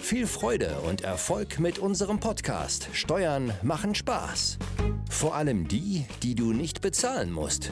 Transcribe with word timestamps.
Viel 0.00 0.26
Freude 0.26 0.80
und 0.88 1.02
Erfolg 1.02 1.58
mit 1.58 1.78
unserem 1.78 2.18
Podcast 2.18 2.88
Steuern 2.94 3.52
machen 3.62 3.94
Spaß. 3.94 4.58
Vor 5.10 5.34
allem 5.34 5.68
die, 5.68 6.06
die 6.22 6.34
du 6.34 6.52
nicht 6.52 6.80
bezahlen 6.80 7.30
musst. 7.30 7.70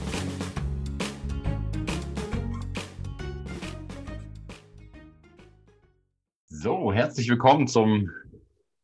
So, 6.49 6.93
herzlich 6.93 7.29
willkommen 7.31 7.69
zum 7.69 8.11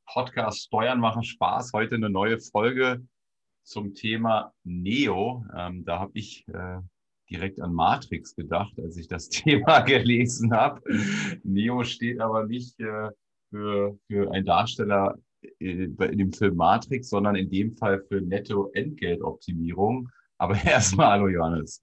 Podcast 0.07 0.65
Steuern 0.65 1.01
machen 1.01 1.23
Spaß. 1.23 1.73
Heute 1.75 1.97
eine 1.97 2.09
neue 2.09 2.39
Folge 2.39 3.07
zum 3.65 3.95
Thema 3.95 4.53
Neo. 4.65 5.45
Ähm, 5.55 5.85
da 5.85 5.99
habe 5.99 6.13
ich 6.15 6.47
äh, 6.49 6.79
direkt 7.31 7.61
an 7.61 7.75
Matrix 7.75 8.35
gedacht, 8.35 8.73
als 8.79 8.97
ich 8.97 9.09
das 9.09 9.29
Thema 9.31 9.81
gelesen 9.81 10.53
habe. 10.53 10.81
Neo 11.43 11.85
steht 11.85 12.21
aber 12.21 12.47
nicht 12.47 12.81
äh, 12.81 13.11
für, 13.53 13.99
für 14.09 14.33
einen 14.33 14.47
Darsteller 14.47 15.15
äh, 15.61 15.85
in 15.85 16.19
dem 16.19 16.33
Film 16.33 16.57
Matrix, 16.57 17.11
sondern 17.11 17.37
in 17.37 17.51
dem 17.51 17.77
Fall 17.77 18.03
für 18.09 18.21
Netto-Entgeltoptimierung. 18.21 20.09
Aber 20.39 20.57
erstmal 20.65 21.13
hallo 21.13 21.29
Johannes. 21.29 21.83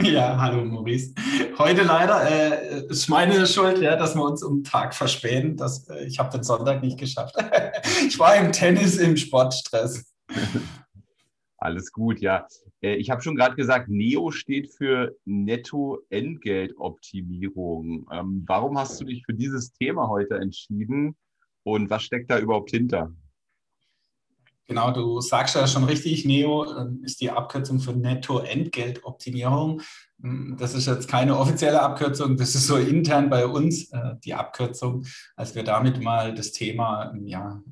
Ja, 0.00 0.36
hallo 0.40 0.64
Maurice. 0.64 1.14
Heute 1.56 1.82
leider 1.82 2.28
äh, 2.28 2.86
ist 2.88 3.08
meine 3.08 3.46
Schuld, 3.46 3.78
ja, 3.78 3.94
dass 3.94 4.16
wir 4.16 4.24
uns 4.24 4.42
um 4.42 4.64
Tag 4.64 4.92
verspähen. 4.92 5.56
Das, 5.56 5.88
äh, 5.88 6.06
ich 6.06 6.18
habe 6.18 6.30
den 6.30 6.42
Sonntag 6.42 6.82
nicht 6.82 6.98
geschafft. 6.98 7.36
ich 8.08 8.18
war 8.18 8.34
im 8.36 8.50
Tennis 8.50 8.96
im 8.96 9.16
Sportstress. 9.16 10.12
Alles 11.64 11.92
gut, 11.92 12.20
ja. 12.20 12.46
Äh, 12.82 12.96
ich 12.96 13.08
habe 13.08 13.22
schon 13.22 13.36
gerade 13.36 13.56
gesagt, 13.56 13.88
NEO 13.88 14.32
steht 14.32 14.70
für 14.70 15.16
Netto-Entgeltoptimierung. 15.24 18.06
Ähm, 18.12 18.44
warum 18.46 18.76
hast 18.76 19.00
du 19.00 19.06
dich 19.06 19.24
für 19.24 19.32
dieses 19.32 19.72
Thema 19.72 20.08
heute 20.08 20.34
entschieden 20.34 21.16
und 21.62 21.88
was 21.88 22.02
steckt 22.02 22.30
da 22.30 22.38
überhaupt 22.38 22.70
hinter? 22.70 23.14
Genau, 24.66 24.92
du 24.92 25.22
sagst 25.22 25.54
ja 25.54 25.66
schon 25.66 25.84
richtig, 25.84 26.26
NEO 26.26 26.66
ähm, 26.78 27.00
ist 27.02 27.22
die 27.22 27.30
Abkürzung 27.30 27.80
für 27.80 27.94
Netto-Entgeltoptimierung. 27.94 29.80
Hm, 30.20 30.58
das 30.58 30.74
ist 30.74 30.86
jetzt 30.86 31.08
keine 31.08 31.38
offizielle 31.38 31.80
Abkürzung, 31.80 32.36
das 32.36 32.54
ist 32.54 32.66
so 32.66 32.76
intern 32.76 33.30
bei 33.30 33.46
uns 33.46 33.90
äh, 33.90 34.16
die 34.22 34.34
Abkürzung. 34.34 35.06
Als 35.34 35.54
wir 35.54 35.64
damit 35.64 36.02
mal 36.02 36.34
das 36.34 36.52
Thema 36.52 37.14
ja, 37.24 37.62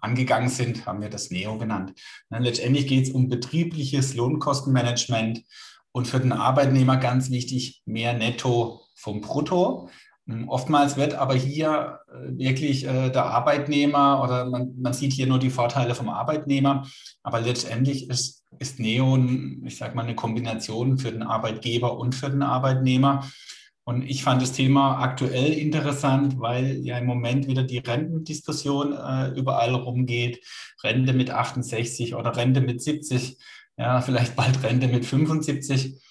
angegangen 0.00 0.48
sind, 0.48 0.86
haben 0.86 1.00
wir 1.00 1.10
das 1.10 1.30
NEO 1.30 1.58
genannt. 1.58 1.94
Letztendlich 2.30 2.86
geht 2.86 3.04
es 3.04 3.10
um 3.10 3.28
betriebliches 3.28 4.14
Lohnkostenmanagement 4.14 5.42
und 5.92 6.06
für 6.06 6.20
den 6.20 6.32
Arbeitnehmer 6.32 6.96
ganz 6.98 7.30
wichtig, 7.30 7.82
mehr 7.86 8.12
Netto 8.12 8.82
vom 8.94 9.20
Brutto. 9.20 9.88
Hm, 10.26 10.48
oftmals 10.48 10.96
wird 10.96 11.14
aber 11.14 11.34
hier 11.34 12.00
äh, 12.08 12.36
wirklich 12.36 12.84
äh, 12.84 13.10
der 13.10 13.26
Arbeitnehmer 13.26 14.22
oder 14.22 14.44
man, 14.44 14.74
man, 14.76 14.92
sieht 14.92 15.12
hier 15.12 15.26
nur 15.26 15.38
die 15.38 15.50
Vorteile 15.50 15.94
vom 15.94 16.08
Arbeitnehmer, 16.08 16.86
aber 17.22 17.40
letztendlich 17.40 18.10
ist, 18.10 18.44
ist 18.58 18.80
Neon, 18.80 19.62
ich 19.64 19.76
sage 19.76 19.94
mal, 19.94 20.02
eine 20.02 20.16
Kombination 20.16 20.98
für 20.98 21.12
den 21.12 21.22
Arbeitgeber 21.22 21.96
und 21.98 22.14
für 22.14 22.30
den 22.30 22.42
Arbeitnehmer. 22.42 23.30
Und 23.88 24.02
ich 24.02 24.24
fand 24.24 24.42
das 24.42 24.50
Thema 24.50 24.98
aktuell 24.98 25.52
interessant, 25.52 26.40
weil 26.40 26.84
ja 26.84 26.98
im 26.98 27.06
Moment 27.06 27.46
wieder 27.46 27.62
die 27.62 27.78
Rentendiskussion 27.78 28.92
äh, 28.92 29.28
überall 29.38 29.74
rumgeht. 29.74 30.44
Rente 30.82 31.12
mit 31.12 31.30
68 31.30 32.16
oder 32.16 32.36
Rente 32.36 32.60
mit 32.60 32.82
70, 32.82 33.38
ja, 33.76 34.00
vielleicht 34.00 34.34
bald 34.34 34.60
Rente 34.64 34.88
mit 34.88 35.06
75. 35.06 36.02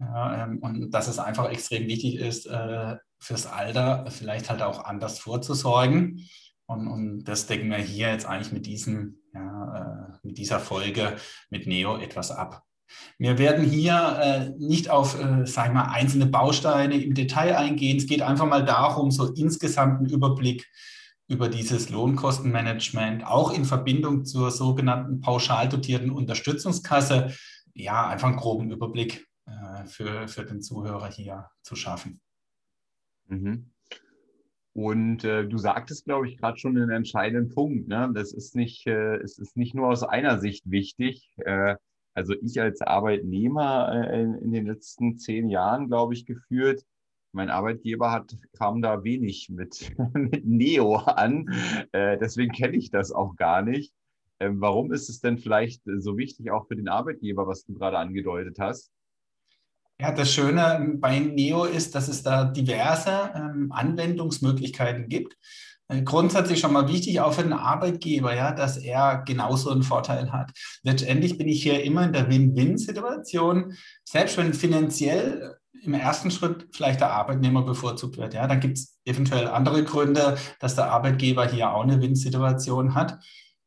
Ja, 0.00 0.42
ähm, 0.42 0.58
und 0.58 0.90
dass 0.90 1.06
es 1.06 1.20
einfach 1.20 1.48
extrem 1.50 1.86
wichtig 1.86 2.16
ist, 2.16 2.46
äh, 2.46 2.96
fürs 3.20 3.46
Alter 3.46 4.06
vielleicht 4.10 4.50
halt 4.50 4.62
auch 4.62 4.84
anders 4.84 5.20
vorzusorgen. 5.20 6.28
Und, 6.66 6.88
und 6.88 7.24
das 7.24 7.46
decken 7.46 7.70
wir 7.70 7.78
hier 7.78 8.08
jetzt 8.08 8.26
eigentlich 8.26 8.52
mit, 8.52 8.66
diesem, 8.66 9.18
ja, 9.32 10.10
äh, 10.10 10.26
mit 10.26 10.36
dieser 10.36 10.58
Folge 10.58 11.14
mit 11.48 11.68
Neo 11.68 11.96
etwas 11.96 12.32
ab. 12.32 12.64
Wir 13.18 13.38
werden 13.38 13.64
hier 13.64 14.18
äh, 14.20 14.50
nicht 14.58 14.90
auf, 14.90 15.18
äh, 15.20 15.46
sagen 15.46 15.74
wir, 15.74 15.90
einzelne 15.90 16.26
Bausteine 16.26 17.02
im 17.02 17.14
Detail 17.14 17.56
eingehen. 17.56 17.96
Es 17.96 18.06
geht 18.06 18.22
einfach 18.22 18.46
mal 18.46 18.64
darum, 18.64 19.10
so 19.10 19.32
insgesamt 19.32 19.98
einen 19.98 20.10
Überblick 20.10 20.66
über 21.26 21.48
dieses 21.48 21.88
Lohnkostenmanagement, 21.90 23.26
auch 23.26 23.52
in 23.52 23.64
Verbindung 23.64 24.24
zur 24.24 24.50
sogenannten 24.50 25.20
pauschal 25.20 25.68
dotierten 25.68 26.10
Unterstützungskasse, 26.10 27.34
ja, 27.74 28.08
einfach 28.08 28.28
einen 28.28 28.36
groben 28.36 28.70
Überblick 28.70 29.26
äh, 29.46 29.86
für, 29.86 30.28
für 30.28 30.44
den 30.44 30.60
Zuhörer 30.60 31.10
hier 31.10 31.48
zu 31.62 31.76
schaffen. 31.76 32.20
Mhm. 33.26 33.70
Und 34.74 35.22
äh, 35.22 35.46
du 35.46 35.56
sagtest, 35.56 36.04
glaube 36.04 36.28
ich, 36.28 36.36
gerade 36.36 36.58
schon 36.58 36.74
den 36.74 36.90
entscheidenden 36.90 37.54
Punkt. 37.54 37.86
Ne? 37.86 38.10
Das 38.12 38.32
ist 38.32 38.56
nicht, 38.56 38.86
äh, 38.86 39.16
es 39.18 39.38
ist 39.38 39.56
nicht 39.56 39.74
nur 39.74 39.88
aus 39.88 40.02
einer 40.02 40.40
Sicht 40.40 40.68
wichtig. 40.68 41.30
Äh, 41.38 41.76
also 42.14 42.34
ich 42.40 42.60
als 42.60 42.80
Arbeitnehmer 42.80 44.08
äh, 44.08 44.22
in, 44.22 44.52
den 44.52 44.66
letzten 44.66 45.18
zehn 45.18 45.48
Jahren, 45.48 45.88
glaube 45.88 46.14
ich, 46.14 46.26
geführt. 46.26 46.84
Mein 47.32 47.50
Arbeitgeber 47.50 48.12
hat, 48.12 48.36
kam 48.56 48.80
da 48.80 49.02
wenig 49.02 49.50
mit, 49.50 49.92
mit 50.14 50.46
Neo 50.46 50.96
an. 50.96 51.52
Äh, 51.92 52.16
deswegen 52.18 52.52
kenne 52.52 52.76
ich 52.76 52.90
das 52.90 53.10
auch 53.10 53.34
gar 53.36 53.62
nicht. 53.62 53.92
Ähm, 54.40 54.60
warum 54.60 54.92
ist 54.92 55.08
es 55.08 55.20
denn 55.20 55.38
vielleicht 55.38 55.82
so 55.84 56.16
wichtig, 56.16 56.50
auch 56.50 56.66
für 56.68 56.76
den 56.76 56.88
Arbeitgeber, 56.88 57.46
was 57.46 57.64
du 57.64 57.74
gerade 57.74 57.98
angedeutet 57.98 58.58
hast? 58.58 58.92
Ja, 60.00 60.10
das 60.12 60.32
Schöne 60.32 60.96
bei 60.96 61.20
Neo 61.20 61.64
ist, 61.64 61.94
dass 61.94 62.08
es 62.08 62.22
da 62.22 62.44
diverse 62.44 63.30
ähm, 63.34 63.70
Anwendungsmöglichkeiten 63.70 65.08
gibt. 65.08 65.36
Äh, 65.88 66.02
grundsätzlich 66.02 66.60
schon 66.60 66.72
mal 66.72 66.88
wichtig, 66.88 67.20
auch 67.20 67.34
für 67.34 67.42
den 67.42 67.52
Arbeitgeber, 67.52 68.34
ja, 68.34 68.52
dass 68.52 68.76
er 68.76 69.22
genauso 69.26 69.70
einen 69.70 69.82
Vorteil 69.82 70.32
hat. 70.32 70.52
Letztendlich 70.82 71.36
bin 71.36 71.48
ich 71.48 71.62
hier 71.62 71.82
immer 71.84 72.04
in 72.04 72.12
der 72.12 72.28
Win-Win-Situation, 72.28 73.74
selbst 74.04 74.36
wenn 74.38 74.54
finanziell 74.54 75.58
im 75.82 75.94
ersten 75.94 76.30
Schritt 76.30 76.68
vielleicht 76.72 77.00
der 77.00 77.12
Arbeitnehmer 77.12 77.62
bevorzugt 77.62 78.16
wird. 78.16 78.32
Ja, 78.32 78.46
dann 78.46 78.60
gibt 78.60 78.78
es 78.78 78.98
eventuell 79.04 79.48
andere 79.48 79.84
Gründe, 79.84 80.38
dass 80.58 80.74
der 80.74 80.90
Arbeitgeber 80.90 81.46
hier 81.46 81.74
auch 81.74 81.82
eine 81.82 82.00
Win-Situation 82.00 82.94
hat. 82.94 83.18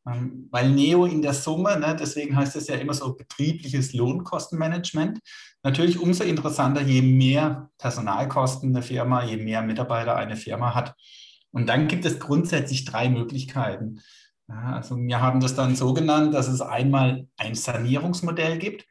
Ähm, 0.07 0.47
weil 0.51 0.69
Neo 0.69 1.06
in 1.06 1.22
der 1.22 1.33
Summe, 1.33 1.77
ne, 1.79 1.95
deswegen 2.00 2.35
heißt 2.35 2.56
es 2.56 2.67
ja 2.67 2.75
immer 2.75 2.94
so 2.94 3.13
betriebliches 3.13 3.94
Lohnkostenmanagment, 3.94 5.19
natürlich 5.63 6.00
umso 6.00 6.23
interessanter, 6.23 6.81
je 6.81 7.01
mehr 7.01 7.69
Personalkosten 7.77 8.69
eine 8.69 8.81
Firma, 8.81 9.23
je 9.23 9.38
mehr 9.38 9.61
Mitarbeiter 9.61 10.16
eine 10.16 10.38
Firma 10.38 10.73
hat. 10.73 10.95
Und 11.52 11.68
dann 11.68 11.88
gibt 11.88 12.06
es 12.06 12.19
grundsätzlich 12.19 12.85
drei 12.85 13.09
Möglichkeiten. 13.09 14.02
Also 14.47 14.96
wir 14.96 15.22
haben 15.22 15.40
das 15.40 15.56
dann 15.56 15.75
so 15.75 15.94
genannt, 15.94 16.34
dass 16.34 16.47
es 16.47 16.62
einmal 16.62 17.28
ein 17.38 17.56
Sanierungsmodell 17.56 18.58
gibt. 18.58 18.85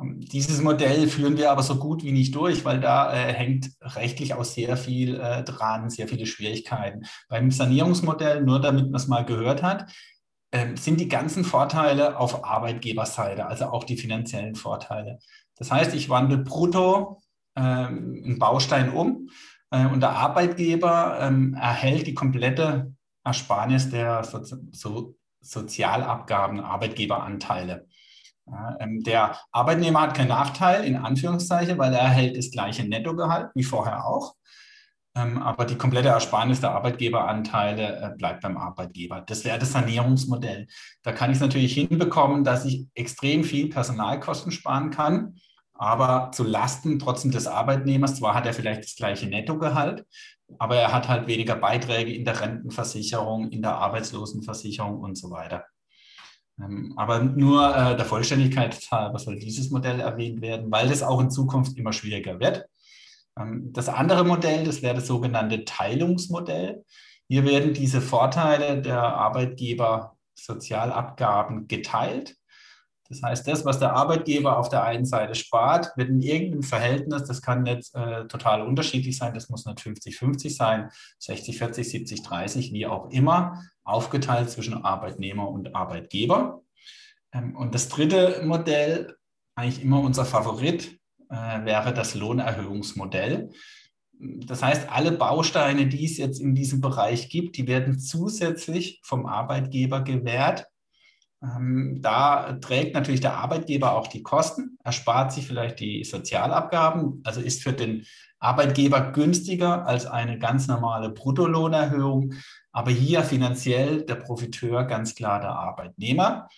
Ähm, 0.00 0.20
dieses 0.20 0.62
Modell 0.62 1.08
führen 1.08 1.36
wir 1.36 1.50
aber 1.50 1.62
so 1.62 1.76
gut 1.76 2.02
wie 2.02 2.12
nicht 2.12 2.34
durch, 2.34 2.64
weil 2.64 2.80
da 2.80 3.12
äh, 3.12 3.32
hängt 3.32 3.70
rechtlich 3.82 4.34
auch 4.34 4.44
sehr 4.44 4.76
viel 4.76 5.20
äh, 5.20 5.42
dran, 5.44 5.90
sehr 5.90 6.08
viele 6.08 6.26
Schwierigkeiten. 6.26 7.04
Beim 7.28 7.50
Sanierungsmodell, 7.50 8.42
nur 8.42 8.60
damit 8.60 8.86
man 8.86 8.94
es 8.94 9.08
mal 9.08 9.24
gehört 9.24 9.62
hat, 9.62 9.92
ähm, 10.50 10.76
sind 10.76 11.00
die 11.00 11.08
ganzen 11.08 11.44
Vorteile 11.44 12.18
auf 12.18 12.44
Arbeitgeberseite, 12.44 13.46
also 13.46 13.66
auch 13.66 13.84
die 13.84 13.96
finanziellen 13.96 14.54
Vorteile. 14.54 15.18
Das 15.56 15.70
heißt, 15.70 15.94
ich 15.94 16.08
wandle 16.08 16.38
brutto 16.38 17.20
ähm, 17.56 18.22
einen 18.24 18.38
Baustein 18.38 18.90
um 18.90 19.28
äh, 19.28 19.32
und 19.72 20.00
der 20.00 20.10
Arbeitgeber 20.10 21.18
ähm, 21.20 21.54
erhält 21.54 22.06
die 22.06 22.14
komplette 22.14 22.94
Ersparnis 23.24 23.88
der 23.90 24.22
Sozi 24.24 24.56
so 24.72 25.16
Sozialabgaben, 25.42 26.60
Arbeitgeberanteile. 26.60 27.86
Ja, 28.46 28.76
ähm, 28.80 29.02
der 29.02 29.36
Arbeitnehmer 29.50 30.02
hat 30.02 30.14
keinen 30.14 30.28
Nachteil, 30.28 30.84
in 30.84 30.96
Anführungszeichen, 30.96 31.78
weil 31.78 31.92
er 31.92 32.00
erhält 32.00 32.36
das 32.36 32.50
gleiche 32.50 32.84
Nettogehalt 32.84 33.50
wie 33.54 33.64
vorher 33.64 34.06
auch. 34.06 34.34
Ähm, 35.14 35.42
aber 35.42 35.66
die 35.66 35.76
komplette 35.76 36.08
Ersparnis 36.08 36.60
der 36.60 36.72
Arbeitgeberanteile 36.72 38.00
äh, 38.00 38.16
bleibt 38.16 38.40
beim 38.40 38.56
Arbeitgeber. 38.56 39.20
Das 39.20 39.44
wäre 39.44 39.58
das 39.58 39.72
Sanierungsmodell. 39.72 40.66
Da 41.02 41.12
kann 41.12 41.30
ich 41.30 41.36
es 41.36 41.42
natürlich 41.42 41.74
hinbekommen, 41.74 42.44
dass 42.44 42.64
ich 42.64 42.86
extrem 42.94 43.44
viel 43.44 43.68
Personalkosten 43.68 44.52
sparen 44.52 44.90
kann, 44.90 45.36
aber 45.82 46.30
zu 46.30 46.44
Lasten 46.44 47.00
trotzdem 47.00 47.32
des 47.32 47.48
Arbeitnehmers. 47.48 48.14
Zwar 48.14 48.34
hat 48.34 48.46
er 48.46 48.54
vielleicht 48.54 48.84
das 48.84 48.94
gleiche 48.94 49.26
Nettogehalt, 49.26 50.06
aber 50.58 50.76
er 50.76 50.92
hat 50.92 51.08
halt 51.08 51.26
weniger 51.26 51.56
Beiträge 51.56 52.14
in 52.14 52.24
der 52.24 52.40
Rentenversicherung, 52.40 53.50
in 53.50 53.62
der 53.62 53.74
Arbeitslosenversicherung 53.74 55.00
und 55.00 55.18
so 55.18 55.32
weiter. 55.32 55.64
Ähm, 56.60 56.94
aber 56.96 57.18
nur 57.18 57.74
äh, 57.74 57.96
der 57.96 58.04
Vollständigkeit 58.04 58.78
halber 58.92 59.18
soll 59.18 59.40
dieses 59.40 59.70
Modell 59.70 59.98
erwähnt 59.98 60.40
werden, 60.40 60.70
weil 60.70 60.88
das 60.88 61.02
auch 61.02 61.20
in 61.20 61.32
Zukunft 61.32 61.76
immer 61.76 61.92
schwieriger 61.92 62.38
wird. 62.38 62.64
Ähm, 63.36 63.72
das 63.72 63.88
andere 63.88 64.24
Modell, 64.24 64.62
das 64.62 64.82
wäre 64.82 64.94
das 64.94 65.08
sogenannte 65.08 65.64
Teilungsmodell. 65.64 66.84
Hier 67.28 67.44
werden 67.44 67.74
diese 67.74 68.00
Vorteile 68.00 68.80
der 68.82 69.02
Arbeitgeber-Sozialabgaben 69.02 71.66
geteilt. 71.66 72.36
Das 73.12 73.22
heißt, 73.22 73.46
das, 73.46 73.64
was 73.66 73.78
der 73.78 73.92
Arbeitgeber 73.92 74.58
auf 74.58 74.70
der 74.70 74.84
einen 74.84 75.04
Seite 75.04 75.34
spart, 75.34 75.92
wird 75.96 76.08
in 76.08 76.22
irgendeinem 76.22 76.62
Verhältnis, 76.62 77.24
das 77.24 77.42
kann 77.42 77.66
jetzt 77.66 77.94
äh, 77.94 78.26
total 78.26 78.62
unterschiedlich 78.62 79.18
sein, 79.18 79.34
das 79.34 79.50
muss 79.50 79.66
nicht 79.66 79.80
50-50 79.80 80.56
sein, 80.56 80.90
60-40, 81.20 82.24
70-30, 82.24 82.72
wie 82.72 82.86
auch 82.86 83.10
immer, 83.10 83.62
aufgeteilt 83.84 84.48
zwischen 84.48 84.82
Arbeitnehmer 84.82 85.50
und 85.50 85.74
Arbeitgeber. 85.74 86.62
Ähm, 87.34 87.54
und 87.54 87.74
das 87.74 87.90
dritte 87.90 88.42
Modell, 88.46 89.14
eigentlich 89.56 89.82
immer 89.82 90.00
unser 90.00 90.24
Favorit, 90.24 90.98
äh, 91.28 91.64
wäre 91.66 91.92
das 91.92 92.14
Lohnerhöhungsmodell. 92.14 93.50
Das 94.18 94.62
heißt, 94.62 94.88
alle 94.90 95.12
Bausteine, 95.12 95.86
die 95.86 96.06
es 96.06 96.16
jetzt 96.16 96.40
in 96.40 96.54
diesem 96.54 96.80
Bereich 96.80 97.28
gibt, 97.28 97.58
die 97.58 97.66
werden 97.66 97.98
zusätzlich 97.98 99.00
vom 99.04 99.26
Arbeitgeber 99.26 100.00
gewährt. 100.00 100.66
Ähm, 101.42 101.98
da 102.00 102.52
trägt 102.60 102.94
natürlich 102.94 103.20
der 103.20 103.36
Arbeitgeber 103.36 103.96
auch 103.96 104.06
die 104.06 104.22
Kosten, 104.22 104.78
erspart 104.84 105.32
sich 105.32 105.46
vielleicht 105.46 105.80
die 105.80 106.04
Sozialabgaben, 106.04 107.20
also 107.24 107.40
ist 107.40 107.62
für 107.62 107.72
den 107.72 108.06
Arbeitgeber 108.38 109.12
günstiger 109.12 109.86
als 109.86 110.06
eine 110.06 110.38
ganz 110.38 110.68
normale 110.68 111.10
Bruttolohnerhöhung. 111.10 112.34
Aber 112.72 112.90
hier 112.90 113.22
finanziell 113.22 114.02
der 114.02 114.16
Profiteur 114.16 114.84
ganz 114.84 115.14
klar 115.14 115.40
der 115.40 115.50
Arbeitnehmer. 115.50 116.48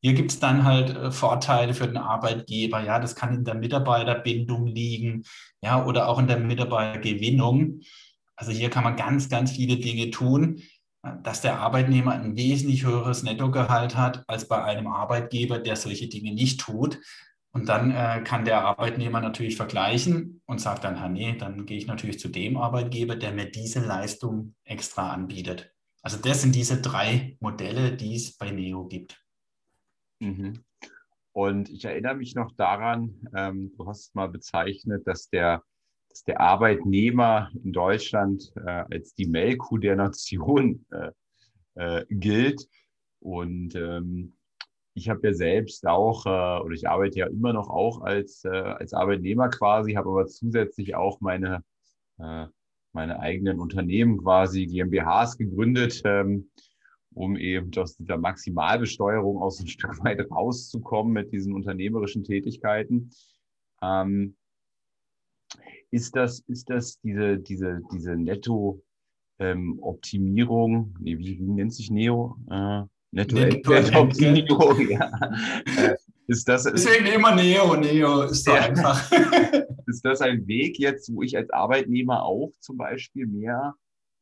Hier 0.00 0.14
gibt 0.14 0.32
es 0.32 0.40
dann 0.40 0.64
halt 0.64 0.96
äh, 0.96 1.12
Vorteile 1.12 1.74
für 1.74 1.86
den 1.86 1.96
Arbeitgeber. 1.96 2.82
Ja, 2.84 2.98
das 2.98 3.14
kann 3.14 3.34
in 3.34 3.44
der 3.44 3.54
Mitarbeiterbindung 3.54 4.66
liegen, 4.66 5.22
ja, 5.62 5.84
oder 5.84 6.08
auch 6.08 6.18
in 6.18 6.26
der 6.26 6.38
Mitarbeitergewinnung. 6.38 7.80
Also 8.34 8.50
hier 8.50 8.70
kann 8.70 8.82
man 8.82 8.96
ganz, 8.96 9.28
ganz 9.28 9.52
viele 9.52 9.76
Dinge 9.76 10.10
tun, 10.10 10.62
dass 11.22 11.40
der 11.40 11.58
Arbeitnehmer 11.58 12.12
ein 12.12 12.36
wesentlich 12.36 12.84
höheres 12.84 13.22
Nettogehalt 13.22 13.96
hat 13.96 14.24
als 14.28 14.46
bei 14.46 14.62
einem 14.62 14.86
Arbeitgeber, 14.86 15.58
der 15.58 15.76
solche 15.76 16.08
Dinge 16.08 16.32
nicht 16.32 16.60
tut. 16.60 17.00
Und 17.54 17.68
dann 17.68 17.90
äh, 17.90 18.22
kann 18.24 18.46
der 18.46 18.64
Arbeitnehmer 18.64 19.20
natürlich 19.20 19.56
vergleichen 19.56 20.40
und 20.46 20.60
sagt 20.60 20.84
dann, 20.84 21.12
nee, 21.12 21.36
dann 21.36 21.66
gehe 21.66 21.76
ich 21.76 21.86
natürlich 21.86 22.18
zu 22.18 22.28
dem 22.28 22.56
Arbeitgeber, 22.56 23.16
der 23.16 23.32
mir 23.32 23.50
diese 23.50 23.80
Leistung 23.80 24.54
extra 24.64 25.10
anbietet. 25.10 25.70
Also 26.02 26.16
das 26.16 26.42
sind 26.42 26.54
diese 26.54 26.80
drei 26.80 27.36
Modelle, 27.40 27.92
die 27.92 28.14
es 28.14 28.36
bei 28.36 28.50
Neo 28.50 28.86
gibt. 28.86 29.22
Mhm. 30.20 30.64
Und 31.32 31.70
ich 31.70 31.84
erinnere 31.84 32.14
mich 32.14 32.34
noch 32.34 32.52
daran, 32.56 33.26
ähm, 33.34 33.72
du 33.76 33.86
hast 33.86 34.14
mal 34.14 34.28
bezeichnet, 34.28 35.06
dass 35.06 35.28
der, 35.28 35.62
dass 36.12 36.24
der 36.24 36.40
Arbeitnehmer 36.40 37.50
in 37.64 37.72
Deutschland 37.72 38.52
äh, 38.56 38.84
als 38.90 39.14
die 39.14 39.26
Melkkuh 39.26 39.78
der 39.78 39.96
Nation 39.96 40.84
äh, 40.90 41.10
äh, 41.74 42.04
gilt. 42.10 42.68
Und 43.20 43.74
ähm, 43.74 44.34
ich 44.92 45.08
habe 45.08 45.26
ja 45.28 45.32
selbst 45.32 45.86
auch, 45.86 46.26
äh, 46.26 46.62
oder 46.62 46.74
ich 46.74 46.86
arbeite 46.86 47.18
ja 47.20 47.26
immer 47.28 47.54
noch 47.54 47.70
auch 47.70 48.02
als, 48.02 48.44
äh, 48.44 48.50
als 48.50 48.92
Arbeitnehmer 48.92 49.48
quasi, 49.48 49.94
habe 49.94 50.10
aber 50.10 50.26
zusätzlich 50.26 50.94
auch 50.94 51.20
meine, 51.20 51.64
meine 52.92 53.18
eigenen 53.18 53.58
Unternehmen 53.58 54.18
quasi, 54.18 54.66
GmbHs 54.66 55.38
gegründet. 55.38 56.02
Ähm, 56.04 56.50
um 57.14 57.36
eben 57.36 57.70
aus 57.76 57.96
dieser 57.96 58.16
Maximalbesteuerung 58.16 59.42
aus 59.42 59.60
ein 59.60 59.66
Stück 59.68 60.02
weit 60.04 60.30
rauszukommen 60.30 61.12
mit 61.12 61.32
diesen 61.32 61.52
unternehmerischen 61.52 62.22
Tätigkeiten. 62.22 63.10
Ähm, 63.82 64.36
ist 65.92 66.16
das, 66.16 66.40
ist 66.48 66.68
das 66.70 66.98
diese, 67.00 67.38
diese, 67.38 67.80
diese 67.92 68.16
Netto-Optimierung, 68.16 70.74
ähm, 70.74 70.94
nee, 70.98 71.18
wie, 71.18 71.38
wie 71.38 71.52
nennt 71.52 71.72
sich 71.74 71.90
Neo? 71.90 72.38
Äh, 72.50 72.84
Netto-Optimierung, 73.12 74.88
ja. 74.88 75.10
Äh, 75.76 75.94
ist 76.26 76.48
das, 76.48 76.64
Deswegen 76.64 77.06
immer 77.06 77.32
Neo, 77.34 77.76
Neo 77.76 78.22
ist 78.22 78.48
doch 78.48 78.54
ja. 78.54 78.62
einfach. 78.62 79.12
ist 79.86 80.04
das 80.04 80.22
ein 80.22 80.46
Weg 80.46 80.78
jetzt, 80.78 81.12
wo 81.12 81.22
ich 81.22 81.36
als 81.36 81.50
Arbeitnehmer 81.50 82.22
auch 82.22 82.52
zum 82.60 82.78
Beispiel 82.78 83.26
mehr 83.26 83.74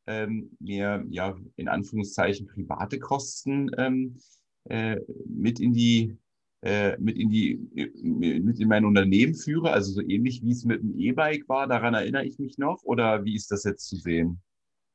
ähm, 0.06 0.56
mir 0.58 1.04
ja 1.08 1.36
in 1.56 1.68
Anführungszeichen 1.68 2.48
private 2.48 2.98
Kosten 2.98 3.70
ähm, 3.76 4.16
äh, 4.64 4.98
mit 5.26 5.60
in 5.60 5.72
die 5.72 6.16
äh, 6.62 6.96
mit 6.98 7.16
in 7.16 7.30
die 7.30 7.58
mit 8.02 8.58
in 8.60 8.68
mein 8.68 8.84
Unternehmen 8.84 9.34
führe, 9.34 9.72
also 9.72 9.92
so 9.92 10.02
ähnlich 10.02 10.42
wie 10.42 10.52
es 10.52 10.64
mit 10.64 10.82
dem 10.82 10.98
E-Bike 10.98 11.48
war, 11.48 11.66
daran 11.66 11.94
erinnere 11.94 12.24
ich 12.24 12.38
mich 12.38 12.58
noch, 12.58 12.82
oder 12.82 13.24
wie 13.24 13.34
ist 13.34 13.50
das 13.50 13.64
jetzt 13.64 13.88
zu 13.88 13.96
sehen? 13.96 14.42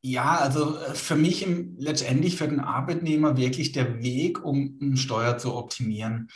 Ja, 0.03 0.37
also 0.37 0.77
äh, 0.77 0.93
für 0.93 1.15
mich 1.15 1.45
im, 1.45 1.75
letztendlich 1.79 2.37
für 2.37 2.47
den 2.47 2.59
Arbeitnehmer 2.59 3.37
wirklich 3.37 3.71
der 3.71 4.03
Weg, 4.03 4.45
um, 4.45 4.77
um 4.79 4.97
Steuer 4.97 5.39
zu 5.39 5.55
optimieren. 5.55 6.29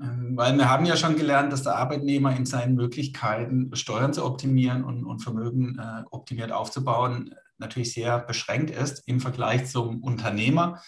Ähm, 0.00 0.36
weil 0.36 0.56
wir 0.56 0.68
haben 0.68 0.86
ja 0.86 0.96
schon 0.96 1.16
gelernt, 1.16 1.52
dass 1.52 1.62
der 1.62 1.76
Arbeitnehmer 1.76 2.34
in 2.36 2.46
seinen 2.46 2.74
Möglichkeiten, 2.74 3.70
Steuern 3.76 4.12
zu 4.12 4.24
optimieren 4.24 4.82
und, 4.82 5.04
und 5.04 5.20
Vermögen 5.20 5.78
äh, 5.78 6.02
optimiert 6.10 6.50
aufzubauen, 6.50 7.32
natürlich 7.58 7.92
sehr 7.92 8.18
beschränkt 8.18 8.70
ist 8.70 9.02
im 9.06 9.20
Vergleich 9.20 9.66
zum 9.66 10.02
Unternehmer. 10.02 10.82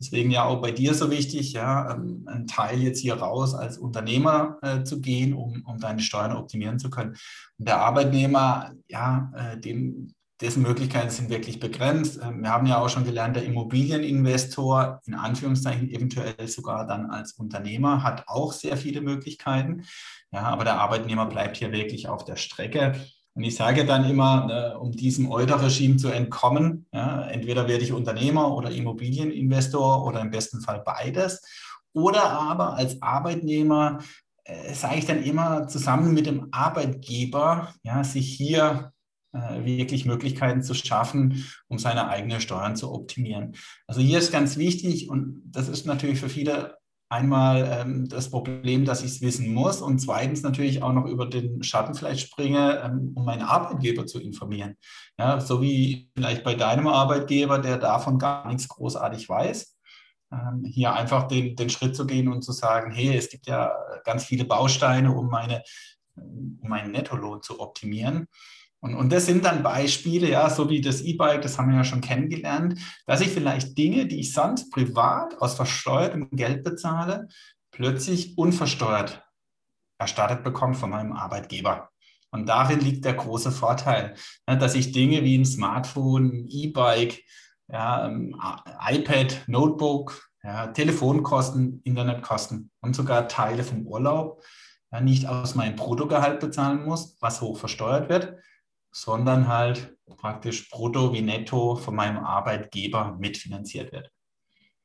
Deswegen 0.00 0.30
ja 0.30 0.44
auch 0.44 0.62
bei 0.62 0.70
dir 0.70 0.94
so 0.94 1.10
wichtig, 1.10 1.52
ja, 1.52 1.92
ähm, 1.92 2.24
einen 2.26 2.46
Teil 2.46 2.80
jetzt 2.80 3.00
hier 3.00 3.14
raus 3.14 3.54
als 3.54 3.76
Unternehmer 3.76 4.58
äh, 4.62 4.82
zu 4.82 5.00
gehen, 5.00 5.34
um, 5.34 5.62
um 5.66 5.78
deine 5.78 6.00
Steuern 6.00 6.36
optimieren 6.36 6.78
zu 6.78 6.88
können. 6.88 7.16
Und 7.58 7.68
der 7.68 7.80
Arbeitnehmer, 7.80 8.72
ja, 8.88 9.30
äh, 9.36 9.60
dem, 9.60 10.14
dessen 10.40 10.62
Möglichkeiten 10.62 11.10
sind 11.10 11.28
wirklich 11.28 11.60
begrenzt. 11.60 12.18
Ähm, 12.22 12.42
wir 12.42 12.50
haben 12.50 12.66
ja 12.66 12.78
auch 12.78 12.88
schon 12.88 13.04
gelernt, 13.04 13.36
der 13.36 13.44
Immobilieninvestor, 13.44 15.00
in 15.06 15.14
Anführungszeichen 15.14 15.90
eventuell 15.90 16.48
sogar 16.48 16.86
dann 16.86 17.10
als 17.10 17.32
Unternehmer, 17.32 18.02
hat 18.02 18.24
auch 18.26 18.54
sehr 18.54 18.78
viele 18.78 19.02
Möglichkeiten. 19.02 19.84
Ja, 20.32 20.44
aber 20.44 20.64
der 20.64 20.80
Arbeitnehmer 20.80 21.26
bleibt 21.26 21.58
hier 21.58 21.72
wirklich 21.72 22.08
auf 22.08 22.24
der 22.24 22.36
Strecke. 22.36 22.94
Und 23.34 23.44
ich 23.44 23.54
sage 23.54 23.84
dann 23.86 24.08
immer, 24.08 24.46
ne, 24.46 24.78
um 24.78 24.92
diesem 24.92 25.30
Euler-Regime 25.30 25.96
zu 25.96 26.08
entkommen, 26.08 26.86
ja, 26.92 27.22
entweder 27.22 27.68
werde 27.68 27.84
ich 27.84 27.92
Unternehmer 27.92 28.54
oder 28.54 28.70
Immobilieninvestor 28.70 30.04
oder 30.04 30.20
im 30.20 30.30
besten 30.30 30.60
Fall 30.60 30.82
beides. 30.84 31.42
Oder 31.92 32.30
aber 32.30 32.74
als 32.74 33.00
Arbeitnehmer 33.02 33.98
äh, 34.44 34.74
sage 34.74 34.98
ich 34.98 35.06
dann 35.06 35.22
immer 35.22 35.68
zusammen 35.68 36.12
mit 36.12 36.26
dem 36.26 36.48
Arbeitgeber, 36.50 37.72
ja, 37.82 38.02
sich 38.04 38.32
hier 38.32 38.92
äh, 39.32 39.64
wirklich 39.64 40.06
Möglichkeiten 40.06 40.62
zu 40.62 40.74
schaffen, 40.74 41.44
um 41.68 41.78
seine 41.78 42.08
eigenen 42.08 42.40
Steuern 42.40 42.74
zu 42.74 42.92
optimieren. 42.92 43.54
Also 43.86 44.00
hier 44.00 44.18
ist 44.18 44.32
ganz 44.32 44.56
wichtig 44.56 45.08
und 45.08 45.42
das 45.44 45.68
ist 45.68 45.86
natürlich 45.86 46.18
für 46.18 46.28
viele 46.28 46.79
einmal 47.10 47.68
ähm, 47.70 48.08
das 48.08 48.30
Problem, 48.30 48.84
dass 48.84 49.02
ich 49.02 49.10
es 49.10 49.20
wissen 49.20 49.52
muss 49.52 49.82
und 49.82 49.98
zweitens 49.98 50.42
natürlich 50.42 50.82
auch 50.82 50.92
noch 50.92 51.06
über 51.06 51.26
den 51.26 51.62
Schatten 51.62 51.94
vielleicht 51.94 52.20
springe, 52.20 52.80
ähm, 52.84 53.12
um 53.16 53.24
meinen 53.24 53.42
Arbeitgeber 53.42 54.06
zu 54.06 54.20
informieren. 54.20 54.76
Ja, 55.18 55.40
so 55.40 55.60
wie 55.60 56.08
vielleicht 56.14 56.44
bei 56.44 56.54
deinem 56.54 56.86
Arbeitgeber, 56.86 57.58
der 57.58 57.78
davon 57.78 58.18
gar 58.18 58.46
nichts 58.46 58.68
großartig 58.68 59.28
weiß. 59.28 59.76
Ähm, 60.32 60.64
hier 60.64 60.94
einfach 60.94 61.26
den, 61.26 61.56
den 61.56 61.68
Schritt 61.68 61.96
zu 61.96 62.06
gehen 62.06 62.28
und 62.28 62.42
zu 62.42 62.52
sagen, 62.52 62.92
hey, 62.92 63.16
es 63.16 63.28
gibt 63.28 63.48
ja 63.48 63.72
ganz 64.04 64.24
viele 64.24 64.44
Bausteine, 64.44 65.12
um, 65.12 65.28
meine, 65.28 65.64
um 66.14 66.60
meinen 66.62 66.92
Nettolohn 66.92 67.42
zu 67.42 67.58
optimieren. 67.58 68.28
Und, 68.82 68.94
und 68.94 69.12
das 69.12 69.26
sind 69.26 69.44
dann 69.44 69.62
Beispiele, 69.62 70.30
ja, 70.30 70.48
so 70.48 70.70
wie 70.70 70.80
das 70.80 71.02
E-Bike, 71.02 71.42
das 71.42 71.58
haben 71.58 71.68
wir 71.68 71.76
ja 71.76 71.84
schon 71.84 72.00
kennengelernt, 72.00 72.78
dass 73.06 73.20
ich 73.20 73.28
vielleicht 73.28 73.76
Dinge, 73.76 74.06
die 74.06 74.20
ich 74.20 74.32
sonst 74.32 74.70
privat 74.70 75.40
aus 75.40 75.54
versteuertem 75.54 76.30
Geld 76.30 76.64
bezahle, 76.64 77.28
plötzlich 77.70 78.38
unversteuert 78.38 79.22
erstattet 79.98 80.42
bekomme 80.42 80.74
von 80.74 80.90
meinem 80.90 81.12
Arbeitgeber. 81.12 81.90
Und 82.30 82.48
darin 82.48 82.80
liegt 82.80 83.04
der 83.04 83.14
große 83.14 83.52
Vorteil, 83.52 84.14
ne, 84.46 84.56
dass 84.56 84.74
ich 84.74 84.92
Dinge 84.92 85.22
wie 85.24 85.36
ein 85.36 85.44
Smartphone, 85.44 86.46
E-Bike, 86.48 87.22
ja, 87.68 88.06
ähm, 88.06 88.34
iPad, 88.88 89.44
Notebook, 89.46 90.30
ja, 90.42 90.68
Telefonkosten, 90.68 91.82
Internetkosten 91.84 92.70
und 92.80 92.96
sogar 92.96 93.28
Teile 93.28 93.62
vom 93.62 93.86
Urlaub 93.86 94.42
ja, 94.90 95.00
nicht 95.00 95.26
aus 95.26 95.54
meinem 95.54 95.76
Bruttogehalt 95.76 96.40
bezahlen 96.40 96.84
muss, 96.84 97.16
was 97.20 97.40
hoch 97.40 97.58
versteuert 97.58 98.08
wird, 98.08 98.36
sondern 98.92 99.48
halt 99.48 99.96
praktisch 100.16 100.68
brutto 100.70 101.12
wie 101.12 101.22
netto 101.22 101.76
von 101.76 101.94
meinem 101.94 102.18
Arbeitgeber 102.18 103.16
mitfinanziert 103.18 103.92
wird. 103.92 104.10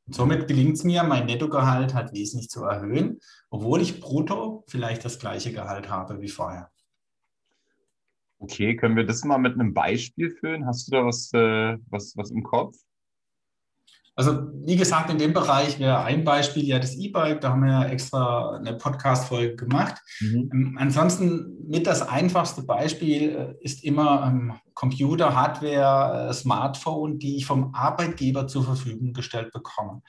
Und 0.06 0.14
somit 0.14 0.48
gelingt 0.48 0.76
es 0.78 0.84
mir, 0.84 1.04
mein 1.04 1.26
Nettogehalt 1.26 1.94
halt 1.96 2.14
wesentlich 2.14 2.50
zu 2.50 2.64
erhöhen, 2.64 3.20
obwohl 3.50 3.82
ich 3.82 4.00
brutto 4.00 4.64
vielleicht 4.68 5.04
das 5.04 5.18
gleiche 5.18 5.52
Gehalt 5.52 5.90
habe 5.90 6.22
wie 6.22 6.30
vorher. 6.30 6.70
Okay, 8.38 8.76
können 8.76 8.96
wir 8.96 9.06
das 9.06 9.24
mal 9.24 9.40
mit 9.40 9.54
einem 9.54 9.74
Beispiel 9.74 10.30
führen? 10.30 10.68
Hast 10.68 10.88
du 10.88 10.92
da 10.92 11.06
was, 11.06 11.34
äh, 11.34 11.78
was, 11.90 12.16
was 12.16 12.30
im 12.30 12.44
Kopf? 12.44 12.78
Also 14.18 14.48
wie 14.66 14.78
gesagt, 14.78 15.10
in 15.10 15.18
dem 15.18 15.34
Bereich 15.34 15.78
wäre 15.78 16.04
ein 16.04 16.24
Beispiel 16.24 16.64
ja 16.64 16.80
das 16.80 16.96
E-Bike, 16.96 17.42
da 17.42 17.50
haben 17.50 17.64
wir 17.66 17.72
ja 17.72 17.86
extra 17.86 18.56
eine 18.56 18.74
Podcast-Folge 18.74 19.58
gemacht. 19.58 19.96
Mhm. 20.22 20.50
Ähm, 20.54 20.78
ansonsten 20.80 21.58
mit 21.68 21.86
das 21.86 22.02
einfachste 22.02 22.64
Beispiel 22.64 23.56
äh, 23.60 23.64
ist 23.64 23.84
immer 23.84 24.26
ähm, 24.26 24.54
Computer, 24.74 25.36
Hardware, 25.36 26.30
äh, 26.30 26.34
Smartphone, 26.34 27.20
die 27.20 27.36
ich 27.38 27.46
vom 27.46 27.74
Arbeitgeber 27.76 28.48
zur 28.48 28.64
Verfügung 28.64 29.12
gestellt 29.12 29.52
bekomme. 29.52 30.02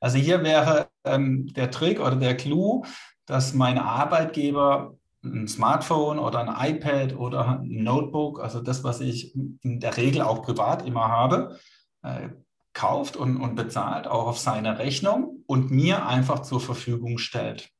Also 0.00 0.18
hier 0.18 0.42
wäre 0.42 0.88
ähm, 1.04 1.46
der 1.54 1.70
Trick 1.70 2.00
oder 2.00 2.16
der 2.16 2.36
Clou, 2.36 2.84
dass 3.26 3.54
mein 3.54 3.78
Arbeitgeber 3.78 4.96
ein 5.24 5.46
Smartphone 5.46 6.18
oder 6.18 6.40
ein 6.40 6.74
iPad 6.74 7.16
oder 7.16 7.60
ein 7.60 7.84
Notebook, 7.84 8.42
also 8.42 8.60
das, 8.60 8.82
was 8.82 9.00
ich 9.00 9.36
in 9.36 9.78
der 9.78 9.96
Regel 9.96 10.22
auch 10.22 10.42
privat 10.42 10.84
immer 10.84 11.06
habe, 11.06 11.58
äh, 12.02 12.30
kauft 12.74 13.16
und, 13.16 13.36
und 13.36 13.54
bezahlt, 13.54 14.06
auch 14.06 14.26
auf 14.26 14.38
seine 14.38 14.78
Rechnung 14.78 15.44
und 15.46 15.70
mir 15.70 16.06
einfach 16.06 16.40
zur 16.40 16.60
Verfügung 16.60 17.18
stellt. 17.18 17.70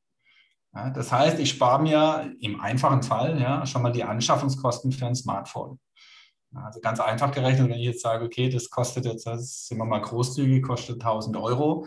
Ja, 0.75 0.91
das 0.91 1.13
heißt, 1.13 1.39
ich 1.39 1.51
spare 1.51 1.83
mir 1.83 2.35
im 2.41 2.61
einfachen 2.61 3.03
Fall 3.03 3.41
ja, 3.41 3.67
schon 3.67 3.83
mal 3.83 3.93
die 3.93 4.05
Anschaffungskosten 4.05 4.93
für 4.93 5.07
ein 5.07 5.15
Smartphone. 5.15 5.79
Also 6.55 6.81
ganz 6.81 7.01
einfach 7.01 7.31
gerechnet, 7.31 7.71
wenn 7.71 7.79
ich 7.79 7.87
jetzt 7.87 8.03
sage, 8.03 8.25
okay, 8.25 8.49
das 8.49 8.69
kostet 8.69 9.07
jetzt, 9.07 9.27
das 9.27 9.67
sind 9.67 9.79
wir 9.79 9.85
mal 9.85 10.01
großzügig, 10.01 10.63
kostet 10.63 11.01
1000 11.01 11.37
Euro, 11.37 11.87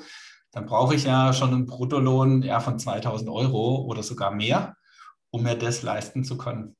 dann 0.51 0.65
brauche 0.65 0.95
ich 0.95 1.03
ja 1.03 1.33
schon 1.33 1.53
einen 1.53 1.65
Bruttolohn 1.65 2.41
ja, 2.41 2.59
von 2.59 2.79
2000 2.79 3.29
Euro 3.29 3.81
oder 3.81 4.01
sogar 4.01 4.31
mehr, 4.31 4.75
um 5.29 5.43
mir 5.43 5.55
das 5.55 5.83
leisten 5.83 6.23
zu 6.23 6.37
können. 6.37 6.75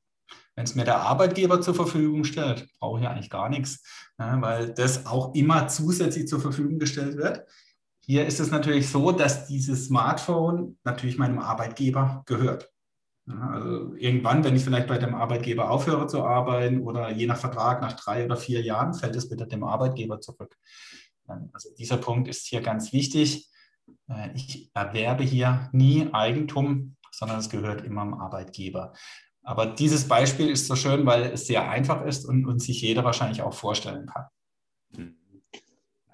Wenn 0.56 0.64
es 0.64 0.74
mir 0.74 0.84
der 0.84 1.02
Arbeitgeber 1.02 1.60
zur 1.60 1.74
Verfügung 1.74 2.24
stellt, 2.24 2.66
brauche 2.80 3.00
ich 3.00 3.06
eigentlich 3.06 3.30
gar 3.30 3.48
nichts, 3.50 3.84
ja, 4.18 4.40
weil 4.40 4.72
das 4.72 5.06
auch 5.06 5.34
immer 5.34 5.68
zusätzlich 5.68 6.26
zur 6.26 6.40
Verfügung 6.40 6.78
gestellt 6.78 7.18
wird. 7.18 7.46
Hier 8.00 8.26
ist 8.26 8.40
es 8.40 8.50
natürlich 8.50 8.88
so, 8.88 9.12
dass 9.12 9.46
dieses 9.46 9.86
Smartphone 9.86 10.78
natürlich 10.84 11.18
meinem 11.18 11.38
Arbeitgeber 11.38 12.22
gehört. 12.26 12.70
Also 13.28 13.94
irgendwann, 13.96 14.44
wenn 14.44 14.54
ich 14.54 14.62
vielleicht 14.62 14.86
bei 14.86 14.98
dem 14.98 15.14
Arbeitgeber 15.14 15.70
aufhöre 15.70 16.06
zu 16.06 16.24
arbeiten 16.24 16.82
oder 16.82 17.10
je 17.10 17.26
nach 17.26 17.38
Vertrag 17.38 17.82
nach 17.82 17.94
drei 17.94 18.24
oder 18.24 18.36
vier 18.36 18.62
Jahren, 18.62 18.94
fällt 18.94 19.16
es 19.16 19.30
wieder 19.30 19.46
dem 19.46 19.64
Arbeitgeber 19.64 20.20
zurück. 20.20 20.56
Also 21.52 21.70
dieser 21.76 21.96
Punkt 21.96 22.28
ist 22.28 22.46
hier 22.46 22.60
ganz 22.60 22.92
wichtig. 22.92 23.50
Äh, 24.08 24.30
ich 24.34 24.70
erwerbe 24.74 25.24
hier 25.24 25.68
nie 25.72 26.08
Eigentum, 26.12 26.96
sondern 27.10 27.40
es 27.40 27.50
gehört 27.50 27.84
immer 27.84 28.04
dem 28.04 28.14
Arbeitgeber. 28.14 28.92
Aber 29.46 29.66
dieses 29.66 30.08
Beispiel 30.08 30.50
ist 30.50 30.66
so 30.66 30.74
schön, 30.74 31.06
weil 31.06 31.22
es 31.22 31.46
sehr 31.46 31.70
einfach 31.70 32.04
ist 32.04 32.24
und, 32.24 32.46
und 32.46 32.60
sich 32.60 32.82
jeder 32.82 33.04
wahrscheinlich 33.04 33.42
auch 33.42 33.54
vorstellen 33.54 34.06
kann. 34.06 34.26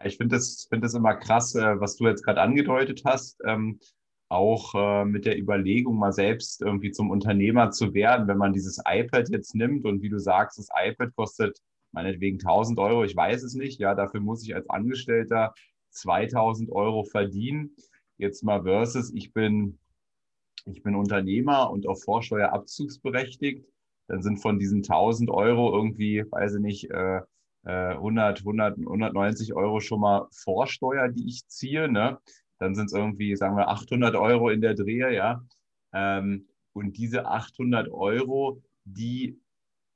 Ich 0.04 0.18
finde 0.18 0.36
das, 0.36 0.66
find 0.68 0.84
das 0.84 0.92
immer 0.92 1.14
krass, 1.14 1.54
äh, 1.54 1.80
was 1.80 1.96
du 1.96 2.06
jetzt 2.06 2.24
gerade 2.24 2.42
angedeutet 2.42 3.02
hast. 3.06 3.40
Ähm, 3.46 3.80
auch 4.28 4.74
äh, 4.74 5.06
mit 5.06 5.24
der 5.24 5.38
Überlegung, 5.38 5.96
mal 5.96 6.12
selbst 6.12 6.60
irgendwie 6.60 6.90
zum 6.90 7.08
Unternehmer 7.08 7.70
zu 7.70 7.94
werden, 7.94 8.28
wenn 8.28 8.36
man 8.36 8.52
dieses 8.52 8.78
iPad 8.86 9.30
jetzt 9.30 9.54
nimmt 9.54 9.86
und 9.86 10.02
wie 10.02 10.10
du 10.10 10.18
sagst, 10.18 10.58
das 10.58 10.68
iPad 10.74 11.14
kostet 11.16 11.58
meinetwegen 11.92 12.38
1000 12.38 12.78
Euro, 12.78 13.04
ich 13.04 13.16
weiß 13.16 13.42
es 13.44 13.54
nicht, 13.54 13.80
ja, 13.80 13.94
dafür 13.94 14.20
muss 14.20 14.42
ich 14.42 14.54
als 14.54 14.68
Angestellter 14.68 15.54
2000 15.90 16.70
Euro 16.70 17.04
verdienen. 17.04 17.76
Jetzt 18.18 18.42
mal 18.42 18.62
versus, 18.62 19.12
ich 19.14 19.32
bin 19.32 19.78
ich 20.66 20.82
bin 20.82 20.94
Unternehmer 20.94 21.70
und 21.70 21.86
auf 21.86 22.02
Vorsteuer 22.02 22.52
abzugsberechtigt, 22.52 23.64
dann 24.08 24.22
sind 24.22 24.38
von 24.38 24.58
diesen 24.58 24.82
1000 24.82 25.30
Euro 25.30 25.74
irgendwie, 25.74 26.24
weiß 26.30 26.56
ich 26.56 26.60
nicht, 26.60 26.90
äh, 26.90 27.20
100, 27.64 28.40
100, 28.40 28.76
190 28.78 29.54
Euro 29.54 29.80
schon 29.80 30.00
mal 30.00 30.26
Vorsteuer, 30.32 31.08
die 31.08 31.28
ich 31.28 31.46
ziehe. 31.46 31.88
Ne? 31.88 32.18
Dann 32.58 32.74
sind 32.74 32.86
es 32.86 32.92
irgendwie, 32.92 33.36
sagen 33.36 33.56
wir, 33.56 33.68
800 33.68 34.16
Euro 34.16 34.50
in 34.50 34.60
der 34.60 34.74
Drehe, 34.74 35.14
ja. 35.14 35.44
Ähm, 35.92 36.48
und 36.72 36.96
diese 36.96 37.26
800 37.26 37.88
Euro, 37.90 38.60
die 38.84 39.38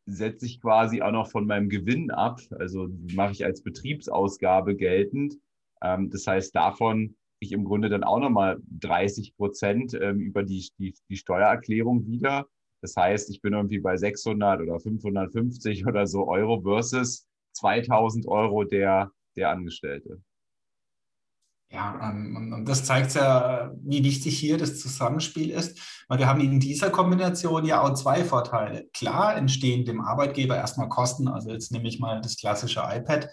setze 0.06 0.46
ich 0.46 0.60
quasi 0.60 1.02
auch 1.02 1.10
noch 1.10 1.30
von 1.30 1.46
meinem 1.46 1.68
Gewinn 1.68 2.10
ab. 2.10 2.40
Also 2.58 2.88
mache 3.14 3.32
ich 3.32 3.44
als 3.44 3.62
Betriebsausgabe 3.62 4.76
geltend. 4.76 5.36
Ähm, 5.82 6.10
das 6.10 6.26
heißt, 6.26 6.54
davon 6.54 7.16
ich 7.38 7.52
im 7.52 7.64
Grunde 7.64 7.88
dann 7.88 8.04
auch 8.04 8.18
nochmal 8.18 8.58
30 8.80 9.36
Prozent 9.36 9.94
ähm, 9.94 10.20
über 10.20 10.42
die, 10.42 10.68
die, 10.78 10.94
die 11.08 11.16
Steuererklärung 11.16 12.06
wieder. 12.06 12.46
Das 12.82 12.96
heißt, 12.96 13.30
ich 13.30 13.40
bin 13.40 13.52
irgendwie 13.52 13.80
bei 13.80 13.96
600 13.96 14.60
oder 14.60 14.78
550 14.78 15.86
oder 15.86 16.06
so 16.06 16.28
Euro 16.28 16.60
versus 16.62 17.26
2000 17.54 18.26
Euro 18.28 18.64
der, 18.64 19.10
der 19.36 19.50
Angestellte. 19.50 20.20
Ja, 21.70 22.10
ähm, 22.10 22.52
und 22.54 22.64
das 22.68 22.84
zeigt 22.84 23.14
ja, 23.14 23.72
wie 23.82 24.04
wichtig 24.04 24.38
hier 24.38 24.56
das 24.56 24.78
Zusammenspiel 24.78 25.50
ist, 25.50 26.04
weil 26.08 26.18
wir 26.18 26.28
haben 26.28 26.40
in 26.40 26.60
dieser 26.60 26.90
Kombination 26.90 27.64
ja 27.64 27.82
auch 27.82 27.94
zwei 27.94 28.24
Vorteile. 28.24 28.88
Klar 28.94 29.36
entstehen 29.36 29.84
dem 29.84 30.00
Arbeitgeber 30.00 30.56
erstmal 30.56 30.88
Kosten, 30.88 31.26
also 31.26 31.50
jetzt 31.50 31.72
nehme 31.72 31.88
ich 31.88 31.98
mal 31.98 32.20
das 32.20 32.36
klassische 32.36 32.80
iPad. 32.80 33.28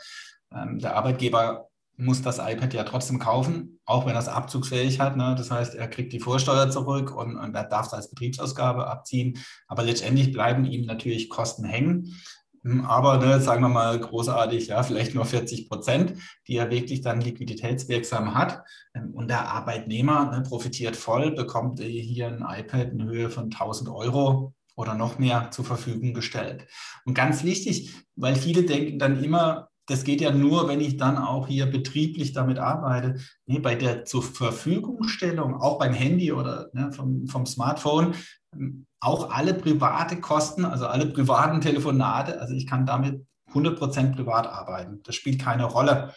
Ähm, 0.52 0.80
der 0.80 0.96
Arbeitgeber 0.96 1.70
muss 1.96 2.22
das 2.22 2.40
iPad 2.40 2.74
ja 2.74 2.84
trotzdem 2.84 3.20
kaufen, 3.20 3.80
auch 3.86 4.06
wenn 4.06 4.14
er 4.14 4.20
es 4.20 4.28
abzugsfähig 4.28 5.00
hat. 5.00 5.16
Ne? 5.16 5.36
Das 5.38 5.52
heißt, 5.52 5.76
er 5.76 5.88
kriegt 5.88 6.12
die 6.14 6.20
Vorsteuer 6.20 6.70
zurück 6.70 7.16
und, 7.16 7.38
und 7.38 7.56
er 7.56 7.66
darf 7.66 7.88
es 7.88 7.94
als 7.94 8.10
Betriebsausgabe 8.10 8.88
abziehen. 8.88 9.38
Aber 9.68 9.84
letztendlich 9.84 10.32
bleiben 10.32 10.66
ihm 10.66 10.86
natürlich 10.86 11.30
Kosten 11.30 11.66
hängen. 11.66 12.16
Hm, 12.64 12.86
aber 12.86 13.18
ne, 13.18 13.40
sagen 13.40 13.62
wir 13.62 13.70
mal 13.70 14.00
großartig, 14.00 14.68
ja, 14.68 14.84
vielleicht 14.84 15.14
nur 15.14 15.26
40 15.26 15.70
Prozent, 15.70 16.14
die 16.48 16.56
er 16.56 16.72
wirklich 16.72 17.02
dann 17.02 17.22
liquiditätswirksam 17.22 18.36
hat. 18.36 18.64
Ähm, 18.96 19.12
und 19.14 19.30
der 19.30 19.50
Arbeitnehmer 19.50 20.32
ne, 20.32 20.42
profitiert 20.42 20.96
voll, 20.96 21.32
bekommt 21.32 21.80
hier 21.80 22.28
ein 22.28 22.46
iPad 22.48 22.92
in 22.92 23.04
Höhe 23.04 23.30
von 23.30 23.46
1000 23.46 23.90
Euro 23.90 24.54
oder 24.76 24.96
noch 24.96 25.20
mehr 25.20 25.52
zur 25.52 25.66
Verfügung 25.66 26.14
gestellt. 26.14 26.66
Und 27.06 27.14
ganz 27.14 27.44
wichtig, 27.44 27.94
weil 28.16 28.36
viele 28.36 28.64
denken 28.64 28.98
dann 28.98 29.24
immer, 29.24 29.70
das 29.88 30.04
geht 30.04 30.22
ja 30.22 30.32
nur, 30.32 30.68
wenn 30.68 30.80
ich 30.80 30.98
dann 30.98 31.18
auch 31.18 31.48
hier 31.48 31.66
betrieblich 31.66 32.34
damit 32.34 32.58
arbeite. 32.58 33.16
Nee, 33.46 33.60
bei 33.60 33.76
der 33.76 34.06
zur 34.06 34.24
Verfügungstellung, 34.24 35.56
auch 35.56 35.78
beim 35.78 35.94
Handy 35.94 36.32
oder 36.32 36.70
ne, 36.74 36.92
vom, 36.92 37.28
vom 37.28 37.46
Smartphone, 37.46 38.16
ähm, 38.54 38.86
auch 39.00 39.32
alle 39.32 39.54
private 39.54 40.22
Kosten, 40.22 40.64
also 40.64 40.88
alle 40.88 41.08
privaten 41.08 41.60
Telefonate, 41.60 42.40
also 42.40 42.54
ich 42.54 42.66
kann 42.66 42.86
damit 42.86 43.26
100% 43.54 44.16
privat 44.16 44.48
arbeiten. 44.48 45.02
Das 45.04 45.16
spielt 45.16 45.40
keine 45.40 45.66
Rolle, 45.66 46.14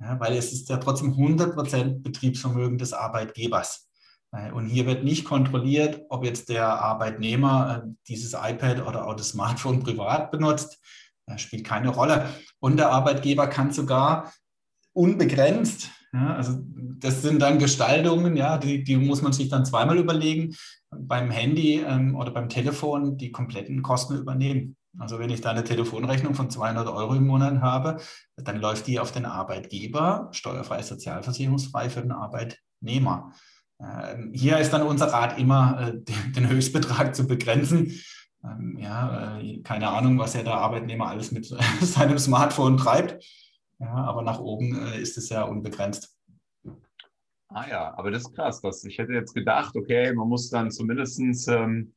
ja, 0.00 0.18
weil 0.20 0.34
es 0.36 0.52
ist 0.52 0.68
ja 0.68 0.76
trotzdem 0.76 1.12
100% 1.12 2.02
Betriebsvermögen 2.02 2.78
des 2.78 2.92
Arbeitgebers. 2.92 3.90
Äh, 4.32 4.52
und 4.52 4.66
hier 4.66 4.86
wird 4.86 5.04
nicht 5.04 5.24
kontrolliert, 5.24 6.02
ob 6.08 6.24
jetzt 6.24 6.48
der 6.48 6.66
Arbeitnehmer 6.66 7.84
äh, 7.84 7.88
dieses 8.08 8.34
iPad 8.34 8.86
oder 8.86 9.06
auch 9.06 9.14
das 9.14 9.30
Smartphone 9.30 9.82
privat 9.82 10.30
benutzt. 10.30 10.78
Spielt 11.38 11.64
keine 11.64 11.88
Rolle. 11.88 12.26
Und 12.58 12.76
der 12.76 12.90
Arbeitgeber 12.90 13.46
kann 13.46 13.72
sogar 13.72 14.32
unbegrenzt, 14.92 15.90
ja, 16.12 16.34
also 16.34 16.58
das 16.98 17.22
sind 17.22 17.40
dann 17.40 17.58
Gestaltungen, 17.58 18.36
ja, 18.36 18.58
die, 18.58 18.82
die 18.82 18.96
muss 18.96 19.22
man 19.22 19.32
sich 19.32 19.48
dann 19.48 19.64
zweimal 19.64 19.96
überlegen, 19.96 20.54
beim 20.90 21.30
Handy 21.30 21.84
ähm, 21.86 22.16
oder 22.16 22.32
beim 22.32 22.48
Telefon 22.48 23.16
die 23.16 23.30
kompletten 23.30 23.82
Kosten 23.82 24.16
übernehmen. 24.16 24.76
Also 24.98 25.20
wenn 25.20 25.30
ich 25.30 25.40
da 25.40 25.50
eine 25.50 25.62
Telefonrechnung 25.62 26.34
von 26.34 26.50
200 26.50 26.88
Euro 26.88 27.14
im 27.14 27.26
Monat 27.26 27.60
habe, 27.60 27.98
dann 28.36 28.60
läuft 28.60 28.88
die 28.88 28.98
auf 28.98 29.12
den 29.12 29.24
Arbeitgeber, 29.24 30.28
steuerfrei, 30.32 30.82
sozialversicherungsfrei 30.82 31.90
für 31.90 32.02
den 32.02 32.10
Arbeitnehmer. 32.10 33.32
Ähm, 33.80 34.32
hier 34.34 34.58
ist 34.58 34.72
dann 34.72 34.82
unser 34.82 35.06
Rat 35.12 35.38
immer, 35.38 35.80
äh, 35.80 35.92
den, 35.94 36.32
den 36.34 36.48
Höchstbetrag 36.48 37.14
zu 37.14 37.28
begrenzen 37.28 37.92
ähm, 38.44 38.78
ja, 38.78 39.38
äh, 39.38 39.58
keine 39.62 39.88
Ahnung, 39.88 40.18
was 40.18 40.34
ja 40.34 40.42
der 40.42 40.54
Arbeitnehmer 40.54 41.08
alles 41.08 41.32
mit 41.32 41.46
seinem 41.80 42.18
Smartphone 42.18 42.76
treibt. 42.76 43.24
Ja, 43.78 43.92
aber 43.92 44.22
nach 44.22 44.40
oben 44.40 44.78
äh, 44.86 45.00
ist 45.00 45.16
es 45.18 45.28
ja 45.28 45.44
unbegrenzt. 45.44 46.16
Ah 47.48 47.68
ja, 47.68 47.94
aber 47.98 48.10
das 48.10 48.22
ist 48.22 48.34
krass. 48.34 48.60
Das, 48.60 48.84
ich 48.84 48.98
hätte 48.98 49.12
jetzt 49.12 49.34
gedacht, 49.34 49.74
okay, 49.74 50.12
man 50.12 50.28
muss 50.28 50.50
dann 50.50 50.70
zumindest, 50.70 51.18
ähm, 51.48 51.92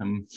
ähm, 0.00 0.28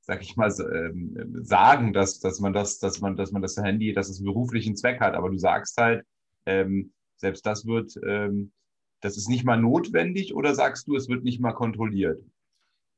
sag 0.00 0.22
ich 0.22 0.36
mal, 0.36 0.52
ähm, 0.72 1.44
sagen, 1.44 1.92
dass, 1.92 2.18
dass 2.18 2.40
man 2.40 2.52
das, 2.52 2.78
dass 2.78 3.00
man, 3.00 3.16
dass 3.16 3.30
man 3.30 3.42
das 3.42 3.56
Handy, 3.56 3.92
dass 3.92 4.08
es 4.08 4.18
einen 4.18 4.26
beruflichen 4.26 4.76
Zweck 4.76 5.00
hat. 5.00 5.14
Aber 5.14 5.30
du 5.30 5.38
sagst 5.38 5.76
halt, 5.76 6.04
ähm, 6.46 6.92
selbst 7.16 7.46
das 7.46 7.64
wird, 7.66 7.96
ähm, 8.04 8.52
das 9.00 9.16
ist 9.16 9.28
nicht 9.28 9.44
mal 9.44 9.60
notwendig 9.60 10.34
oder 10.34 10.54
sagst 10.54 10.88
du, 10.88 10.96
es 10.96 11.08
wird 11.08 11.22
nicht 11.22 11.40
mal 11.40 11.52
kontrolliert? 11.52 12.22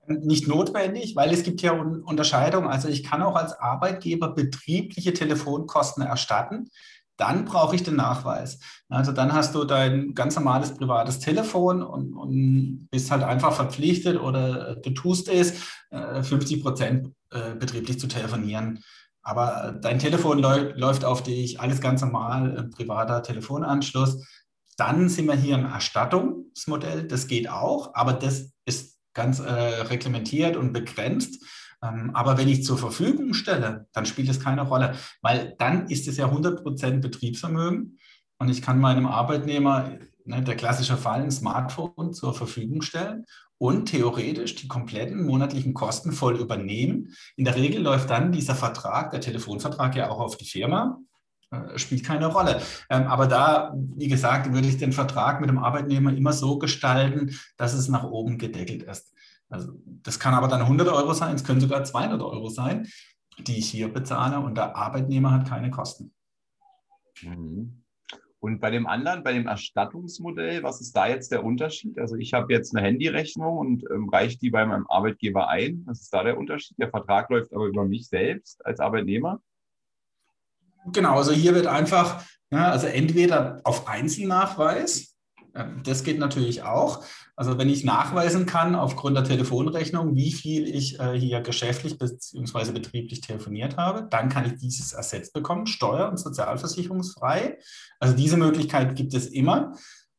Nicht 0.08 0.48
notwendig, 0.48 1.16
weil 1.16 1.32
es 1.32 1.42
gibt 1.42 1.62
ja 1.62 1.72
Unterscheidungen. 1.72 2.68
Also 2.68 2.88
ich 2.88 3.04
kann 3.04 3.22
auch 3.22 3.36
als 3.36 3.52
Arbeitgeber 3.52 4.34
betriebliche 4.34 5.12
Telefonkosten 5.12 6.02
erstatten. 6.02 6.68
Dann 7.16 7.44
brauche 7.44 7.74
ich 7.74 7.82
den 7.82 7.96
Nachweis. 7.96 8.60
Also 8.88 9.12
dann 9.12 9.32
hast 9.32 9.54
du 9.54 9.64
dein 9.64 10.14
ganz 10.14 10.36
normales 10.36 10.74
privates 10.74 11.18
Telefon 11.18 11.82
und, 11.82 12.14
und 12.14 12.88
bist 12.90 13.10
halt 13.10 13.24
einfach 13.24 13.52
verpflichtet 13.52 14.20
oder 14.20 14.76
du 14.76 14.90
tust 14.90 15.28
es, 15.28 15.54
50 15.90 16.58
äh, 16.58 16.62
Prozent 16.62 17.12
äh, 17.30 17.54
betrieblich 17.54 17.98
zu 17.98 18.06
telefonieren. 18.06 18.84
aber 19.22 19.78
dein 19.82 19.98
Telefon 19.98 20.38
läuft 20.38 21.04
auf 21.04 21.22
dich, 21.22 21.60
alles 21.60 21.80
ganz 21.80 22.00
normal, 22.00 22.70
privater 22.74 23.22
Telefonanschluss. 23.22 24.24
Dann 24.76 25.08
sind 25.08 25.26
wir 25.26 25.34
hier 25.34 25.56
im 25.56 25.66
Erstattungsmodell, 25.66 27.08
das 27.08 27.26
geht 27.26 27.50
auch, 27.50 27.94
aber 27.94 28.12
das 28.12 28.52
ganz 29.18 29.40
äh, 29.40 29.52
reglementiert 29.52 30.56
und 30.56 30.72
begrenzt. 30.72 31.44
Ähm, 31.82 32.10
aber 32.14 32.38
wenn 32.38 32.48
ich 32.48 32.64
zur 32.64 32.78
Verfügung 32.78 33.34
stelle, 33.34 33.87
dann 33.92 34.06
spielt 34.06 34.28
es 34.28 34.40
keine 34.40 34.62
Rolle, 34.62 34.94
weil 35.20 35.56
dann 35.58 35.88
ist 35.88 36.08
es 36.08 36.16
ja 36.16 36.26
100% 36.26 37.00
Betriebsvermögen 37.00 37.98
und 38.38 38.48
ich 38.48 38.62
kann 38.62 38.78
meinem 38.78 39.06
Arbeitnehmer, 39.06 39.90
ne, 40.25 40.42
der 40.42 40.56
klassische 40.56 40.96
Fall, 40.96 41.22
ein 41.22 41.32
Smartphone 41.32 42.12
zur 42.12 42.32
Verfügung 42.32 42.80
stellen 42.82 43.25
und 43.58 43.87
theoretisch 43.87 44.54
die 44.54 44.68
kompletten 44.68 45.26
monatlichen 45.26 45.75
Kosten 45.75 46.12
voll 46.12 46.38
übernehmen. 46.38 47.14
In 47.37 47.44
der 47.44 47.56
Regel 47.56 47.82
läuft 47.82 48.10
dann 48.10 48.30
dieser 48.30 48.54
Vertrag, 48.54 49.10
der 49.10 49.20
Telefonvertrag 49.20 49.96
ja 49.96 50.10
auch 50.10 50.20
auf 50.20 50.37
die 50.37 50.46
Firma, 50.46 50.98
spielt 51.76 52.05
keine 52.05 52.26
Rolle. 52.26 52.61
Ähm, 52.90 53.07
aber 53.07 53.26
da, 53.26 53.75
wie 53.75 54.09
gesagt, 54.09 54.52
würde 54.52 54.69
ich 54.69 54.76
den 54.76 54.93
Vertrag 54.93 55.40
mit 55.40 55.49
dem 55.49 55.59
Arbeitnehmer 55.59 56.12
immer 56.12 56.33
so 56.33 56.59
gestalten, 56.59 57.35
dass 57.57 57.75
es 57.75 57.88
nach 57.88 58.05
oben 58.05 58.38
gedeckelt 58.38 58.83
ist. 58.83 59.14
Also 59.49 59.73
das 59.85 60.19
kann 60.19 60.35
aber 60.35 60.49
dann 60.49 60.61
100 60.61 60.88
Euro 60.88 61.14
sein, 61.14 61.35
es 61.35 61.45
können 61.45 61.61
sogar 61.61 61.85
200 61.85 62.21
Euro 62.21 62.50
sein, 62.50 62.87
die 63.38 63.59
ich 63.59 63.71
hier 63.71 63.93
bezahle 63.93 64.40
und 64.40 64.57
der 64.57 64.76
Arbeitnehmer 64.76 65.33
hat 65.33 65.49
keine 65.49 65.71
Kosten. 65.71 66.12
Mhm. 67.23 67.83
Und 68.40 68.61
bei 68.61 68.71
dem 68.71 68.87
anderen, 68.87 69.25
bei 69.25 69.33
dem 69.33 69.49
Erstattungsmodell, 69.49 70.62
was 70.62 70.81
ist 70.81 70.93
da 70.93 71.09
jetzt 71.09 71.33
der 71.33 71.45
Unterschied? 71.45 71.99
Also 71.99 72.14
ich 72.14 72.35
habe 72.35 72.52
jetzt 72.52 72.75
eine 72.75 72.87
Handyrechnung 72.87 73.57
und 73.57 73.85
ähm, 73.90 74.09
reiche 74.11 74.38
die 74.38 74.50
bei 74.50 74.64
meinem 74.64 74.87
Arbeitgeber 74.87 75.49
ein. 75.49 75.83
Was 75.87 76.02
ist 76.02 76.14
da 76.14 76.23
der 76.23 76.38
Unterschied? 76.38 76.78
Der 76.78 76.90
Vertrag 76.90 77.31
läuft 77.31 77.52
aber 77.52 77.67
über 77.67 77.85
mich 77.85 78.09
selbst 78.09 78.64
als 78.64 78.78
Arbeitnehmer. 78.78 79.40
Genau, 80.92 81.16
also 81.16 81.33
hier 81.33 81.54
wird 81.54 81.66
einfach, 81.66 82.25
ja, 82.50 82.71
also 82.71 82.87
entweder 82.87 83.61
auf 83.64 83.88
Einzelnachweis, 83.88 85.14
das 85.83 86.04
geht 86.04 86.18
natürlich 86.18 86.62
auch. 86.62 87.04
Also 87.35 87.59
wenn 87.59 87.68
ich 87.68 87.85
nachweisen 87.85 88.47
kann 88.47 88.75
aufgrund 88.75 89.16
der 89.16 89.25
Telefonrechnung, 89.25 90.14
wie 90.14 90.33
viel 90.33 90.68
ich 90.68 90.99
äh, 91.00 91.18
hier 91.18 91.40
geschäftlich 91.40 91.99
bzw. 91.99 92.73
betrieblich 92.73 93.21
telefoniert 93.21 93.76
habe, 93.76 94.07
dann 94.09 94.28
kann 94.28 94.45
ich 94.45 94.57
dieses 94.57 94.92
ersetzt 94.92 95.33
bekommen, 95.33 95.66
steuer- 95.66 96.09
und 96.09 96.18
sozialversicherungsfrei. 96.18 97.59
Also 97.99 98.14
diese 98.14 98.37
Möglichkeit 98.37 98.95
gibt 98.97 99.14
es 99.14 99.26
immer. 99.26 99.75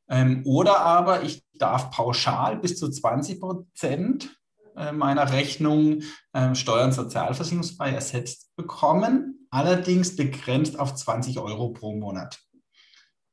Ähm, 0.10 0.44
oder 0.46 0.80
aber 0.80 1.24
ich 1.24 1.44
darf 1.54 1.92
pauschal 1.92 2.58
bis 2.58 2.78
zu 2.78 2.90
20 2.90 3.40
Prozent 3.40 4.36
äh, 4.76 4.92
meiner 4.92 5.32
Rechnung 5.32 6.02
äh, 6.34 6.56
steuern- 6.56 6.88
und 6.88 6.94
sozialversicherungsfrei 6.94 7.92
ersetzt 7.92 8.56
bekommen, 8.56 9.39
allerdings 9.50 10.16
begrenzt 10.16 10.80
auf 10.80 10.96
20 10.96 11.40
Euro 11.40 11.70
pro 11.70 11.96
Monat. 11.96 12.40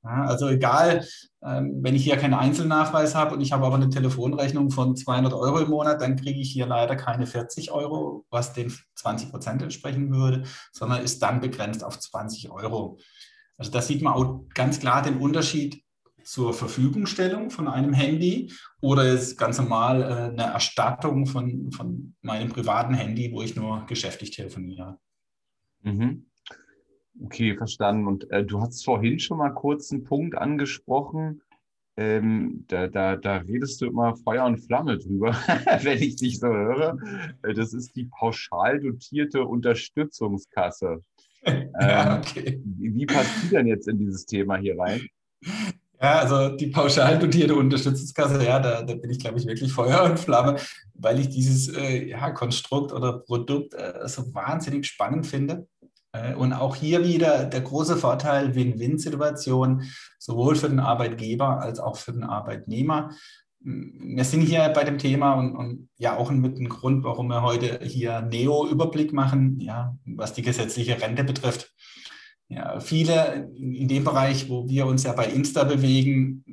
Ja, 0.06 0.25
also 0.25 0.49
egal, 0.49 1.04
ähm, 1.44 1.80
wenn 1.82 1.96
ich 1.96 2.04
hier 2.04 2.16
keinen 2.16 2.35
Einzelnachweis 2.35 3.16
habe 3.16 3.35
und 3.35 3.40
ich 3.40 3.50
habe 3.50 3.66
aber 3.66 3.75
eine 3.75 3.88
Telefonrechnung 3.88 4.70
von 4.70 4.94
200 4.94 5.32
Euro 5.32 5.58
im 5.58 5.70
Monat, 5.70 6.00
dann 6.00 6.14
kriege 6.14 6.38
ich 6.38 6.52
hier 6.52 6.66
leider 6.66 6.94
keine 6.94 7.26
40 7.26 7.73
Euro, 7.73 8.25
was 8.30 8.52
den 8.52 8.73
20 8.94 9.30
Prozent 9.30 9.62
entsprechen 9.62 10.12
würde, 10.12 10.44
sondern 10.73 11.02
ist 11.02 11.20
dann 11.23 11.40
begrenzt 11.40 11.82
auf 11.82 11.99
20 11.99 12.50
Euro. 12.52 12.99
Also 13.58 13.73
da 13.73 13.82
sieht 13.82 14.00
man 14.00 14.12
auch 14.12 14.44
ganz 14.54 14.78
klar 14.78 15.02
den 15.02 15.18
Unterschied 15.18 15.82
zur 16.23 16.54
Verfügungstellung 16.54 17.50
von 17.50 17.66
einem 17.66 17.92
Handy 17.92 18.52
oder 18.80 19.04
ist 19.04 19.37
ganz 19.37 19.58
normal 19.58 20.02
äh, 20.02 20.06
eine 20.06 20.52
Erstattung 20.52 21.26
von, 21.26 21.73
von 21.73 22.14
meinem 22.23 22.49
privaten 22.49 22.94
Handy, 22.94 23.32
wo 23.32 23.42
ich 23.42 23.56
nur 23.56 23.87
geschäftlich 23.87 24.30
telefoniere. 24.32 24.99
Mhm. 25.87 26.26
Okay, 27.25 27.57
verstanden. 27.57 28.07
Und 28.07 28.31
äh, 28.31 28.45
du 28.45 28.61
hast 28.61 28.85
vorhin 28.85 29.19
schon 29.19 29.38
mal 29.38 29.50
kurz 29.50 29.90
einen 29.90 30.05
Punkt 30.05 30.37
angesprochen. 30.37 31.40
Ähm, 31.97 32.64
da, 32.69 32.88
da, 32.88 33.16
da 33.16 33.37
redest 33.38 33.81
du 33.81 33.87
immer 33.87 34.16
Feuer 34.16 34.45
und 34.45 34.59
Flamme 34.59 34.99
drüber, 34.99 35.33
wenn 35.83 36.02
ich 36.02 36.16
dich 36.16 36.38
so 36.40 36.49
höre. 36.49 36.99
Äh, 37.43 37.55
das 37.55 37.73
ist 37.73 37.97
die 37.97 38.04
pauschal 38.04 38.80
dotierte 38.80 39.45
Unterstützungskasse. 39.45 41.02
ja, 41.47 42.17
ähm, 42.17 42.19
okay. 42.19 42.60
wie, 42.65 42.95
wie 42.95 43.06
passt 43.06 43.30
die 43.45 43.49
denn 43.49 43.67
jetzt 43.67 43.89
in 43.89 43.99
dieses 43.99 44.26
Thema 44.26 44.56
hier 44.56 44.78
rein? 44.78 45.06
Ja, 46.00 46.19
also 46.19 46.54
die 46.54 46.67
pauschal 46.67 47.19
dotierte 47.19 47.54
Unterstützungskasse, 47.54 48.45
ja, 48.45 48.58
da, 48.58 48.82
da 48.82 48.95
bin 48.95 49.10
ich, 49.10 49.19
glaube 49.19 49.39
ich, 49.39 49.47
wirklich 49.47 49.73
Feuer 49.73 50.04
und 50.04 50.21
Flamme, 50.21 50.56
weil 50.93 51.19
ich 51.19 51.30
dieses 51.30 51.75
äh, 51.75 52.08
ja, 52.08 52.30
Konstrukt 52.32 52.93
oder 52.93 53.21
Produkt 53.21 53.73
äh, 53.73 54.06
so 54.06 54.34
wahnsinnig 54.34 54.87
spannend 54.87 55.26
finde. 55.26 55.67
Äh, 56.17 56.35
und 56.35 56.52
auch 56.52 56.76
hier 56.76 57.05
wieder 57.05 57.45
der 57.45 57.61
große 57.61 57.97
Vorteil, 57.97 58.55
Win-Win-Situation, 58.55 59.85
sowohl 60.19 60.57
für 60.57 60.69
den 60.69 60.81
Arbeitgeber 60.81 61.61
als 61.61 61.79
auch 61.79 61.97
für 61.97 62.13
den 62.13 62.25
Arbeitnehmer. 62.25 63.11
Wir 63.61 64.25
sind 64.25 64.43
hier 64.43 64.69
bei 64.69 64.85
dem 64.85 64.99
Thema 64.99 65.35
und, 65.35 65.57
und 65.57 65.89
ja 65.99 66.17
auch 66.17 66.31
mit 66.31 66.59
dem 66.59 66.69
Grund, 66.69 67.02
warum 67.05 67.29
wir 67.29 67.43
heute 67.43 67.81
hier 67.83 68.21
Neo-Überblick 68.21 69.13
machen, 69.13 69.59
ja, 69.59 69.97
was 70.05 70.35
die 70.35 70.43
gesetzliche 70.43 71.00
Rente 71.00 71.25
betrifft. 71.25 71.73
Ja, 72.49 72.79
viele 72.79 73.50
in 73.57 73.89
dem 73.89 74.05
Bereich, 74.05 74.49
wo 74.49 74.69
wir 74.69 74.87
uns 74.87 75.02
ja 75.02 75.13
bei 75.15 75.26
Insta 75.26 75.65
bewegen, 75.65 76.45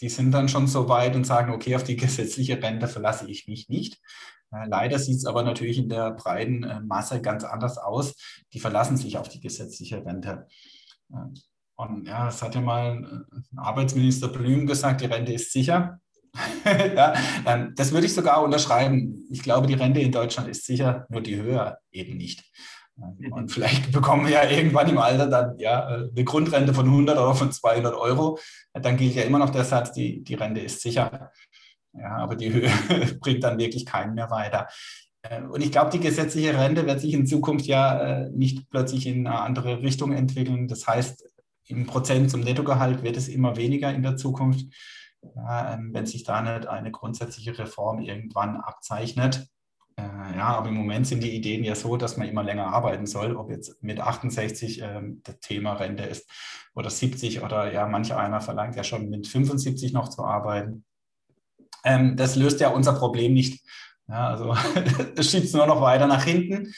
die 0.00 0.08
sind 0.08 0.32
dann 0.32 0.48
schon 0.48 0.66
so 0.66 0.88
weit 0.88 1.16
und 1.16 1.26
sagen, 1.26 1.52
okay, 1.52 1.76
auf 1.76 1.84
die 1.84 1.96
gesetzliche 1.96 2.62
Rente 2.62 2.88
verlasse 2.88 3.30
ich 3.30 3.46
mich 3.46 3.68
nicht. 3.68 4.00
Leider 4.66 4.98
sieht 4.98 5.16
es 5.16 5.26
aber 5.26 5.42
natürlich 5.42 5.78
in 5.78 5.88
der 5.88 6.12
breiten 6.12 6.64
äh, 6.64 6.80
Masse 6.80 7.20
ganz 7.20 7.44
anders 7.44 7.78
aus. 7.78 8.14
Die 8.52 8.60
verlassen 8.60 8.96
sich 8.96 9.18
auf 9.18 9.28
die 9.28 9.40
gesetzliche 9.40 10.04
Rente. 10.04 10.46
Und 11.76 12.06
ja, 12.06 12.26
das 12.26 12.42
hat 12.42 12.54
ja 12.54 12.60
mal 12.60 13.26
äh, 13.32 13.40
Arbeitsminister 13.56 14.28
Blüm 14.28 14.66
gesagt, 14.66 15.00
die 15.00 15.06
Rente 15.06 15.32
ist 15.32 15.52
sicher. 15.52 16.00
ja, 16.64 17.14
ähm, 17.46 17.72
das 17.76 17.92
würde 17.92 18.06
ich 18.06 18.14
sogar 18.14 18.42
unterschreiben. 18.42 19.26
Ich 19.30 19.42
glaube, 19.42 19.66
die 19.66 19.74
Rente 19.74 20.00
in 20.00 20.12
Deutschland 20.12 20.48
ist 20.48 20.64
sicher, 20.64 21.06
nur 21.08 21.20
die 21.20 21.36
Höhe 21.36 21.76
eben 21.90 22.16
nicht. 22.16 22.44
Und 23.30 23.50
vielleicht 23.52 23.92
bekommen 23.92 24.26
wir 24.26 24.32
ja 24.32 24.50
irgendwann 24.50 24.88
im 24.88 24.98
Alter 24.98 25.26
dann 25.26 25.58
ja 25.58 25.86
eine 25.86 26.24
Grundrente 26.24 26.74
von 26.74 26.86
100 26.86 27.18
oder 27.18 27.34
von 27.34 27.52
200 27.52 27.94
Euro. 27.94 28.38
Dann 28.72 28.96
gilt 28.96 29.14
ja 29.14 29.22
immer 29.22 29.38
noch 29.38 29.50
der 29.50 29.64
Satz, 29.64 29.92
die, 29.92 30.22
die 30.22 30.34
Rente 30.34 30.60
ist 30.60 30.80
sicher. 30.80 31.30
Ja, 31.96 32.16
aber 32.16 32.36
die 32.36 32.52
Höhe 32.52 32.70
bringt 33.20 33.44
dann 33.44 33.58
wirklich 33.58 33.86
keinen 33.86 34.14
mehr 34.14 34.30
weiter. 34.30 34.68
Äh, 35.22 35.42
und 35.42 35.62
ich 35.62 35.72
glaube, 35.72 35.90
die 35.90 36.00
gesetzliche 36.00 36.56
Rente 36.58 36.86
wird 36.86 37.00
sich 37.00 37.14
in 37.14 37.26
Zukunft 37.26 37.66
ja 37.66 37.98
äh, 38.00 38.30
nicht 38.30 38.68
plötzlich 38.70 39.06
in 39.06 39.26
eine 39.26 39.40
andere 39.40 39.82
Richtung 39.82 40.12
entwickeln. 40.12 40.68
Das 40.68 40.86
heißt, 40.86 41.24
im 41.66 41.86
Prozent 41.86 42.30
zum 42.30 42.40
Nettogehalt 42.40 43.02
wird 43.02 43.16
es 43.16 43.28
immer 43.28 43.56
weniger 43.56 43.92
in 43.92 44.02
der 44.02 44.16
Zukunft, 44.16 44.66
ähm, 45.22 45.90
wenn 45.92 46.06
sich 46.06 46.24
da 46.24 46.42
nicht 46.42 46.66
eine 46.66 46.90
grundsätzliche 46.90 47.58
Reform 47.58 48.00
irgendwann 48.00 48.56
abzeichnet. 48.56 49.46
Äh, 49.96 50.02
ja, 50.36 50.56
aber 50.56 50.68
im 50.68 50.74
Moment 50.74 51.06
sind 51.06 51.22
die 51.22 51.34
Ideen 51.34 51.64
ja 51.64 51.74
so, 51.74 51.96
dass 51.96 52.16
man 52.16 52.28
immer 52.28 52.42
länger 52.42 52.66
arbeiten 52.66 53.06
soll, 53.06 53.36
ob 53.36 53.50
jetzt 53.50 53.82
mit 53.82 54.00
68 54.00 54.82
ähm, 54.82 55.20
das 55.24 55.38
Thema 55.40 55.74
Rente 55.74 56.02
ist 56.02 56.28
oder 56.74 56.90
70 56.90 57.42
oder 57.42 57.72
ja, 57.72 57.86
manch 57.86 58.12
einer 58.12 58.40
verlangt 58.40 58.76
ja 58.76 58.84
schon 58.84 59.08
mit 59.08 59.26
75 59.26 59.92
noch 59.92 60.08
zu 60.08 60.24
arbeiten. 60.24 60.84
Ähm, 61.84 62.16
das 62.16 62.36
löst 62.36 62.60
ja 62.60 62.68
unser 62.68 62.94
Problem 62.94 63.34
nicht. 63.34 63.62
Ja, 64.08 64.28
also 64.28 64.54
das 65.14 65.30
schiebt 65.30 65.44
es 65.44 65.52
nur 65.52 65.66
noch 65.66 65.80
weiter 65.80 66.06
nach 66.06 66.24
hinten. 66.24 66.72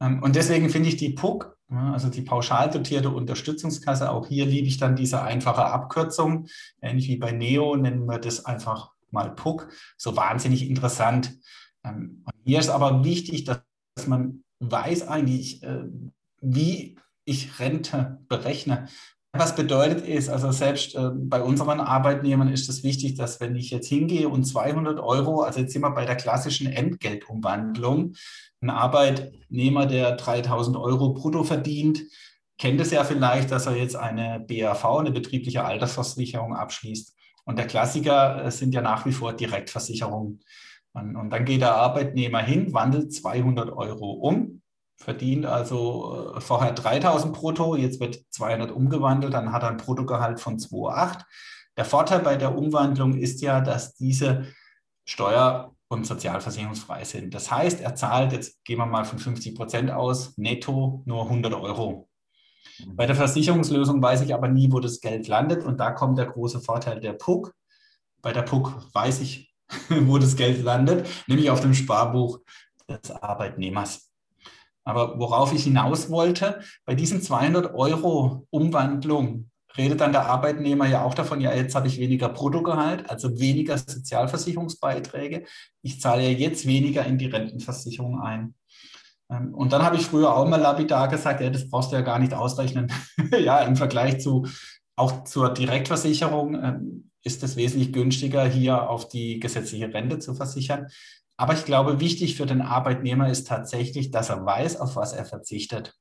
Ähm, 0.00 0.22
und 0.22 0.36
deswegen 0.36 0.70
finde 0.70 0.88
ich 0.88 0.96
die 0.96 1.10
PUC, 1.10 1.56
also 1.68 2.08
die 2.08 2.22
pauschal 2.22 2.70
dotierte 2.70 3.10
Unterstützungskasse, 3.10 4.10
auch 4.10 4.28
hier 4.28 4.46
liebe 4.46 4.68
ich 4.68 4.78
dann 4.78 4.94
diese 4.94 5.22
einfache 5.22 5.64
Abkürzung. 5.64 6.46
Ähnlich 6.80 7.08
wie 7.08 7.16
bei 7.16 7.32
Neo 7.32 7.76
nennen 7.76 8.06
wir 8.06 8.18
das 8.18 8.44
einfach 8.44 8.92
mal 9.10 9.34
PUC. 9.34 9.68
So 9.96 10.16
wahnsinnig 10.16 10.68
interessant. 10.68 11.38
Ähm, 11.84 12.24
hier 12.44 12.60
ist 12.60 12.68
aber 12.68 13.04
wichtig, 13.04 13.44
dass 13.44 13.62
man 14.06 14.44
weiß 14.60 15.08
eigentlich, 15.08 15.62
äh, 15.62 15.84
wie 16.40 16.96
ich 17.24 17.58
Rente 17.58 18.20
berechne. 18.28 18.88
Was 19.38 19.54
bedeutet 19.54 20.06
ist, 20.06 20.28
also 20.28 20.52
selbst 20.52 20.94
äh, 20.94 21.10
bei 21.14 21.42
unseren 21.42 21.80
Arbeitnehmern 21.80 22.48
ist 22.48 22.68
es 22.68 22.82
wichtig, 22.82 23.14
dass 23.14 23.40
wenn 23.40 23.56
ich 23.56 23.70
jetzt 23.70 23.88
hingehe 23.88 24.28
und 24.28 24.44
200 24.44 24.98
Euro, 25.00 25.42
also 25.42 25.60
jetzt 25.60 25.72
sind 25.72 25.82
wir 25.82 25.90
bei 25.90 26.04
der 26.04 26.16
klassischen 26.16 26.66
Entgeltumwandlung, 26.66 28.14
ein 28.60 28.70
Arbeitnehmer, 28.70 29.86
der 29.86 30.16
3000 30.16 30.76
Euro 30.76 31.12
brutto 31.12 31.44
verdient, 31.44 32.02
kennt 32.58 32.80
es 32.80 32.90
ja 32.90 33.04
vielleicht, 33.04 33.50
dass 33.50 33.66
er 33.66 33.76
jetzt 33.76 33.96
eine 33.96 34.40
BAV, 34.40 34.84
eine 34.84 35.10
betriebliche 35.10 35.64
Altersversicherung 35.64 36.54
abschließt. 36.54 37.14
Und 37.44 37.58
der 37.58 37.66
Klassiker 37.66 38.44
äh, 38.44 38.50
sind 38.50 38.74
ja 38.74 38.80
nach 38.80 39.06
wie 39.06 39.12
vor 39.12 39.32
Direktversicherungen. 39.32 40.40
Und, 40.92 41.16
und 41.16 41.30
dann 41.30 41.44
geht 41.44 41.60
der 41.60 41.74
Arbeitnehmer 41.74 42.40
hin, 42.40 42.72
wandelt 42.72 43.12
200 43.12 43.70
Euro 43.70 44.12
um 44.12 44.62
verdient 44.96 45.46
also 45.46 46.34
äh, 46.36 46.40
vorher 46.40 46.72
3000 46.72 47.32
brutto, 47.32 47.76
jetzt 47.76 48.00
wird 48.00 48.20
200 48.30 48.70
umgewandelt, 48.70 49.34
dann 49.34 49.52
hat 49.52 49.62
er 49.62 49.70
ein 49.70 49.76
Bruttogehalt 49.76 50.40
von 50.40 50.58
2,8. 50.58 51.22
Der 51.76 51.84
Vorteil 51.84 52.20
bei 52.20 52.36
der 52.36 52.56
Umwandlung 52.56 53.14
ist 53.14 53.42
ja, 53.42 53.60
dass 53.60 53.94
diese 53.94 54.46
Steuer 55.04 55.74
und 55.88 56.06
sozialversicherungsfrei 56.06 57.04
sind. 57.04 57.34
Das 57.34 57.50
heißt, 57.50 57.80
er 57.80 57.94
zahlt, 57.94 58.32
jetzt 58.32 58.64
gehen 58.64 58.78
wir 58.78 58.86
mal 58.86 59.04
von 59.04 59.18
50 59.18 59.54
Prozent 59.54 59.90
aus, 59.90 60.36
netto 60.36 61.02
nur 61.04 61.24
100 61.24 61.54
Euro. 61.54 62.08
Mhm. 62.78 62.96
Bei 62.96 63.06
der 63.06 63.14
Versicherungslösung 63.14 64.02
weiß 64.02 64.22
ich 64.22 64.34
aber 64.34 64.48
nie, 64.48 64.72
wo 64.72 64.80
das 64.80 65.00
Geld 65.00 65.28
landet 65.28 65.64
und 65.64 65.78
da 65.78 65.92
kommt 65.92 66.18
der 66.18 66.26
große 66.26 66.60
Vorteil 66.60 67.00
der 67.00 67.12
PUC. 67.12 67.52
Bei 68.22 68.32
der 68.32 68.42
PUC 68.42 68.72
weiß 68.92 69.20
ich, 69.20 69.54
wo 69.88 70.18
das 70.18 70.36
Geld 70.36 70.62
landet, 70.62 71.06
nämlich 71.26 71.50
auf 71.50 71.60
dem 71.60 71.74
Sparbuch 71.74 72.40
des 72.88 73.10
Arbeitnehmers. 73.10 74.05
Aber 74.86 75.18
worauf 75.18 75.52
ich 75.52 75.64
hinaus 75.64 76.10
wollte, 76.10 76.60
bei 76.84 76.94
diesen 76.94 77.20
200 77.20 77.74
Euro 77.74 78.46
Umwandlung 78.50 79.50
redet 79.76 80.00
dann 80.00 80.12
der 80.12 80.26
Arbeitnehmer 80.26 80.86
ja 80.86 81.02
auch 81.02 81.12
davon, 81.12 81.40
ja, 81.40 81.52
jetzt 81.52 81.74
habe 81.74 81.88
ich 81.88 81.98
weniger 81.98 82.28
Bruttogehalt, 82.28 83.10
also 83.10 83.38
weniger 83.38 83.76
Sozialversicherungsbeiträge. 83.76 85.44
Ich 85.82 86.00
zahle 86.00 86.22
ja 86.22 86.30
jetzt 86.30 86.66
weniger 86.66 87.04
in 87.04 87.18
die 87.18 87.26
Rentenversicherung 87.26 88.20
ein. 88.20 88.54
Ähm, 89.30 89.52
und 89.54 89.72
dann 89.72 89.82
habe 89.82 89.96
ich 89.96 90.06
früher 90.06 90.34
auch 90.34 90.48
mal 90.48 90.60
lapidar 90.60 91.08
gesagt, 91.08 91.40
ja, 91.40 91.50
das 91.50 91.68
brauchst 91.68 91.90
du 91.90 91.96
ja 91.96 92.02
gar 92.02 92.20
nicht 92.20 92.32
ausrechnen. 92.32 92.90
ja, 93.38 93.58
im 93.60 93.76
Vergleich 93.76 94.20
zu 94.20 94.46
auch 94.96 95.24
zur 95.24 95.52
Direktversicherung 95.52 96.54
ähm, 96.54 97.10
ist 97.22 97.42
es 97.42 97.56
wesentlich 97.56 97.92
günstiger, 97.92 98.46
hier 98.46 98.88
auf 98.88 99.08
die 99.08 99.40
gesetzliche 99.40 99.92
Rente 99.92 100.20
zu 100.20 100.32
versichern. 100.34 100.86
Aber 101.36 101.54
ich 101.54 101.64
glaube, 101.64 102.00
wichtig 102.00 102.36
für 102.36 102.46
den 102.46 102.62
Arbeitnehmer 102.62 103.28
ist 103.28 103.46
tatsächlich, 103.46 104.10
dass 104.10 104.30
er 104.30 104.44
weiß, 104.44 104.80
auf 104.80 104.96
was 104.96 105.12
er 105.12 105.24
verzichtet. 105.24 105.94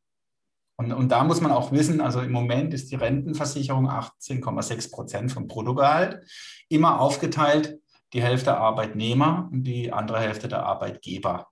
Und, 0.78 0.92
und 0.92 1.10
da 1.10 1.24
muss 1.24 1.42
man 1.42 1.52
auch 1.52 1.72
wissen, 1.72 2.02
also 2.02 2.22
im 2.22 2.32
Moment 2.32 2.74
ist 2.74 2.92
die 2.92 2.96
Rentenversicherung 2.96 3.90
18,6 3.90 4.92
Prozent 4.92 5.32
vom 5.32 5.48
Bruttogehalt, 5.48 6.22
immer 6.70 7.00
aufgeteilt, 7.00 7.80
die 8.14 8.22
Hälfte 8.22 8.58
Arbeitnehmer 8.58 9.50
und 9.52 9.64
die 9.64 9.92
andere 9.92 10.20
Hälfte 10.20 10.48
der 10.48 10.66
Arbeitgeber. 10.66 11.48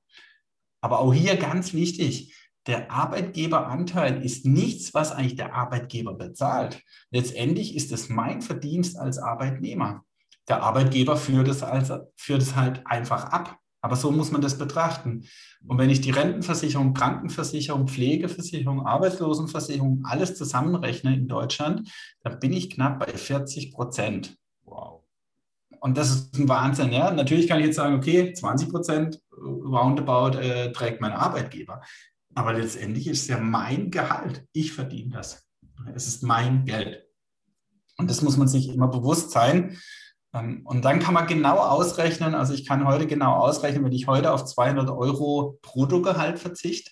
Aber 0.82 1.00
auch 1.00 1.14
hier 1.14 1.38
ganz 1.38 1.74
wichtig, 1.74 2.36
der 2.68 2.92
Arbeitgeberanteil 2.92 4.24
ist 4.24 4.46
nichts, 4.46 4.94
was 4.94 5.12
eigentlich 5.12 5.36
der 5.36 5.54
Arbeitgeber 5.54 6.14
bezahlt. 6.14 6.82
Letztendlich 7.12 7.76
ist 7.76 7.92
es 7.92 8.10
mein 8.10 8.42
Verdienst 8.42 8.98
als 8.98 9.18
Arbeitnehmer. 9.18 10.06
Der 10.48 10.64
Arbeitgeber 10.64 11.18
führt 11.18 11.48
es, 11.48 11.64
also, 11.64 12.12
führt 12.16 12.42
es 12.42 12.56
halt 12.56 12.86
einfach 12.86 13.26
ab. 13.26 13.58
Aber 13.84 13.98
so 13.98 14.12
muss 14.12 14.32
man 14.32 14.40
das 14.40 14.58
betrachten. 14.58 15.26
Und 15.68 15.78
wenn 15.78 15.90
ich 15.90 16.00
die 16.00 16.12
Rentenversicherung, 16.12 16.94
Krankenversicherung, 16.94 17.90
Pflegeversicherung, 17.90 18.88
Arbeitslosenversicherung, 18.88 20.06
alles 20.06 20.38
zusammenrechne 20.38 21.14
in 21.14 21.28
Deutschland, 21.28 21.92
dann 22.24 22.40
bin 22.40 22.54
ich 22.54 22.70
knapp 22.70 23.00
bei 23.00 23.12
40 23.12 23.74
Prozent. 23.74 24.38
Wow. 24.64 25.04
Und 25.82 25.98
das 25.98 26.12
ist 26.12 26.40
ein 26.40 26.48
Wahnsinn. 26.48 26.94
Ja? 26.94 27.12
Natürlich 27.12 27.50
kann 27.50 27.60
ich 27.60 27.66
jetzt 27.66 27.76
sagen, 27.76 27.96
okay, 27.96 28.32
20 28.32 28.70
Prozent 28.70 29.20
roundabout 29.38 30.38
äh, 30.38 30.72
trägt 30.72 31.02
mein 31.02 31.12
Arbeitgeber. 31.12 31.82
Aber 32.36 32.54
letztendlich 32.54 33.08
ist 33.08 33.24
es 33.24 33.28
ja 33.28 33.38
mein 33.38 33.92
Gehalt. 33.92 34.48
Ich 34.54 34.72
verdiene 34.72 35.12
das. 35.12 35.46
Es 35.94 36.08
ist 36.08 36.24
mein 36.24 36.64
Geld. 36.64 37.04
Und 37.98 38.10
das 38.10 38.22
muss 38.22 38.38
man 38.38 38.48
sich 38.48 38.70
immer 38.70 38.88
bewusst 38.88 39.32
sein. 39.32 39.78
Ähm, 40.34 40.62
und 40.66 40.84
dann 40.84 41.00
kann 41.00 41.14
man 41.14 41.28
genau 41.28 41.58
ausrechnen, 41.58 42.36
also 42.36 42.54
ich 42.54 42.66
kann 42.66 42.88
heute 42.88 43.08
genau 43.08 43.36
ausrechnen, 43.36 43.86
wenn 43.86 43.92
ich 43.92 44.08
heute 44.08 44.32
auf 44.32 44.46
200 44.46 44.90
Euro 44.90 45.60
Bruttogehalt 45.62 46.40
verzichte, 46.40 46.92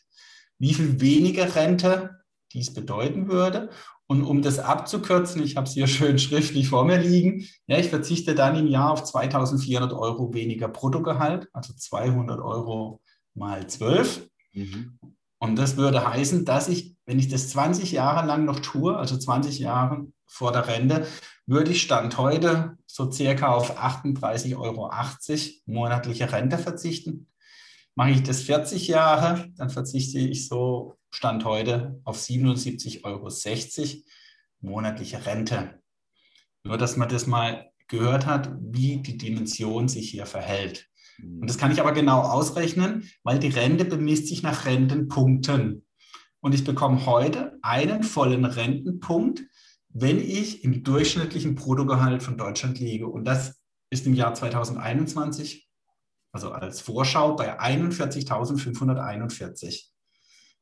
wie 0.60 0.74
viel 0.74 1.02
weniger 1.02 1.56
Rente 1.56 2.22
dies 2.54 2.74
bedeuten 2.74 3.28
würde. 3.28 3.70
Und 4.08 4.26
um 4.26 4.42
das 4.42 4.60
abzukürzen, 4.60 5.42
ich 5.42 5.56
habe 5.56 5.68
es 5.68 5.74
hier 5.74 5.88
schön 5.88 6.20
schriftlich 6.20 6.68
vor 6.68 6.86
mir 6.86 6.98
liegen, 6.98 7.48
ja, 7.68 7.78
ich 7.78 7.90
verzichte 7.90 8.36
dann 8.36 8.58
im 8.58 8.68
Jahr 8.68 8.92
auf 8.92 9.04
2400 9.04 9.94
Euro 9.94 10.34
weniger 10.34 10.68
Bruttogehalt, 10.68 11.48
also 11.54 11.74
200 11.74 12.40
Euro 12.40 13.02
mal 13.34 13.66
12. 13.66 14.28
Mhm. 14.54 15.00
Und 15.40 15.56
das 15.56 15.78
würde 15.78 16.08
heißen, 16.08 16.46
dass 16.46 16.68
ich, 16.68 16.96
wenn 17.06 17.18
ich 17.18 17.30
das 17.30 17.50
20 17.50 17.94
Jahre 17.94 18.28
lang 18.28 18.46
noch 18.46 18.60
tue, 18.60 18.96
also 18.96 19.18
20 19.18 19.58
Jahre 19.58 20.06
vor 20.28 20.52
der 20.52 20.68
Rente, 20.68 21.08
würde 21.52 21.72
ich 21.72 21.82
Stand 21.82 22.18
heute 22.18 22.78
so 22.86 23.12
circa 23.12 23.54
auf 23.54 23.78
38,80 23.78 24.58
Euro 24.58 24.90
monatliche 25.66 26.32
Rente 26.32 26.58
verzichten. 26.58 27.28
Mache 27.94 28.12
ich 28.12 28.24
das 28.24 28.42
40 28.44 28.88
Jahre, 28.88 29.50
dann 29.58 29.70
verzichte 29.70 30.18
ich 30.18 30.48
so 30.48 30.96
Stand 31.10 31.44
heute 31.44 32.00
auf 32.06 32.18
77,60 32.18 33.04
Euro 33.04 33.30
monatliche 34.62 35.26
Rente. 35.26 35.82
Nur, 36.64 36.78
dass 36.78 36.96
man 36.96 37.10
das 37.10 37.28
mal 37.28 37.70
gehört 37.90 38.26
hat, 38.26 38.50
wie 38.62 38.98
die 38.98 39.18
Dimension 39.18 39.90
sich 39.90 40.10
hier 40.10 40.26
verhält. 40.26 40.88
Und 41.22 41.50
das 41.50 41.58
kann 41.58 41.74
ich 41.74 41.82
aber 41.82 41.92
genau 41.92 42.22
ausrechnen, 42.22 43.10
weil 43.24 43.40
die 43.40 43.50
Rente 43.50 43.84
bemisst 43.84 44.28
sich 44.28 44.42
nach 44.42 44.66
Rentenpunkten. 44.66 45.86
Und 46.40 46.56
ich 46.56 46.64
bekomme 46.64 47.06
heute 47.06 47.60
einen 47.62 48.04
vollen 48.04 48.46
Rentenpunkt, 48.46 49.44
wenn 49.94 50.20
ich 50.20 50.64
im 50.64 50.84
durchschnittlichen 50.84 51.56
Bruttogehalt 51.56 52.22
von 52.24 52.38
Deutschland 52.38 52.80
liege. 52.80 53.08
Und 53.08 53.26
das 53.26 53.62
ist 53.90 54.08
im 54.08 54.14
Jahr 54.14 54.34
2021, 54.34 55.70
also 56.32 56.52
als 56.52 56.80
Vorschau, 56.82 57.36
bei 57.36 57.60
41.541. 57.60 59.88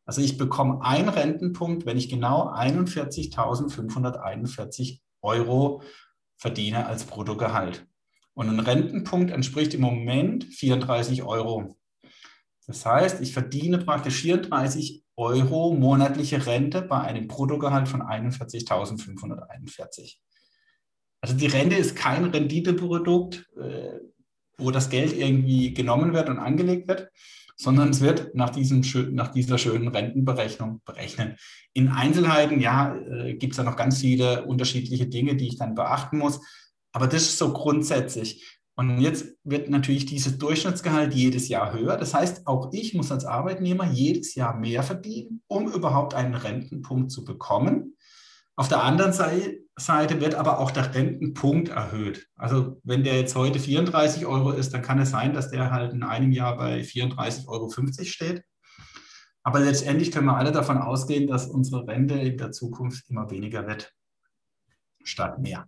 Also 0.05 0.21
ich 0.21 0.37
bekomme 0.37 0.81
einen 0.83 1.09
Rentenpunkt, 1.09 1.85
wenn 1.85 1.97
ich 1.97 2.09
genau 2.09 2.51
41.541 2.51 5.01
Euro 5.21 5.83
verdiene 6.37 6.87
als 6.87 7.03
Bruttogehalt. 7.03 7.85
Und 8.33 8.49
ein 8.49 8.59
Rentenpunkt 8.59 9.29
entspricht 9.31 9.75
im 9.75 9.81
Moment 9.81 10.45
34 10.45 11.23
Euro. 11.23 11.77
Das 12.69 12.85
heißt, 12.85 13.19
ich 13.21 13.33
verdiene 13.33 13.79
praktisch 13.79 14.21
34 14.21 15.03
Euro 15.15 15.73
monatliche 15.73 16.45
Rente 16.45 16.83
bei 16.83 17.01
einem 17.01 17.27
Bruttogehalt 17.27 17.87
von 17.87 18.03
41.541. 18.03 20.17
Also 21.19 21.35
die 21.35 21.47
Rente 21.47 21.77
ist 21.77 21.95
kein 21.95 22.25
Renditeprodukt, 22.25 23.49
äh, 23.59 23.97
wo 24.59 24.69
das 24.69 24.91
Geld 24.91 25.17
irgendwie 25.17 25.73
genommen 25.73 26.13
wird 26.13 26.29
und 26.29 26.37
angelegt 26.37 26.87
wird, 26.87 27.09
sondern 27.55 27.89
es 27.89 28.01
wird 28.01 28.35
nach, 28.35 28.51
diesem, 28.51 28.83
nach 29.15 29.29
dieser 29.29 29.57
schönen 29.57 29.87
Rentenberechnung 29.87 30.83
berechnet. 30.85 31.39
In 31.73 31.87
Einzelheiten, 31.87 32.61
ja, 32.61 32.95
äh, 32.95 33.33
gibt 33.33 33.53
es 33.53 33.57
da 33.57 33.63
noch 33.63 33.77
ganz 33.77 34.01
viele 34.01 34.45
unterschiedliche 34.45 35.07
Dinge, 35.07 35.35
die 35.35 35.47
ich 35.47 35.57
dann 35.57 35.73
beachten 35.73 36.19
muss. 36.19 36.39
Aber 36.91 37.07
das 37.07 37.23
ist 37.23 37.39
so 37.39 37.51
grundsätzlich. 37.51 38.58
Und 38.79 39.01
jetzt 39.01 39.35
wird 39.43 39.69
natürlich 39.69 40.05
dieses 40.05 40.37
Durchschnittsgehalt 40.37 41.13
jedes 41.13 41.49
Jahr 41.49 41.73
höher. 41.73 41.97
Das 41.97 42.13
heißt, 42.13 42.47
auch 42.47 42.71
ich 42.71 42.93
muss 42.93 43.11
als 43.11 43.25
Arbeitnehmer 43.25 43.83
jedes 43.91 44.35
Jahr 44.35 44.55
mehr 44.57 44.83
verdienen, 44.83 45.41
um 45.47 45.69
überhaupt 45.69 46.13
einen 46.13 46.33
Rentenpunkt 46.33 47.11
zu 47.11 47.25
bekommen. 47.25 47.97
Auf 48.55 48.69
der 48.69 48.81
anderen 48.81 49.11
Seite 49.11 50.21
wird 50.21 50.35
aber 50.35 50.59
auch 50.59 50.71
der 50.71 50.95
Rentenpunkt 50.95 51.67
erhöht. 51.67 52.29
Also 52.37 52.79
wenn 52.85 53.03
der 53.03 53.17
jetzt 53.17 53.35
heute 53.35 53.59
34 53.59 54.25
Euro 54.25 54.51
ist, 54.51 54.73
dann 54.73 54.81
kann 54.81 54.97
es 54.99 55.09
sein, 55.09 55.33
dass 55.33 55.51
der 55.51 55.71
halt 55.71 55.91
in 55.91 56.03
einem 56.03 56.31
Jahr 56.31 56.55
bei 56.55 56.79
34,50 56.79 57.47
Euro 57.49 57.69
steht. 58.05 58.45
Aber 59.43 59.59
letztendlich 59.59 60.09
können 60.09 60.27
wir 60.27 60.37
alle 60.37 60.53
davon 60.53 60.77
ausgehen, 60.77 61.27
dass 61.27 61.47
unsere 61.47 61.85
Rente 61.85 62.13
in 62.13 62.37
der 62.37 62.53
Zukunft 62.53 63.09
immer 63.09 63.29
weniger 63.29 63.67
wird, 63.67 63.93
statt 65.03 65.37
mehr. 65.39 65.67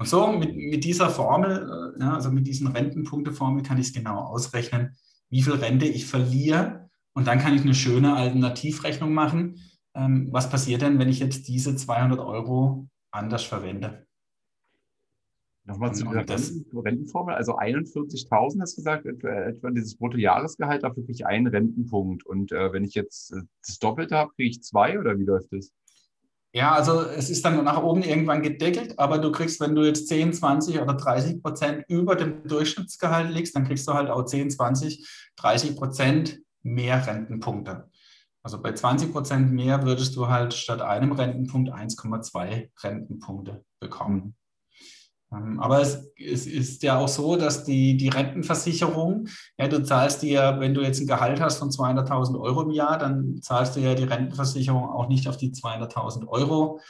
Und 0.00 0.08
so 0.08 0.32
mit, 0.32 0.56
mit 0.56 0.82
dieser 0.84 1.10
Formel, 1.10 1.94
äh, 1.98 2.02
ja, 2.02 2.14
also 2.14 2.32
mit 2.32 2.46
diesen 2.46 2.68
Rentenpunkteformel, 2.68 3.62
kann 3.62 3.76
ich 3.76 3.88
es 3.88 3.92
genau 3.92 4.18
ausrechnen, 4.18 4.96
wie 5.28 5.42
viel 5.42 5.52
Rente 5.52 5.84
ich 5.84 6.06
verliere. 6.06 6.88
Und 7.12 7.26
dann 7.26 7.38
kann 7.38 7.54
ich 7.54 7.60
eine 7.60 7.74
schöne 7.74 8.16
Alternativrechnung 8.16 9.12
machen. 9.12 9.58
Ähm, 9.94 10.28
was 10.32 10.48
passiert 10.48 10.80
denn, 10.80 10.98
wenn 10.98 11.10
ich 11.10 11.18
jetzt 11.18 11.48
diese 11.48 11.76
200 11.76 12.18
Euro 12.18 12.88
anders 13.10 13.44
verwende? 13.44 14.06
Nochmal 15.64 15.94
zu 15.94 16.04
der 16.04 16.24
Rentenformel. 16.26 17.34
Also 17.34 17.58
41.000 17.58 18.62
hast 18.62 18.72
du 18.72 18.76
gesagt, 18.76 19.04
etwa, 19.04 19.28
etwa 19.28 19.70
dieses 19.70 19.98
Bruttojahresgehalt, 19.98 20.82
dafür 20.82 21.02
kriege 21.02 21.12
ich 21.12 21.26
einen 21.26 21.46
Rentenpunkt. 21.46 22.24
Und 22.24 22.52
äh, 22.52 22.72
wenn 22.72 22.84
ich 22.84 22.94
jetzt 22.94 23.34
äh, 23.34 23.42
das 23.66 23.78
Doppelte 23.78 24.16
habe, 24.16 24.32
kriege 24.34 24.48
ich 24.48 24.62
zwei 24.62 24.98
oder 24.98 25.18
wie 25.18 25.24
läuft 25.24 25.52
das? 25.52 25.70
Ja, 26.52 26.72
also 26.72 27.02
es 27.02 27.30
ist 27.30 27.44
dann 27.44 27.62
nach 27.62 27.80
oben 27.80 28.02
irgendwann 28.02 28.42
gedeckelt, 28.42 28.98
aber 28.98 29.18
du 29.18 29.30
kriegst, 29.30 29.60
wenn 29.60 29.76
du 29.76 29.84
jetzt 29.84 30.08
10, 30.08 30.32
20 30.32 30.80
oder 30.80 30.94
30 30.94 31.40
Prozent 31.42 31.84
über 31.86 32.16
dem 32.16 32.46
Durchschnittsgehalt 32.46 33.30
liegst, 33.30 33.54
dann 33.54 33.64
kriegst 33.66 33.86
du 33.86 33.94
halt 33.94 34.10
auch 34.10 34.24
10, 34.24 34.50
20, 34.50 35.08
30 35.36 35.76
Prozent 35.76 36.40
mehr 36.62 37.06
Rentenpunkte. 37.06 37.88
Also 38.42 38.60
bei 38.60 38.72
20 38.72 39.12
Prozent 39.12 39.52
mehr 39.52 39.84
würdest 39.84 40.16
du 40.16 40.28
halt 40.28 40.52
statt 40.52 40.80
einem 40.80 41.12
Rentenpunkt 41.12 41.70
1,2 41.70 42.70
Rentenpunkte 42.82 43.64
bekommen. 43.78 44.34
Ähm, 45.32 45.60
aber 45.60 45.80
es, 45.80 46.12
es, 46.16 46.46
ist 46.46 46.82
ja 46.82 46.98
auch 46.98 47.08
so, 47.08 47.36
dass 47.36 47.64
die, 47.64 47.96
die 47.96 48.08
Rentenversicherung, 48.08 49.28
ja, 49.58 49.68
du 49.68 49.82
zahlst 49.82 50.22
dir, 50.22 50.56
wenn 50.58 50.74
du 50.74 50.80
jetzt 50.80 51.00
ein 51.00 51.06
Gehalt 51.06 51.40
hast 51.40 51.58
von 51.58 51.70
200.000 51.70 52.40
Euro 52.40 52.62
im 52.62 52.70
Jahr, 52.70 52.98
dann 52.98 53.40
zahlst 53.40 53.76
du 53.76 53.80
ja 53.80 53.94
die 53.94 54.04
Rentenversicherung 54.04 54.88
auch 54.88 55.08
nicht 55.08 55.28
auf 55.28 55.36
die 55.36 55.52
200.000 55.52 56.26
Euro, 56.26 56.80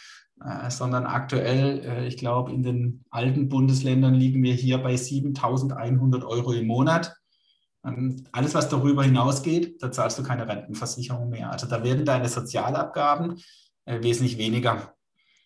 äh, 0.42 0.70
sondern 0.70 1.04
aktuell, 1.04 1.80
äh, 1.84 2.06
ich 2.06 2.16
glaube, 2.16 2.52
in 2.52 2.62
den 2.62 3.04
alten 3.10 3.48
Bundesländern 3.48 4.14
liegen 4.14 4.42
wir 4.42 4.54
hier 4.54 4.78
bei 4.78 4.94
7.100 4.94 6.24
Euro 6.24 6.52
im 6.52 6.66
Monat. 6.66 7.14
Ähm, 7.84 8.24
alles, 8.32 8.54
was 8.54 8.68
darüber 8.70 9.04
hinausgeht, 9.04 9.82
da 9.82 9.90
zahlst 9.90 10.18
du 10.18 10.22
keine 10.22 10.48
Rentenversicherung 10.48 11.28
mehr. 11.28 11.50
Also 11.50 11.66
da 11.66 11.82
werden 11.82 12.06
deine 12.06 12.28
Sozialabgaben 12.28 13.38
äh, 13.84 14.02
wesentlich 14.02 14.38
weniger. 14.38 14.94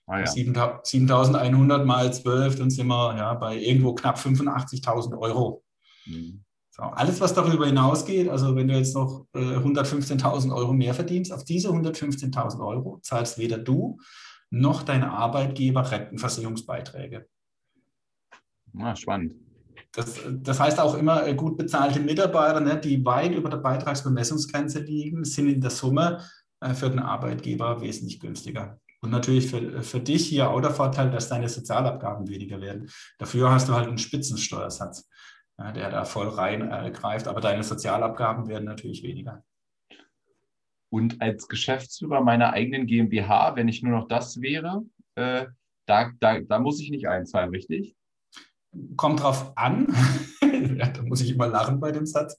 Ah, 0.07 0.21
ja. 0.21 0.25
7.100 0.27 1.85
mal 1.85 2.13
12, 2.13 2.57
dann 2.57 2.71
sind 2.71 2.87
wir 2.89 3.17
ja, 3.17 3.35
bei 3.35 3.57
irgendwo 3.57 3.95
knapp 3.95 4.19
85.000 4.19 5.19
Euro. 5.19 5.65
Mhm. 6.07 6.45
So, 6.71 6.83
alles, 6.83 7.21
was 7.21 7.33
darüber 7.33 7.67
hinausgeht, 7.67 8.29
also 8.29 8.57
wenn 8.57 8.67
du 8.67 8.75
jetzt 8.75 8.95
noch 8.95 9.27
äh, 9.35 9.39
115.000 9.39 10.53
Euro 10.55 10.73
mehr 10.73 10.93
verdienst, 10.93 11.33
auf 11.33 11.45
diese 11.45 11.69
115.000 11.69 12.67
Euro 12.67 12.99
zahlst 13.01 13.39
weder 13.39 13.59
du 13.59 13.99
noch 14.51 14.83
dein 14.83 15.05
Arbeitgeber 15.05 15.91
Rentenversicherungsbeiträge. 15.91 17.27
Ah, 18.79 18.97
spannend. 18.97 19.37
Das, 19.93 20.21
das, 20.29 20.59
heißt 20.59 20.81
auch 20.81 20.95
immer, 20.97 21.27
äh, 21.27 21.35
gut 21.35 21.57
bezahlte 21.57 22.01
Mitarbeiter, 22.01 22.61
ne, 22.61 22.77
die 22.79 23.05
weit 23.05 23.33
über 23.33 23.49
der 23.49 23.59
Beitragsbemessungsgrenze 23.59 24.81
liegen, 24.81 25.25
sind 25.25 25.49
in 25.49 25.61
der 25.61 25.71
Summe 25.71 26.25
äh, 26.61 26.75
für 26.75 26.91
den 26.91 26.99
Arbeitgeber 26.99 27.81
wesentlich 27.81 28.19
günstiger. 28.19 28.81
Und 29.05 29.11
natürlich 29.11 29.49
für, 29.49 29.83
für 29.83 30.01
dich 30.01 30.27
hier 30.27 30.49
auch 30.49 30.63
der 30.63 30.71
Vorteil, 30.71 31.11
dass 31.11 31.29
deine 31.29 31.51
Sozialabgaben 31.51 32.27
weniger 32.27 32.63
werden. 32.63 32.89
Dafür 33.19 33.51
hast 33.51 33.69
du 33.69 33.75
halt 33.75 33.87
einen 33.87 33.99
Spitzensteuersatz, 33.99 35.11
ja, 35.59 35.73
der 35.73 35.91
da 35.91 36.07
voll 36.07 36.29
reingreift, 36.29 37.27
äh, 37.27 37.29
aber 37.29 37.43
deine 37.43 37.63
Sozialabgaben 37.63 38.49
werden 38.49 38.65
natürlich 38.65 39.03
weniger. 39.03 39.45
Und 40.89 41.21
als 41.21 41.49
Geschäftsführer 41.49 42.23
meiner 42.23 42.55
eigenen 42.55 42.87
GmbH, 42.87 43.57
wenn 43.57 43.69
ich 43.69 43.83
nur 43.83 43.93
noch 43.93 44.09
das 44.09 44.41
wäre, 44.41 44.83
äh, 45.17 45.49
da, 45.85 46.11
da, 46.19 46.41
da 46.41 46.59
muss 46.59 46.81
ich 46.81 46.91
nicht 46.91 47.07
einzahlen, 47.07 47.51
richtig? 47.51 47.95
kommt 48.97 49.23
drauf 49.23 49.53
an. 49.57 49.87
Ja, 50.79 50.89
da 50.89 51.03
muss 51.03 51.21
ich 51.21 51.31
immer 51.31 51.49
lachen 51.49 51.81
bei 51.81 51.93
dem 51.93 52.07
Satz. 52.07 52.37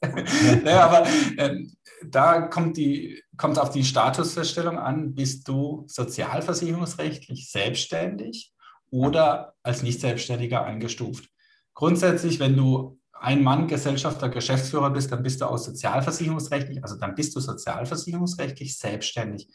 ja, 0.66 0.86
aber 0.88 1.08
äh, 1.38 1.66
da 2.08 2.42
kommt 2.42 2.78
die 2.78 3.22
kommt 3.38 3.60
auf 3.60 3.70
die 3.70 3.84
Statusfeststellung 3.84 4.78
an, 4.78 5.14
bist 5.14 5.48
du 5.48 5.86
sozialversicherungsrechtlich 5.88 7.50
selbstständig 7.50 8.54
oder 8.90 9.56
als 9.64 9.84
nicht 9.84 10.00
selbstständiger 10.00 10.64
eingestuft. 10.64 11.30
Grundsätzlich, 11.74 12.40
wenn 12.40 12.56
du 12.56 13.00
ein 13.12 13.44
Mann, 13.44 13.68
Gesellschafter, 13.68 14.30
Geschäftsführer 14.30 14.92
bist, 14.92 15.12
dann 15.12 15.24
bist 15.24 15.42
du 15.42 15.46
auch 15.46 15.58
sozialversicherungsrechtlich, 15.58 16.84
also 16.84 16.96
dann 16.98 17.16
bist 17.16 17.36
du 17.36 17.40
sozialversicherungsrechtlich 17.40 18.78
selbstständig. 18.78 19.50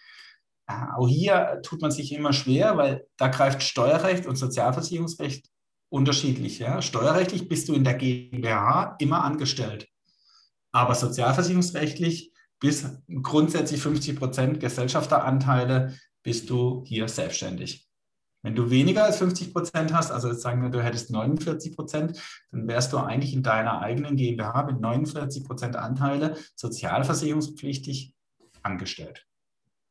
Auch 0.67 1.09
hier 1.09 1.61
tut 1.63 1.81
man 1.81 1.91
sich 1.91 2.13
immer 2.13 2.33
schwer, 2.33 2.77
weil 2.77 3.07
da 3.17 3.29
greift 3.29 3.63
Steuerrecht 3.63 4.27
und 4.27 4.37
Sozialversicherungsrecht 4.37 5.47
unterschiedlich. 5.91 6.59
Ja? 6.59 6.81
Steuerrechtlich 6.81 7.49
bist 7.49 7.69
du 7.69 7.75
in 7.75 7.85
der 7.85 7.95
GmbH 7.95 8.97
immer 8.99 9.23
angestellt, 9.25 9.89
aber 10.73 10.95
sozialversicherungsrechtlich 10.95 12.33
bis 12.61 12.87
grundsätzlich 13.23 13.81
50 13.81 14.17
Prozent 14.17 14.61
Gesellschafteranteile 14.61 15.97
bist 16.23 16.49
du 16.51 16.85
hier 16.87 17.09
selbstständig. 17.09 17.87
Wenn 18.43 18.55
du 18.55 18.71
weniger 18.71 19.05
als 19.05 19.19
50 19.19 19.53
Prozent 19.53 19.93
hast, 19.93 20.11
also 20.11 20.29
jetzt 20.29 20.41
sagen 20.41 20.63
wir, 20.63 20.71
du 20.71 20.83
hättest 20.83 21.11
49 21.11 21.77
Prozent, 21.77 22.19
dann 22.51 22.67
wärst 22.69 22.93
du 22.93 22.99
eigentlich 22.99 23.35
in 23.35 23.43
deiner 23.43 23.81
eigenen 23.81 24.17
GmbH 24.17 24.63
mit 24.63 24.81
49 24.81 25.45
Prozent 25.45 25.77
Anteile 25.77 26.37
sozialversicherungspflichtig 26.55 28.15
angestellt. 28.63 29.27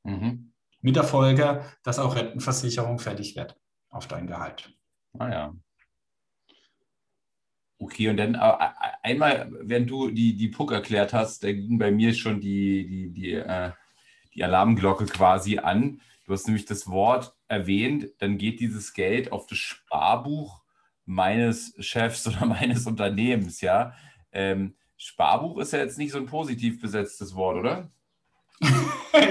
Mhm. 0.04 0.54
Mit 0.82 0.96
der 0.96 1.04
Folge, 1.04 1.64
dass 1.84 2.00
auch 2.00 2.16
Rentenversicherung 2.16 3.00
fällig 3.00 3.36
wird 3.36 3.56
auf 3.90 4.08
dein 4.08 4.28
Gehalt. 4.28 4.74
Ah 5.18 5.30
ja, 5.30 5.54
Okay, 7.82 8.10
und 8.10 8.18
dann 8.18 8.36
äh, 8.36 8.58
einmal, 9.04 9.50
wenn 9.62 9.88
du 9.88 10.10
die, 10.12 10.36
die 10.36 10.50
Puck 10.50 10.74
erklärt 10.74 11.14
hast, 11.14 11.46
da 11.46 11.52
ging 11.52 11.80
bei 11.80 11.92
mir 11.92 12.14
schon 12.14 12.42
die, 12.42 12.86
die, 12.86 13.10
die, 13.10 13.34
äh, 13.36 13.72
die 14.36 14.44
Alarmglocke 14.44 15.06
quasi 15.06 15.60
an. 15.60 16.02
Du 16.26 16.34
hast 16.34 16.46
nämlich 16.46 16.66
das 16.66 16.90
Wort 16.90 17.34
erwähnt, 17.48 18.10
dann 18.20 18.38
geht 18.38 18.60
dieses 18.60 18.94
Geld 18.94 19.32
auf 19.32 19.48
das 19.48 19.58
Sparbuch 19.60 20.62
meines 21.06 21.74
Chefs 21.80 22.28
oder 22.28 22.46
meines 22.46 22.86
Unternehmens, 22.86 23.62
ja. 23.62 23.94
Ähm, 24.34 24.76
Sparbuch 24.98 25.58
ist 25.60 25.72
ja 25.72 25.80
jetzt 25.80 25.98
nicht 25.98 26.12
so 26.12 26.18
ein 26.18 26.26
positiv 26.26 26.82
besetztes 26.82 27.34
Wort, 27.34 27.58
oder? 27.58 27.90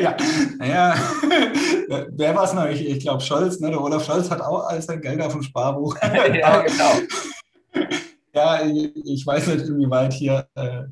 ja, 0.01 0.17
naja, 0.57 0.95
wer 2.13 2.35
war 2.35 2.45
es 2.45 2.55
noch? 2.55 2.65
Ich, 2.65 2.89
ich 2.89 3.01
glaube 3.01 3.21
Scholz, 3.21 3.61
ne? 3.61 3.69
der 3.69 3.81
Olaf 3.83 4.07
Scholz 4.07 4.31
hat 4.31 4.41
auch 4.41 4.67
all 4.67 4.81
sein 4.81 5.03
Geld 5.03 5.21
auf 5.21 5.33
dem 5.33 5.43
Sparbuch. 5.43 5.95
ja, 6.01 6.63
genau. 6.63 6.95
Ja, 8.39 8.61
ich 8.63 9.27
weiß 9.27 9.49
nicht, 9.49 9.67
inwieweit 9.67 10.13
hier 10.13 10.47
äh, 10.55 10.85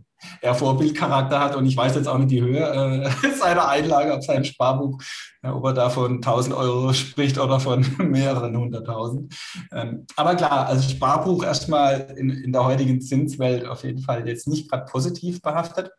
er 0.43 0.55
Vorbildcharakter 0.57 1.39
hat 1.39 1.55
und 1.55 1.65
ich 1.65 1.77
weiß 1.77 1.95
jetzt 1.95 2.09
auch 2.09 2.19
nicht 2.19 2.33
die 2.33 2.43
Höhe 2.43 2.59
äh, 2.59 3.31
seiner 3.41 3.69
Einlage 3.69 4.17
auf 4.17 4.25
sein 4.25 4.45
Sparbuch, 4.45 5.01
ja, 5.45 5.55
ob 5.55 5.65
er 5.67 5.73
da 5.73 5.89
von 5.89 6.17
1000 6.17 6.57
Euro 6.57 6.93
spricht 6.93 7.39
oder 7.39 7.61
von 7.61 7.87
mehreren 7.99 8.57
hunderttausend. 8.57 9.33
Ähm, 9.71 10.07
aber 10.17 10.35
klar, 10.35 10.67
also 10.67 10.89
Sparbuch 10.89 11.45
erstmal 11.45 12.13
in, 12.17 12.31
in 12.31 12.53
der 12.53 12.65
heutigen 12.65 13.01
Zinswelt 13.01 13.65
auf 13.65 13.85
jeden 13.85 14.03
Fall 14.03 14.27
jetzt 14.27 14.49
nicht 14.49 14.69
gerade 14.69 14.91
positiv 14.91 15.41
behaftet, 15.41 15.93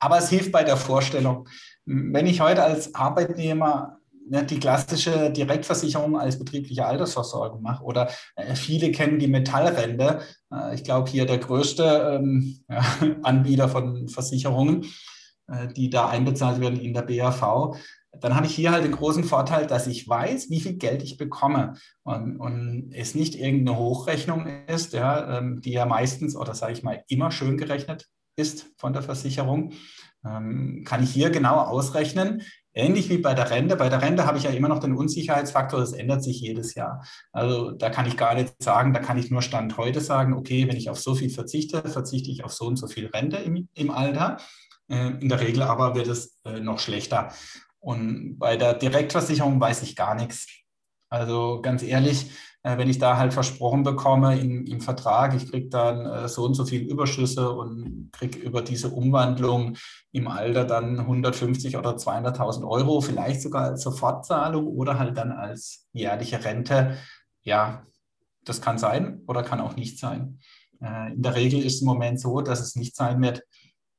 aber 0.00 0.18
es 0.18 0.28
hilft 0.28 0.50
bei 0.50 0.64
der 0.64 0.76
Vorstellung. 0.76 1.48
Wenn 1.84 2.26
ich 2.26 2.40
heute 2.40 2.64
als 2.64 2.96
Arbeitnehmer 2.96 3.99
ne, 3.99 3.99
die 4.28 4.60
klassische 4.60 5.30
Direktversicherung 5.30 6.16
als 6.16 6.38
betriebliche 6.38 6.86
Altersversorgung 6.86 7.62
mache. 7.62 7.84
Oder 7.84 8.10
äh, 8.36 8.54
viele 8.54 8.92
kennen 8.92 9.18
die 9.18 9.26
Metallrente. 9.26 10.20
Äh, 10.52 10.74
ich 10.74 10.84
glaube, 10.84 11.10
hier 11.10 11.26
der 11.26 11.38
größte 11.38 12.20
ähm, 12.20 12.60
Anbieter 13.22 13.68
von 13.68 14.08
Versicherungen, 14.08 14.86
äh, 15.48 15.68
die 15.68 15.90
da 15.90 16.08
einbezahlt 16.08 16.60
werden 16.60 16.78
in 16.78 16.94
der 16.94 17.02
BAV. 17.02 17.76
Dann 18.20 18.34
habe 18.34 18.46
ich 18.46 18.54
hier 18.54 18.72
halt 18.72 18.84
den 18.84 18.92
großen 18.92 19.24
Vorteil, 19.24 19.66
dass 19.66 19.86
ich 19.86 20.08
weiß, 20.08 20.50
wie 20.50 20.60
viel 20.60 20.74
Geld 20.74 21.02
ich 21.02 21.16
bekomme 21.16 21.74
und, 22.02 22.38
und 22.38 22.92
es 22.92 23.14
nicht 23.14 23.36
irgendeine 23.36 23.78
Hochrechnung 23.78 24.46
ist, 24.66 24.92
ja, 24.92 25.38
ähm, 25.38 25.60
die 25.60 25.72
ja 25.72 25.86
meistens 25.86 26.34
oder 26.34 26.54
sage 26.54 26.72
ich 26.72 26.82
mal 26.82 27.04
immer 27.08 27.30
schön 27.30 27.56
gerechnet 27.56 28.08
ist 28.36 28.66
von 28.78 28.92
der 28.92 29.02
Versicherung, 29.02 29.72
ähm, 30.24 30.82
kann 30.84 31.02
ich 31.02 31.10
hier 31.10 31.30
genau 31.30 31.56
ausrechnen, 31.56 32.42
Ähnlich 32.72 33.08
wie 33.08 33.18
bei 33.18 33.34
der 33.34 33.50
Rente. 33.50 33.76
Bei 33.76 33.88
der 33.88 34.00
Rente 34.00 34.26
habe 34.26 34.38
ich 34.38 34.44
ja 34.44 34.50
immer 34.50 34.68
noch 34.68 34.78
den 34.78 34.94
Unsicherheitsfaktor, 34.94 35.80
das 35.80 35.92
ändert 35.92 36.22
sich 36.22 36.40
jedes 36.40 36.74
Jahr. 36.74 37.04
Also 37.32 37.72
da 37.72 37.90
kann 37.90 38.06
ich 38.06 38.16
gar 38.16 38.34
nicht 38.34 38.54
sagen, 38.62 38.92
da 38.92 39.00
kann 39.00 39.18
ich 39.18 39.30
nur 39.30 39.42
Stand 39.42 39.76
heute 39.76 40.00
sagen, 40.00 40.34
okay, 40.34 40.68
wenn 40.68 40.76
ich 40.76 40.88
auf 40.88 41.00
so 41.00 41.14
viel 41.14 41.30
verzichte, 41.30 41.82
verzichte 41.88 42.30
ich 42.30 42.44
auf 42.44 42.52
so 42.52 42.66
und 42.66 42.76
so 42.76 42.86
viel 42.86 43.06
Rente 43.06 43.38
im, 43.38 43.68
im 43.74 43.90
Alter. 43.90 44.36
Äh, 44.88 45.18
in 45.20 45.28
der 45.28 45.40
Regel 45.40 45.62
aber 45.62 45.94
wird 45.94 46.06
es 46.06 46.38
äh, 46.44 46.60
noch 46.60 46.78
schlechter. 46.78 47.32
Und 47.80 48.38
bei 48.38 48.56
der 48.56 48.74
Direktversicherung 48.74 49.60
weiß 49.60 49.82
ich 49.82 49.96
gar 49.96 50.14
nichts. 50.14 50.46
Also 51.08 51.60
ganz 51.60 51.82
ehrlich, 51.82 52.30
wenn 52.62 52.90
ich 52.90 52.98
da 52.98 53.16
halt 53.16 53.32
versprochen 53.32 53.82
bekomme 53.82 54.38
im, 54.38 54.66
im 54.66 54.80
Vertrag, 54.80 55.34
ich 55.34 55.50
kriege 55.50 55.68
dann 55.68 56.04
äh, 56.04 56.28
so 56.28 56.44
und 56.44 56.54
so 56.54 56.64
viel 56.64 56.82
Überschüsse 56.82 57.50
und 57.50 58.10
kriege 58.12 58.38
über 58.38 58.60
diese 58.60 58.90
Umwandlung 58.90 59.76
im 60.12 60.28
Alter 60.28 60.64
dann 60.64 61.00
150 61.00 61.76
oder 61.76 61.96
200.000 61.96 62.68
Euro, 62.68 63.00
vielleicht 63.00 63.40
sogar 63.40 63.64
als 63.64 63.82
Sofortzahlung 63.82 64.66
oder 64.66 64.98
halt 64.98 65.16
dann 65.16 65.32
als 65.32 65.88
jährliche 65.92 66.44
Rente. 66.44 66.98
Ja, 67.42 67.82
das 68.44 68.60
kann 68.60 68.78
sein 68.78 69.22
oder 69.26 69.42
kann 69.42 69.60
auch 69.60 69.76
nicht 69.76 69.98
sein. 69.98 70.38
Äh, 70.82 71.14
in 71.14 71.22
der 71.22 71.36
Regel 71.36 71.60
ist 71.60 71.76
es 71.76 71.80
im 71.80 71.86
Moment 71.86 72.20
so, 72.20 72.42
dass 72.42 72.60
es 72.60 72.76
nicht 72.76 72.94
sein 72.94 73.22
wird. 73.22 73.42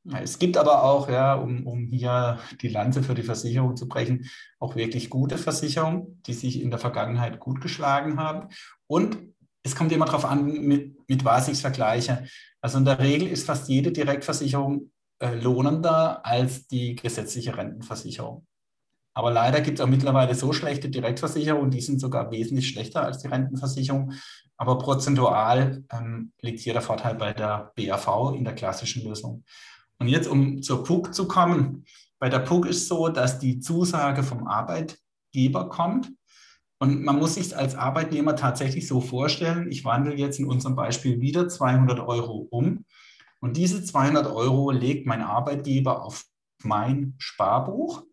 Es 0.04 0.40
gibt 0.40 0.58
aber 0.58 0.84
auch, 0.84 1.10
ja, 1.10 1.36
um, 1.36 1.68
um 1.68 1.88
hier 1.92 2.40
die 2.62 2.70
Lanze 2.70 3.04
für 3.04 3.14
die 3.14 3.22
Versicherung 3.22 3.76
zu 3.76 3.88
brechen, 3.88 4.30
auch 4.60 4.76
wirklich 4.76 5.10
gute 5.10 5.38
Versicherungen, 5.38 6.22
die 6.26 6.34
sich 6.34 6.62
in 6.62 6.72
der 6.72 6.80
Vergangenheit 6.80 7.40
gut 7.40 7.62
geschlagen 7.62 8.20
haben. 8.20 8.48
Und 8.88 9.18
es 9.64 9.76
kommt 9.76 9.92
immer 9.92 10.06
darauf 10.06 10.26
an, 10.26 10.46
mit, 10.46 11.08
mit 11.08 11.24
was 11.24 11.48
ich 11.48 11.54
es 11.54 11.62
vergleiche. 11.62 12.26
Also 12.62 12.80
in 12.80 12.86
der 12.86 13.00
Regel 13.00 13.28
ist 13.28 13.46
fast 13.46 13.70
jede 13.70 13.92
Direktversicherung 13.92 14.92
äh, 15.20 15.36
lohnender 15.36 16.26
als 16.26 16.68
die 16.68 16.96
gesetzliche 16.96 17.56
Rentenversicherung. 17.56 18.48
Aber 19.14 19.30
leider 19.30 19.62
gibt 19.62 19.78
es 19.78 19.86
auch 19.86 19.90
mittlerweile 19.90 20.34
so 20.36 20.54
schlechte 20.54 20.90
Direktversicherungen, 20.90 21.70
die 21.70 21.82
sind 21.82 22.00
sogar 22.00 22.32
wesentlich 22.32 22.70
schlechter 22.70 23.04
als 23.04 23.20
die 23.20 23.28
Rentenversicherung. 23.28 24.14
Aber 24.58 24.78
prozentual 24.78 25.84
ähm, 25.92 26.32
liegt 26.42 26.60
hier 26.60 26.74
der 26.74 26.82
Vorteil 26.82 27.16
bei 27.16 27.34
der 27.34 27.72
BAV 27.76 28.34
in 28.36 28.46
der 28.46 28.56
klassischen 28.56 29.04
Lösung. 29.04 29.44
Und 30.02 30.08
jetzt, 30.08 30.28
um 30.28 30.64
zur 30.64 30.84
PUC 30.84 31.14
zu 31.14 31.28
kommen, 31.28 31.86
bei 32.18 32.28
der 32.28 32.40
PUC 32.40 32.66
ist 32.66 32.88
so, 32.88 33.10
dass 33.10 33.38
die 33.38 33.60
Zusage 33.60 34.24
vom 34.24 34.48
Arbeitgeber 34.48 35.70
kommt. 35.70 36.12
Und 36.80 37.04
man 37.04 37.20
muss 37.20 37.36
sich 37.36 37.56
als 37.56 37.76
Arbeitnehmer 37.76 38.36
tatsächlich 38.36 38.88
so 38.88 39.00
vorstellen, 39.00 39.70
ich 39.70 39.86
wandle 39.86 40.16
jetzt 40.16 40.40
in 40.40 40.48
unserem 40.48 40.76
Beispiel 40.76 41.22
wieder 41.22 41.48
200 41.48 42.00
Euro 42.00 42.48
um. 42.50 42.84
Und 43.42 43.58
diese 43.58 43.84
200 43.84 44.26
Euro 44.26 44.72
legt 44.72 45.06
mein 45.06 45.22
Arbeitgeber 45.22 46.04
auf 46.04 46.26
mein 46.64 47.14
Sparbuch. 47.20 48.04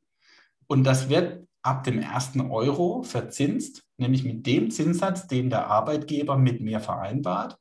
Und 0.67 0.85
das 0.85 1.09
wird 1.09 1.49
ab 1.63 1.85
dem 1.85 2.01
ersten 2.01 2.43
Euro 2.51 3.03
verzinst, 3.03 3.83
nämlich 3.97 4.25
mit 4.25 4.47
dem 4.47 4.71
Zinssatz, 4.71 5.27
den 5.27 5.49
der 5.49 5.69
Arbeitgeber 5.69 6.37
mit 6.37 6.61
mir 6.61 6.81
vereinbart. 6.81 7.59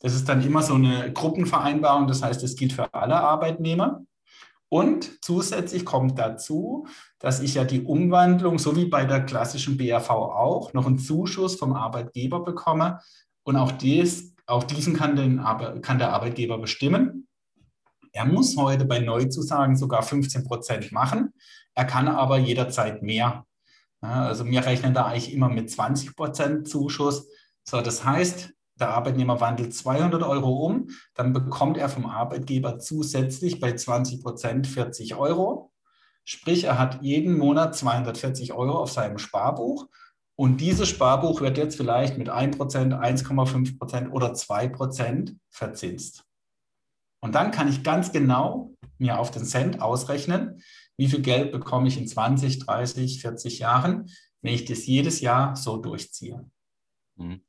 Das 0.00 0.14
ist 0.14 0.28
dann 0.28 0.42
immer 0.42 0.62
so 0.62 0.74
eine 0.74 1.12
Gruppenvereinbarung, 1.12 2.06
das 2.06 2.22
heißt, 2.22 2.42
es 2.42 2.56
gilt 2.56 2.72
für 2.72 2.92
alle 2.92 3.16
Arbeitnehmer. 3.16 4.02
Und 4.68 5.24
zusätzlich 5.24 5.84
kommt 5.84 6.18
dazu, 6.18 6.86
dass 7.18 7.40
ich 7.40 7.54
ja 7.54 7.64
die 7.64 7.82
Umwandlung, 7.82 8.58
so 8.58 8.76
wie 8.76 8.86
bei 8.86 9.04
der 9.04 9.24
klassischen 9.24 9.76
BAV 9.76 10.10
auch, 10.10 10.72
noch 10.72 10.86
einen 10.86 10.98
Zuschuss 10.98 11.56
vom 11.56 11.72
Arbeitgeber 11.72 12.40
bekomme. 12.44 13.00
Und 13.44 13.56
auch, 13.56 13.72
dies, 13.72 14.34
auch 14.46 14.64
diesen 14.64 14.94
kann, 14.94 15.14
den, 15.14 15.42
kann 15.82 15.98
der 15.98 16.12
Arbeitgeber 16.12 16.58
bestimmen. 16.58 17.28
Er 18.12 18.24
muss 18.24 18.56
heute 18.56 18.86
bei 18.86 18.98
Neuzusagen 18.98 19.76
sogar 19.76 20.02
15 20.02 20.44
Prozent 20.44 20.90
machen. 20.90 21.32
Er 21.74 21.84
kann 21.84 22.08
aber 22.08 22.38
jederzeit 22.38 23.02
mehr. 23.02 23.44
also 24.00 24.46
wir 24.46 24.64
rechnen 24.64 24.94
da 24.94 25.06
eigentlich 25.06 25.32
immer 25.32 25.48
mit 25.48 25.70
20 25.70 26.16
Prozent 26.16 26.68
Zuschuss. 26.68 27.28
So, 27.62 27.80
das 27.82 28.04
heißt, 28.04 28.55
der 28.78 28.90
Arbeitnehmer 28.90 29.40
wandelt 29.40 29.74
200 29.74 30.22
Euro 30.22 30.66
um, 30.66 30.88
dann 31.14 31.32
bekommt 31.32 31.78
er 31.78 31.88
vom 31.88 32.06
Arbeitgeber 32.06 32.78
zusätzlich 32.78 33.60
bei 33.60 33.72
20 33.74 34.22
Prozent 34.22 34.66
40 34.66 35.14
Euro. 35.16 35.72
Sprich, 36.24 36.64
er 36.64 36.78
hat 36.78 37.02
jeden 37.02 37.38
Monat 37.38 37.74
240 37.74 38.52
Euro 38.52 38.78
auf 38.78 38.90
seinem 38.90 39.18
Sparbuch 39.18 39.86
und 40.34 40.60
dieses 40.60 40.88
Sparbuch 40.88 41.40
wird 41.40 41.56
jetzt 41.56 41.76
vielleicht 41.76 42.18
mit 42.18 42.28
1%, 42.28 42.58
1,5% 42.58 44.10
oder 44.10 44.32
2% 44.32 45.36
verzinst. 45.50 46.24
Und 47.20 47.34
dann 47.34 47.50
kann 47.50 47.68
ich 47.68 47.82
ganz 47.82 48.12
genau 48.12 48.74
mir 48.98 49.18
auf 49.18 49.30
den 49.30 49.44
Cent 49.44 49.80
ausrechnen, 49.80 50.62
wie 50.98 51.08
viel 51.08 51.22
Geld 51.22 51.52
bekomme 51.52 51.88
ich 51.88 51.98
in 51.98 52.06
20, 52.06 52.66
30, 52.66 53.20
40 53.20 53.58
Jahren, 53.58 54.10
wenn 54.42 54.54
ich 54.54 54.64
das 54.64 54.86
jedes 54.86 55.20
Jahr 55.20 55.56
so 55.56 55.78
durchziehe. 55.78 56.44
Mhm. 57.16 57.40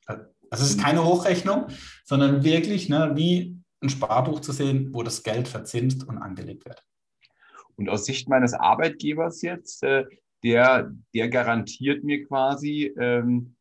Also 0.49 0.63
es 0.63 0.71
ist 0.71 0.81
keine 0.81 1.05
Hochrechnung, 1.05 1.67
sondern 2.05 2.43
wirklich 2.43 2.89
ne, 2.89 3.11
wie 3.15 3.57
ein 3.81 3.89
Sparbuch 3.89 4.39
zu 4.39 4.51
sehen, 4.51 4.93
wo 4.93 5.03
das 5.03 5.23
Geld 5.23 5.47
verzinst 5.47 6.07
und 6.07 6.17
angelegt 6.17 6.65
wird. 6.65 6.83
Und 7.75 7.89
aus 7.89 8.05
Sicht 8.05 8.27
meines 8.27 8.53
Arbeitgebers 8.53 9.41
jetzt, 9.41 9.83
äh, 9.83 10.05
der, 10.43 10.91
der 11.13 11.29
garantiert 11.29 12.03
mir 12.03 12.25
quasi, 12.25 12.93
ähm, 12.99 13.55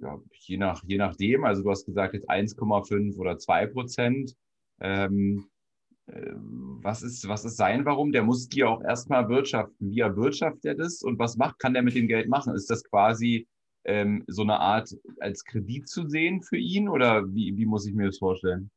ja, 0.00 0.18
je, 0.32 0.56
nach, 0.56 0.82
je 0.86 0.96
nachdem, 0.96 1.44
also 1.44 1.62
du 1.62 1.70
hast 1.70 1.84
gesagt 1.84 2.14
jetzt 2.14 2.30
1,5 2.30 3.16
oder 3.18 3.38
2 3.38 3.66
Prozent, 3.66 4.34
ähm, 4.80 5.46
äh, 6.06 6.32
was 6.36 7.02
ist, 7.02 7.28
was 7.28 7.44
ist 7.44 7.56
sein 7.56 7.84
Warum? 7.84 8.12
Der 8.12 8.22
muss 8.22 8.48
dir 8.48 8.70
auch 8.70 8.82
erstmal 8.82 9.28
wirtschaften. 9.28 9.90
Wie 9.90 10.00
erwirtschaftet 10.00 10.64
er 10.64 10.74
das 10.74 11.02
und 11.02 11.18
was 11.18 11.36
macht, 11.36 11.58
kann 11.58 11.74
der 11.74 11.82
mit 11.82 11.94
dem 11.94 12.08
Geld 12.08 12.28
machen? 12.28 12.54
Ist 12.54 12.70
das 12.70 12.84
quasi 12.84 13.46
ähm, 13.88 14.22
so 14.28 14.42
eine 14.42 14.60
Art 14.60 14.94
als 15.18 15.44
Kredit 15.44 15.88
zu 15.88 16.08
sehen 16.08 16.42
für 16.42 16.58
ihn 16.58 16.88
oder 16.88 17.24
wie, 17.34 17.56
wie 17.56 17.66
muss 17.66 17.86
ich 17.86 17.94
mir 17.94 18.06
das 18.06 18.18
vorstellen? 18.18 18.70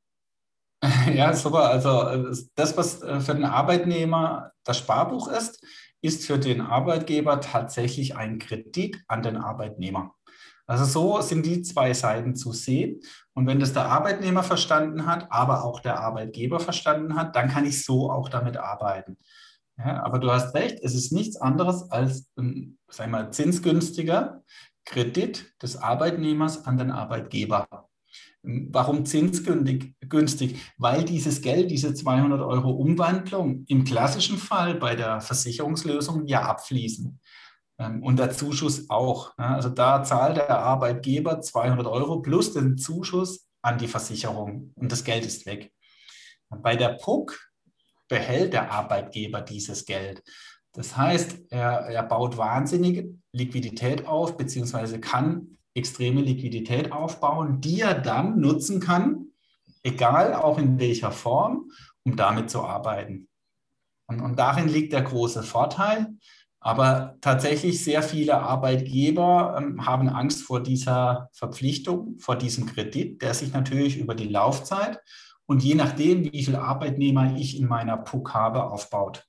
Ja, 1.13 1.33
super. 1.33 1.69
Also 1.69 2.33
das, 2.55 2.75
was 2.75 3.03
äh, 3.03 3.19
für 3.19 3.35
den 3.35 3.45
Arbeitnehmer 3.45 4.51
das 4.63 4.79
Sparbuch 4.79 5.27
ist, 5.27 5.63
ist 6.01 6.25
für 6.25 6.39
den 6.39 6.61
Arbeitgeber 6.61 7.39
tatsächlich 7.39 8.15
ein 8.15 8.39
Kredit 8.39 8.97
an 9.07 9.21
den 9.21 9.37
Arbeitnehmer. 9.37 10.15
Also 10.65 10.85
so 10.85 11.21
sind 11.21 11.45
die 11.45 11.61
zwei 11.61 11.93
Seiten 11.93 12.35
zu 12.35 12.53
sehen. 12.53 13.01
Und 13.33 13.45
wenn 13.45 13.59
das 13.59 13.73
der 13.73 13.85
Arbeitnehmer 13.85 14.41
verstanden 14.41 15.05
hat, 15.05 15.27
aber 15.29 15.63
auch 15.65 15.81
der 15.81 15.99
Arbeitgeber 15.99 16.59
verstanden 16.59 17.15
hat, 17.15 17.35
dann 17.35 17.49
kann 17.49 17.65
ich 17.65 17.83
so 17.83 18.09
auch 18.09 18.29
damit 18.29 18.57
arbeiten. 18.57 19.17
Ja, 19.77 20.03
aber 20.03 20.19
du 20.19 20.31
hast 20.31 20.55
recht, 20.55 20.79
es 20.81 20.95
ist 20.95 21.11
nichts 21.11 21.37
anderes 21.37 21.91
als 21.91 22.27
ein 22.37 22.77
sag 22.87 23.09
mal, 23.09 23.31
zinsgünstiger 23.31 24.43
Kredit 24.85 25.53
des 25.61 25.77
Arbeitnehmers 25.77 26.65
an 26.65 26.77
den 26.77 26.91
Arbeitgeber. 26.91 27.67
Warum 28.43 29.05
zinsgünstig? 29.05 30.55
Weil 30.77 31.05
dieses 31.05 31.41
Geld, 31.41 31.69
diese 31.69 31.93
200 31.93 32.41
Euro 32.41 32.71
Umwandlung 32.71 33.65
im 33.67 33.83
klassischen 33.83 34.37
Fall 34.37 34.75
bei 34.75 34.95
der 34.95 35.21
Versicherungslösung 35.21 36.25
ja 36.25 36.41
abfließen. 36.41 37.19
Ähm, 37.77 38.03
und 38.03 38.17
der 38.17 38.31
Zuschuss 38.31 38.89
auch. 38.89 39.37
Also 39.37 39.69
da 39.69 40.03
zahlt 40.03 40.37
der 40.37 40.59
Arbeitgeber 40.59 41.41
200 41.41 41.85
Euro 41.87 42.21
plus 42.21 42.53
den 42.53 42.77
Zuschuss 42.77 43.47
an 43.61 43.77
die 43.77 43.87
Versicherung 43.87 44.71
und 44.75 44.91
das 44.91 45.03
Geld 45.03 45.25
ist 45.25 45.45
weg. 45.45 45.71
Bei 46.49 46.75
der 46.75 46.89
PUC 46.89 47.39
behält 48.07 48.53
der 48.53 48.71
Arbeitgeber 48.71 49.41
dieses 49.41 49.85
Geld. 49.85 50.21
Das 50.73 50.95
heißt, 50.95 51.51
er, 51.51 51.87
er 51.87 52.03
baut 52.03 52.37
wahnsinnige 52.37 53.15
Liquidität 53.33 54.07
auf, 54.07 54.37
beziehungsweise 54.37 54.99
kann 54.99 55.57
extreme 55.73 56.21
Liquidität 56.21 56.91
aufbauen, 56.91 57.61
die 57.61 57.81
er 57.81 57.93
dann 57.93 58.39
nutzen 58.39 58.79
kann, 58.79 59.27
egal 59.83 60.33
auch 60.33 60.57
in 60.57 60.79
welcher 60.79 61.11
Form, 61.11 61.71
um 62.03 62.15
damit 62.15 62.49
zu 62.49 62.61
arbeiten. 62.61 63.27
Und, 64.07 64.21
und 64.21 64.37
darin 64.37 64.67
liegt 64.67 64.93
der 64.93 65.03
große 65.03 65.43
Vorteil. 65.43 66.07
Aber 66.63 67.17
tatsächlich 67.21 67.83
sehr 67.83 68.03
viele 68.03 68.39
Arbeitgeber 68.39 69.57
ähm, 69.57 69.85
haben 69.85 70.09
Angst 70.09 70.43
vor 70.43 70.61
dieser 70.61 71.29
Verpflichtung, 71.33 72.19
vor 72.19 72.35
diesem 72.35 72.67
Kredit, 72.67 73.21
der 73.21 73.33
sich 73.33 73.51
natürlich 73.51 73.97
über 73.97 74.13
die 74.13 74.27
Laufzeit 74.27 74.99
und 75.47 75.63
je 75.63 75.73
nachdem, 75.73 76.31
wie 76.31 76.43
viele 76.43 76.61
Arbeitnehmer 76.61 77.35
ich 77.35 77.59
in 77.59 77.67
meiner 77.67 77.97
PUC 77.97 78.33
habe, 78.33 78.65
aufbaut. 78.65 79.25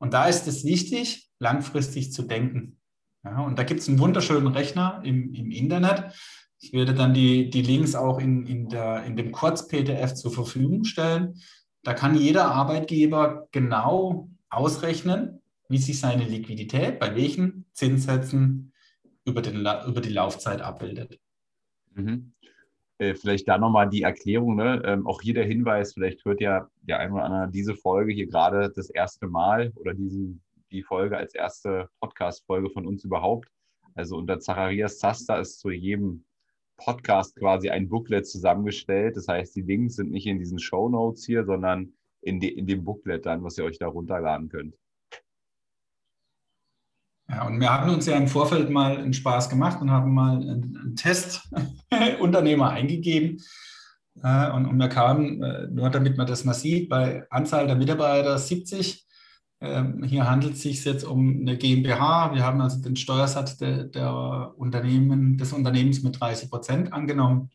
Und 0.00 0.14
da 0.14 0.24
ist 0.24 0.48
es 0.48 0.64
wichtig, 0.64 1.28
langfristig 1.38 2.12
zu 2.12 2.22
denken. 2.22 2.78
Ja, 3.22 3.42
und 3.42 3.58
da 3.58 3.64
gibt 3.64 3.80
es 3.80 3.88
einen 3.88 3.98
wunderschönen 3.98 4.48
Rechner 4.48 5.02
im, 5.04 5.34
im 5.34 5.50
Internet. 5.50 6.14
Ich 6.58 6.72
werde 6.72 6.94
dann 6.94 7.12
die, 7.14 7.50
die 7.50 7.62
Links 7.62 7.94
auch 7.94 8.18
in, 8.18 8.46
in, 8.46 8.68
der, 8.68 9.04
in 9.04 9.14
dem 9.14 9.30
Kurz-PDF 9.30 10.14
zur 10.14 10.32
Verfügung 10.32 10.84
stellen. 10.84 11.40
Da 11.82 11.92
kann 11.92 12.16
jeder 12.16 12.46
Arbeitgeber 12.46 13.48
genau 13.52 14.30
ausrechnen, 14.48 15.42
wie 15.68 15.78
sich 15.78 16.00
seine 16.00 16.24
Liquidität 16.24 16.98
bei 16.98 17.14
welchen 17.14 17.66
Zinssätzen 17.72 18.72
über, 19.24 19.42
den, 19.42 19.60
über 19.60 20.00
die 20.00 20.12
Laufzeit 20.12 20.62
abbildet. 20.62 21.20
Mhm. 21.94 22.32
Äh, 23.00 23.14
vielleicht 23.14 23.48
da 23.48 23.56
nochmal 23.56 23.88
die 23.88 24.02
Erklärung, 24.02 24.56
ne? 24.56 24.82
ähm, 24.84 25.06
auch 25.06 25.22
hier 25.22 25.32
der 25.32 25.46
Hinweis, 25.46 25.94
vielleicht 25.94 26.22
hört 26.26 26.42
ja 26.42 26.68
der 26.82 26.98
ein 26.98 27.12
oder 27.12 27.24
andere 27.24 27.50
diese 27.50 27.74
Folge 27.74 28.12
hier 28.12 28.26
gerade 28.26 28.70
das 28.76 28.90
erste 28.90 29.26
Mal 29.26 29.72
oder 29.76 29.94
diesen, 29.94 30.42
die 30.70 30.82
Folge 30.82 31.16
als 31.16 31.34
erste 31.34 31.88
Podcast-Folge 32.00 32.68
von 32.68 32.86
uns 32.86 33.02
überhaupt. 33.02 33.48
Also 33.94 34.18
unter 34.18 34.38
Zacharias 34.38 34.98
Zaster 34.98 35.40
ist 35.40 35.60
zu 35.60 35.70
jedem 35.70 36.26
Podcast 36.76 37.36
quasi 37.36 37.70
ein 37.70 37.88
Booklet 37.88 38.26
zusammengestellt. 38.26 39.16
Das 39.16 39.28
heißt, 39.28 39.56
die 39.56 39.62
Links 39.62 39.96
sind 39.96 40.10
nicht 40.10 40.26
in 40.26 40.38
diesen 40.38 40.58
Show 40.58 40.90
Notes 40.90 41.24
hier, 41.24 41.46
sondern 41.46 41.94
in, 42.20 42.38
de, 42.38 42.50
in 42.50 42.66
dem 42.66 42.84
Booklet 42.84 43.24
dann, 43.24 43.42
was 43.42 43.56
ihr 43.56 43.64
euch 43.64 43.78
da 43.78 43.88
runterladen 43.88 44.50
könnt. 44.50 44.76
Ja, 47.30 47.46
und 47.46 47.60
wir 47.60 47.70
haben 47.70 47.94
uns 47.94 48.06
ja 48.06 48.16
im 48.16 48.26
Vorfeld 48.26 48.70
mal 48.70 48.96
einen 48.96 49.12
Spaß 49.12 49.48
gemacht 49.48 49.80
und 49.80 49.90
haben 49.90 50.12
mal 50.12 50.36
einen, 50.36 50.76
einen 50.76 50.96
Testunternehmer 50.96 52.70
eingegeben. 52.70 53.38
Äh, 54.20 54.50
und, 54.50 54.66
und 54.66 54.76
wir 54.78 54.88
kamen, 54.88 55.40
äh, 55.40 55.68
nur 55.68 55.90
damit 55.90 56.16
man 56.16 56.26
das 56.26 56.44
mal 56.44 56.54
sieht, 56.54 56.88
bei 56.88 57.24
Anzahl 57.30 57.68
der 57.68 57.76
Mitarbeiter 57.76 58.36
70. 58.36 59.06
Ähm, 59.60 60.02
hier 60.02 60.28
handelt 60.28 60.54
es 60.54 60.62
sich 60.62 60.84
jetzt 60.84 61.04
um 61.04 61.42
eine 61.42 61.56
GmbH. 61.56 62.34
Wir 62.34 62.44
haben 62.44 62.60
also 62.60 62.82
den 62.82 62.96
Steuersatz 62.96 63.56
der, 63.58 63.84
der 63.84 64.52
Unternehmen, 64.56 65.38
des 65.38 65.52
Unternehmens 65.52 66.02
mit 66.02 66.20
30 66.20 66.50
Prozent 66.50 66.92
angenommen. 66.92 67.50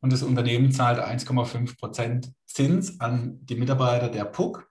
Und 0.00 0.12
das 0.12 0.24
Unternehmen 0.24 0.72
zahlt 0.72 0.98
1,5 0.98 1.78
Prozent 1.78 2.32
Zins 2.46 3.00
an 3.00 3.38
die 3.42 3.54
Mitarbeiter 3.54 4.08
der 4.08 4.24
PUC. 4.24 4.66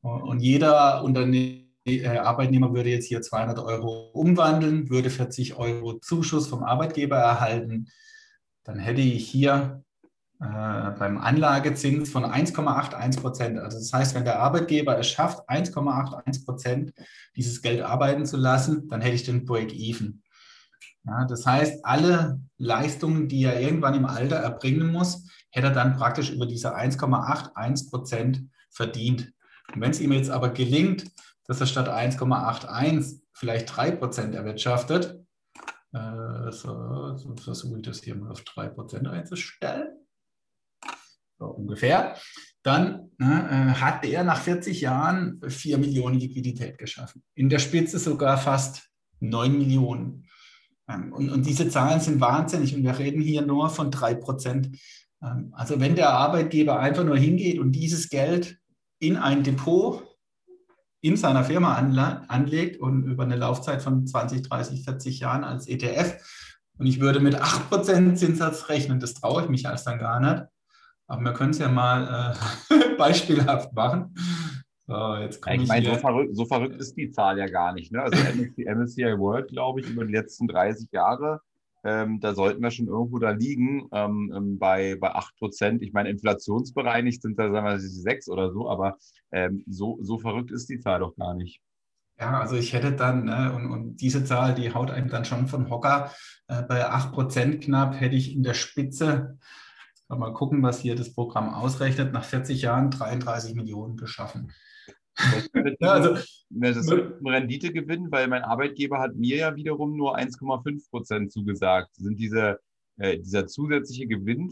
Und 0.00 0.40
jeder 0.40 1.02
Unternehmer 1.02 1.64
äh, 1.64 1.67
Arbeitnehmer 2.06 2.74
würde 2.74 2.90
jetzt 2.90 3.06
hier 3.06 3.22
200 3.22 3.58
Euro 3.58 4.10
umwandeln, 4.12 4.88
würde 4.90 5.10
40 5.10 5.56
Euro 5.56 5.94
Zuschuss 6.00 6.46
vom 6.46 6.62
Arbeitgeber 6.62 7.16
erhalten. 7.16 7.88
Dann 8.64 8.78
hätte 8.78 9.00
ich 9.00 9.28
hier 9.28 9.82
äh, 10.40 10.90
beim 10.98 11.18
Anlagezins 11.18 12.10
von 12.10 12.24
1,81 12.24 13.20
Prozent. 13.20 13.58
Also 13.58 13.78
das 13.78 13.92
heißt, 13.92 14.14
wenn 14.14 14.24
der 14.24 14.38
Arbeitgeber 14.38 14.96
es 14.98 15.08
schafft, 15.08 15.48
1,81 15.48 16.44
Prozent 16.44 16.92
dieses 17.34 17.60
Geld 17.60 17.82
arbeiten 17.82 18.24
zu 18.24 18.36
lassen, 18.36 18.88
dann 18.88 19.00
hätte 19.00 19.16
ich 19.16 19.24
den 19.24 19.44
Break-Even. 19.44 20.22
Ja, 21.04 21.24
das 21.24 21.44
heißt, 21.44 21.84
alle 21.84 22.40
Leistungen, 22.56 23.28
die 23.28 23.44
er 23.44 23.60
irgendwann 23.60 23.94
im 23.94 24.04
Alter 24.04 24.36
erbringen 24.36 24.92
muss, 24.92 25.26
hätte 25.50 25.68
er 25.68 25.72
dann 25.72 25.96
praktisch 25.96 26.30
über 26.30 26.46
diese 26.46 26.76
1,81 26.76 27.90
Prozent 27.90 28.44
verdient. 28.70 29.32
Und 29.74 29.80
wenn 29.80 29.90
es 29.90 30.00
ihm 30.00 30.12
jetzt 30.12 30.30
aber 30.30 30.50
gelingt, 30.50 31.04
dass 31.48 31.60
er 31.60 31.66
statt 31.66 31.88
1,81 31.88 33.20
vielleicht 33.32 33.70
3% 33.70 34.34
erwirtschaftet. 34.34 35.18
Äh, 35.92 36.52
so, 36.52 37.16
so 37.16 37.34
versuche 37.36 37.78
ich 37.78 37.82
das 37.82 38.02
hier 38.02 38.14
mal 38.14 38.30
auf 38.30 38.42
3% 38.42 39.08
einzustellen. 39.08 39.88
So 41.38 41.46
ungefähr. 41.46 42.16
Dann 42.62 43.10
ne, 43.18 43.48
äh, 43.50 43.80
hat 43.80 44.04
er 44.04 44.24
nach 44.24 44.40
40 44.40 44.82
Jahren 44.82 45.40
4 45.46 45.78
Millionen 45.78 46.18
Liquidität 46.18 46.76
geschaffen. 46.76 47.22
In 47.34 47.48
der 47.48 47.60
Spitze 47.60 47.98
sogar 47.98 48.36
fast 48.36 48.90
9 49.20 49.56
Millionen. 49.56 50.26
Ähm, 50.88 51.12
und, 51.12 51.30
und, 51.30 51.46
diese 51.46 51.70
Zahlen 51.70 52.00
sind 52.00 52.20
wahnsinnig 52.20 52.74
und 52.76 52.82
wir 52.82 52.98
reden 52.98 53.22
hier 53.22 53.42
nur 53.42 53.70
von 53.70 53.90
3%. 53.90 54.78
Ähm, 55.22 55.48
also 55.52 55.80
wenn 55.80 55.96
der 55.96 56.10
Arbeitgeber 56.10 56.78
einfach 56.78 57.04
nur 57.04 57.16
hingeht 57.16 57.58
und 57.58 57.72
dieses 57.72 58.10
Geld 58.10 58.58
in 58.98 59.16
ein 59.16 59.44
Depot 59.44 60.17
in 61.00 61.16
seiner 61.16 61.44
Firma 61.44 61.74
anlegt 61.76 62.80
und 62.80 63.04
über 63.04 63.24
eine 63.24 63.36
Laufzeit 63.36 63.82
von 63.82 64.06
20, 64.06 64.42
30, 64.48 64.84
40 64.84 65.20
Jahren 65.20 65.44
als 65.44 65.68
ETF 65.68 66.16
und 66.78 66.86
ich 66.86 67.00
würde 67.00 67.20
mit 67.20 67.36
8% 67.36 68.14
Zinssatz 68.14 68.68
rechnen, 68.68 69.00
das 69.00 69.14
traue 69.14 69.42
ich 69.42 69.48
mich 69.48 69.68
als 69.68 69.84
dann 69.84 69.98
gar 69.98 70.20
nicht. 70.20 70.44
Aber 71.08 71.24
wir 71.24 71.32
können 71.32 71.50
es 71.50 71.58
ja 71.58 71.68
mal 71.68 72.34
äh, 72.70 72.94
beispielhaft 72.98 73.72
machen. 73.72 74.14
So, 74.86 75.16
jetzt 75.16 75.44
ja, 75.44 75.52
ich 75.54 75.66
meine, 75.66 75.86
so 75.86 75.94
verrückt, 75.96 76.36
so 76.36 76.44
verrückt, 76.46 76.80
ist 76.80 76.96
die 76.96 77.10
Zahl 77.10 77.38
ja 77.38 77.46
gar 77.46 77.74
nicht. 77.74 77.92
Ne? 77.92 78.02
Also 78.02 78.16
MSCI 78.16 79.18
World, 79.18 79.48
glaube 79.48 79.80
ich, 79.80 79.88
über 79.88 80.04
die 80.04 80.12
letzten 80.12 80.46
30 80.46 80.90
Jahre, 80.92 81.40
ähm, 81.88 82.20
da 82.20 82.34
sollten 82.34 82.62
wir 82.62 82.70
schon 82.70 82.88
irgendwo 82.88 83.18
da 83.18 83.30
liegen 83.30 83.88
ähm, 83.92 84.32
ähm 84.36 84.58
bei, 84.58 84.96
bei 85.00 85.14
8 85.14 85.36
Prozent. 85.36 85.82
Ich 85.82 85.92
meine, 85.92 86.10
inflationsbereinigt 86.10 87.22
sind 87.22 87.38
da, 87.38 87.50
sagen 87.50 87.66
wir, 87.66 87.78
6 87.78 88.28
oder 88.28 88.52
so, 88.52 88.68
aber 88.68 88.98
ähm, 89.32 89.64
so, 89.66 89.98
so 90.02 90.18
verrückt 90.18 90.50
ist 90.50 90.68
die 90.68 90.80
Zahl 90.80 91.00
doch 91.00 91.16
gar 91.16 91.34
nicht. 91.34 91.60
Ja, 92.20 92.40
also 92.40 92.56
ich 92.56 92.72
hätte 92.72 92.92
dann, 92.92 93.26
ne, 93.26 93.52
und, 93.54 93.70
und 93.70 93.96
diese 93.96 94.24
Zahl, 94.24 94.54
die 94.54 94.74
haut 94.74 94.90
einem 94.90 95.08
dann 95.08 95.24
schon 95.24 95.46
von 95.46 95.70
Hocker, 95.70 96.10
äh, 96.48 96.62
bei 96.62 96.84
8 96.84 97.12
Prozent 97.12 97.62
knapp 97.62 97.98
hätte 97.98 98.16
ich 98.16 98.34
in 98.34 98.42
der 98.42 98.54
Spitze, 98.54 99.38
mal 100.08 100.32
gucken, 100.32 100.62
was 100.62 100.80
hier 100.80 100.96
das 100.96 101.12
Programm 101.12 101.52
ausrechnet, 101.52 102.12
nach 102.12 102.24
40 102.24 102.62
Jahren 102.62 102.90
33 102.90 103.54
Millionen 103.54 103.96
geschaffen. 103.96 104.52
Ja, 105.80 105.92
also, 105.92 106.14
das 106.50 106.76
ist 106.76 106.92
ein 106.92 107.26
Renditegewinn, 107.26 108.10
weil 108.10 108.28
mein 108.28 108.42
Arbeitgeber 108.42 108.98
hat 108.98 109.16
mir 109.16 109.36
ja 109.36 109.56
wiederum 109.56 109.96
nur 109.96 110.16
1,5 110.16 110.90
Prozent 110.90 111.32
zugesagt. 111.32 111.94
Sind 111.94 112.18
diese, 112.18 112.60
äh, 112.98 113.18
dieser 113.18 113.46
zusätzliche 113.46 114.06
Gewinn, 114.06 114.50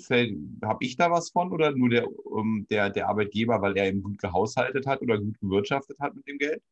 habe 0.62 0.84
ich 0.84 0.96
da 0.96 1.10
was 1.10 1.30
von 1.30 1.52
oder 1.52 1.72
nur 1.72 1.88
der, 1.88 2.06
um, 2.26 2.66
der, 2.70 2.90
der 2.90 3.08
Arbeitgeber, 3.08 3.60
weil 3.62 3.76
er 3.76 3.88
eben 3.88 4.02
gut 4.02 4.18
gehaushaltet 4.18 4.86
hat 4.86 5.02
oder 5.02 5.18
gut 5.18 5.38
gewirtschaftet 5.40 5.98
hat 6.00 6.14
mit 6.14 6.26
dem 6.28 6.38
Geld? 6.38 6.62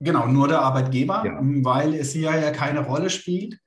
Genau, 0.00 0.26
nur 0.26 0.48
der 0.48 0.60
Arbeitgeber, 0.60 1.24
ja. 1.24 1.38
weil 1.40 1.94
es 1.94 2.12
hier 2.12 2.34
ja 2.34 2.50
keine 2.50 2.80
Rolle 2.80 3.10
spielt. 3.10 3.58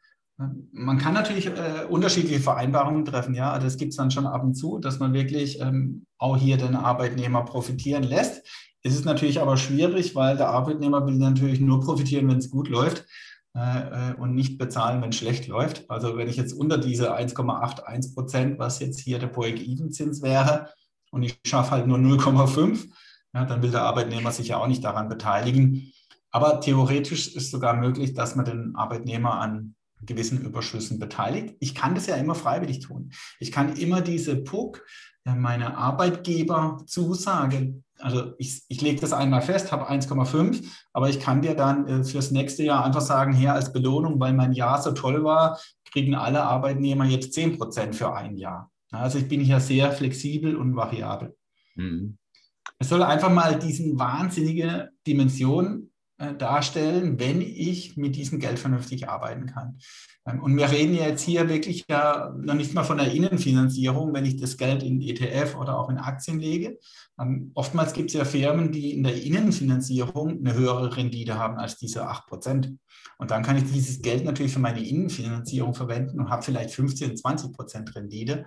Man 0.72 1.00
kann 1.00 1.16
natürlich 1.16 1.48
äh, 1.48 1.86
unterschiedliche 1.90 2.40
Vereinbarungen 2.40 3.06
treffen, 3.06 3.34
ja. 3.34 3.52
Also 3.52 3.66
das 3.66 3.78
gibt 3.78 3.92
es 3.92 3.98
dann 3.98 4.12
schon 4.12 4.28
ab 4.28 4.44
und 4.44 4.54
zu, 4.54 4.78
dass 4.78 5.00
man 5.00 5.14
wirklich 5.14 5.60
ähm, 5.60 6.06
auch 6.20 6.38
hier 6.38 6.58
den 6.58 6.76
Arbeitnehmer 6.76 7.44
profitieren 7.44 8.04
lässt. 8.04 8.48
Es 8.84 8.96
ist 8.96 9.06
natürlich 9.06 9.42
aber 9.42 9.58
schwierig, 9.58 10.16
weil 10.16 10.38
der 10.38 10.50
Arbeitnehmer 10.50 11.06
will 11.06 11.16
natürlich 11.16 11.60
nur 11.60 11.82
profitieren, 11.82 12.28
wenn 12.30 12.38
es 12.38 12.50
gut 12.50 12.70
läuft 12.70 13.06
äh, 13.56 14.12
äh 14.12 14.14
und 14.16 14.36
nicht 14.36 14.58
bezahlen, 14.58 15.02
wenn 15.02 15.10
es 15.10 15.18
schlecht 15.18 15.48
läuft. 15.48 15.90
Also 15.90 16.18
wenn 16.18 16.30
ich 16.30 16.38
jetzt 16.38 16.54
unter 16.54 16.78
diese 16.78 17.16
1,81 17.16 18.14
Prozent, 18.14 18.60
was 18.60 18.80
jetzt 18.80 19.00
hier 19.00 19.20
der 19.20 19.28
Break-Even-Zins 19.28 20.22
wäre, 20.22 20.70
und 21.12 21.24
ich 21.24 21.40
schaffe 21.46 21.72
halt 21.72 21.88
nur 21.88 21.98
0,5, 21.98 22.88
ja, 23.34 23.46
dann 23.46 23.62
will 23.62 23.72
der 23.72 23.84
Arbeitnehmer 23.84 24.32
sich 24.32 24.50
ja 24.50 24.58
auch 24.58 24.68
nicht 24.68 24.84
daran 24.84 25.10
beteiligen. 25.10 25.92
Aber 26.32 26.60
theoretisch 26.60 27.36
ist 27.36 27.52
sogar 27.52 27.76
möglich, 27.76 28.14
dass 28.14 28.36
man 28.36 28.46
den 28.46 28.76
Arbeitnehmer 28.76 29.40
an 29.40 29.76
gewissen 30.02 30.42
Überschüssen 30.42 31.00
beteiligt. 31.00 31.56
Ich 31.60 31.74
kann 31.74 31.96
das 31.96 32.08
ja 32.08 32.16
immer 32.16 32.36
freiwillig 32.36 32.80
tun. 32.80 33.12
Ich 33.40 33.52
kann 33.52 33.76
immer 33.76 34.02
diese 34.02 34.36
PUC, 34.36 34.84
äh, 35.26 35.34
meine 35.34 35.78
Arbeitgeberzusage 35.78 37.82
also 38.00 38.34
ich, 38.38 38.62
ich 38.68 38.82
lege 38.82 39.02
das 39.02 39.14
einmal 39.14 39.42
fest, 39.42 39.72
habe 39.72 39.90
1,5, 39.90 40.64
aber 40.94 41.10
ich 41.10 41.20
kann 41.20 41.42
dir 41.42 41.56
dann 41.56 41.88
äh, 41.88 42.04
fürs 42.04 42.32
nächste 42.32 42.64
Jahr 42.64 42.86
einfach 42.86 43.02
sagen, 43.02 43.34
hier 43.34 43.54
als 43.54 43.74
Belohnung, 43.74 44.20
weil 44.20 44.34
mein 44.34 44.54
Jahr 44.54 44.82
so 44.82 44.92
toll 44.92 45.24
war, 45.24 45.60
kriegen 45.92 46.16
alle 46.16 46.44
Arbeitnehmer 46.44 47.06
jetzt 47.06 47.34
10 47.34 47.58
Prozent 47.58 47.96
für 47.96 48.14
ein 48.14 48.38
Jahr. 48.38 48.72
Also 48.92 49.18
ich 49.18 49.28
bin 49.28 49.42
hier 49.42 49.60
sehr 49.60 49.92
flexibel 49.92 50.56
und 50.56 50.76
variabel. 50.76 51.36
Mhm. 51.76 52.18
Es 52.80 52.90
soll 52.90 53.04
einfach 53.04 53.32
mal 53.32 53.58
diesen 53.58 53.98
wahnsinnige 53.98 54.90
Dimension 55.06 55.90
äh, 56.20 56.34
darstellen, 56.34 57.20
wenn 57.20 57.42
ich 57.42 57.96
mit 57.96 58.16
diesem 58.16 58.40
Geld 58.40 58.58
vernünftig 58.58 59.08
arbeiten 59.08 59.46
kann. 59.46 59.78
Ähm, 60.26 60.42
und 60.42 60.58
wir 60.58 60.72
reden 60.72 60.96
jetzt 60.96 61.22
hier 61.22 61.48
wirklich 61.48 61.86
ja 61.88 62.34
noch 62.38 62.56
nicht 62.56 62.74
mal 62.74 62.84
von 62.84 62.98
der 62.98 63.12
Innenfinanzierung, 63.12 64.14
wenn 64.14 64.26
ich 64.26 64.38
das 64.38 64.58
Geld 64.58 64.82
in 64.82 65.00
ETF 65.00 65.56
oder 65.56 65.78
auch 65.78 65.90
in 65.90 66.00
Aktien 66.00 66.40
lege. 66.40 66.80
Ähm, 67.20 67.52
oftmals 67.54 67.94
gibt 67.94 68.10
es 68.10 68.16
ja 68.16 68.26
Firmen, 68.26 68.72
die 68.72 68.94
in 68.94 69.04
der 69.04 69.22
Innenfinanzierung 69.22 70.40
eine 70.40 70.54
höhere 70.54 70.98
Rendite 70.98 71.38
haben 71.38 71.58
als 71.58 71.78
diese 71.78 72.08
8%. 72.10 72.78
Und 73.20 73.32
dann 73.32 73.44
kann 73.44 73.58
ich 73.58 73.72
dieses 73.72 74.02
Geld 74.02 74.26
natürlich 74.26 74.54
für 74.54 74.60
meine 74.60 74.84
Innenfinanzierung 74.84 75.74
verwenden 75.74 76.20
und 76.20 76.30
habe 76.30 76.42
vielleicht 76.42 76.72
15, 76.72 77.16
20% 77.16 77.96
Rendite. 77.96 78.46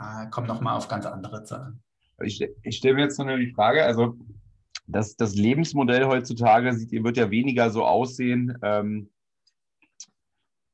Äh, 0.00 0.30
Kommt 0.30 0.48
nochmal 0.48 0.76
auf 0.76 0.88
ganz 0.88 1.06
andere 1.06 1.44
Zahlen. 1.44 1.82
Ich, 2.22 2.42
ich 2.62 2.76
stelle 2.78 2.94
mir 2.94 3.02
jetzt 3.02 3.18
noch 3.18 3.26
die 3.36 3.52
Frage, 3.54 3.84
also 3.84 4.16
das, 4.86 5.16
das 5.16 5.34
Lebensmodell 5.34 6.06
heutzutage 6.06 6.72
sieht, 6.74 7.04
wird 7.04 7.16
ja 7.16 7.30
weniger 7.30 7.70
so 7.70 7.84
aussehen 7.84 8.56
ähm, 8.62 9.10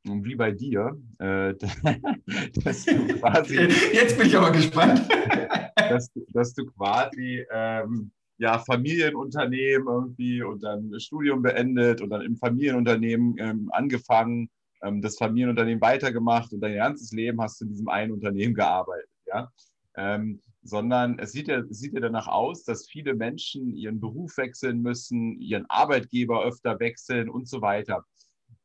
wie 0.04 0.34
bei 0.34 0.50
dir, 0.50 1.00
äh, 1.18 1.54
dass 2.64 2.84
du 2.84 3.06
quasi. 3.18 3.56
Jetzt 3.92 4.18
bin 4.18 4.26
ich 4.26 4.36
aber 4.36 4.50
gespannt. 4.50 5.08
dass, 5.76 6.10
dass 6.28 6.54
du 6.54 6.66
quasi 6.66 7.44
ähm, 7.52 8.10
ja, 8.38 8.58
Familienunternehmen 8.58 9.86
irgendwie 9.86 10.42
und 10.42 10.62
dann 10.62 10.92
Studium 10.98 11.42
beendet 11.42 12.00
und 12.00 12.10
dann 12.10 12.22
im 12.22 12.36
Familienunternehmen 12.36 13.36
ähm, 13.38 13.70
angefangen, 13.72 14.50
ähm, 14.82 15.00
das 15.00 15.16
Familienunternehmen 15.16 15.80
weitergemacht 15.80 16.52
und 16.52 16.60
dein 16.60 16.74
ganzes 16.74 17.12
Leben 17.12 17.40
hast 17.40 17.60
du 17.60 17.66
in 17.66 17.70
diesem 17.70 17.88
einen 17.88 18.12
Unternehmen 18.12 18.54
gearbeitet. 18.54 19.08
Ja? 19.26 19.50
Ähm, 19.96 20.40
sondern 20.62 21.18
es 21.18 21.32
sieht, 21.32 21.48
ja, 21.48 21.58
es 21.58 21.78
sieht 21.80 21.92
ja 21.92 22.00
danach 22.00 22.28
aus, 22.28 22.64
dass 22.64 22.86
viele 22.86 23.14
Menschen 23.14 23.74
ihren 23.74 24.00
Beruf 24.00 24.36
wechseln 24.36 24.80
müssen, 24.80 25.40
ihren 25.40 25.66
Arbeitgeber 25.68 26.44
öfter 26.44 26.78
wechseln 26.78 27.28
und 27.28 27.48
so 27.48 27.60
weiter. 27.60 28.04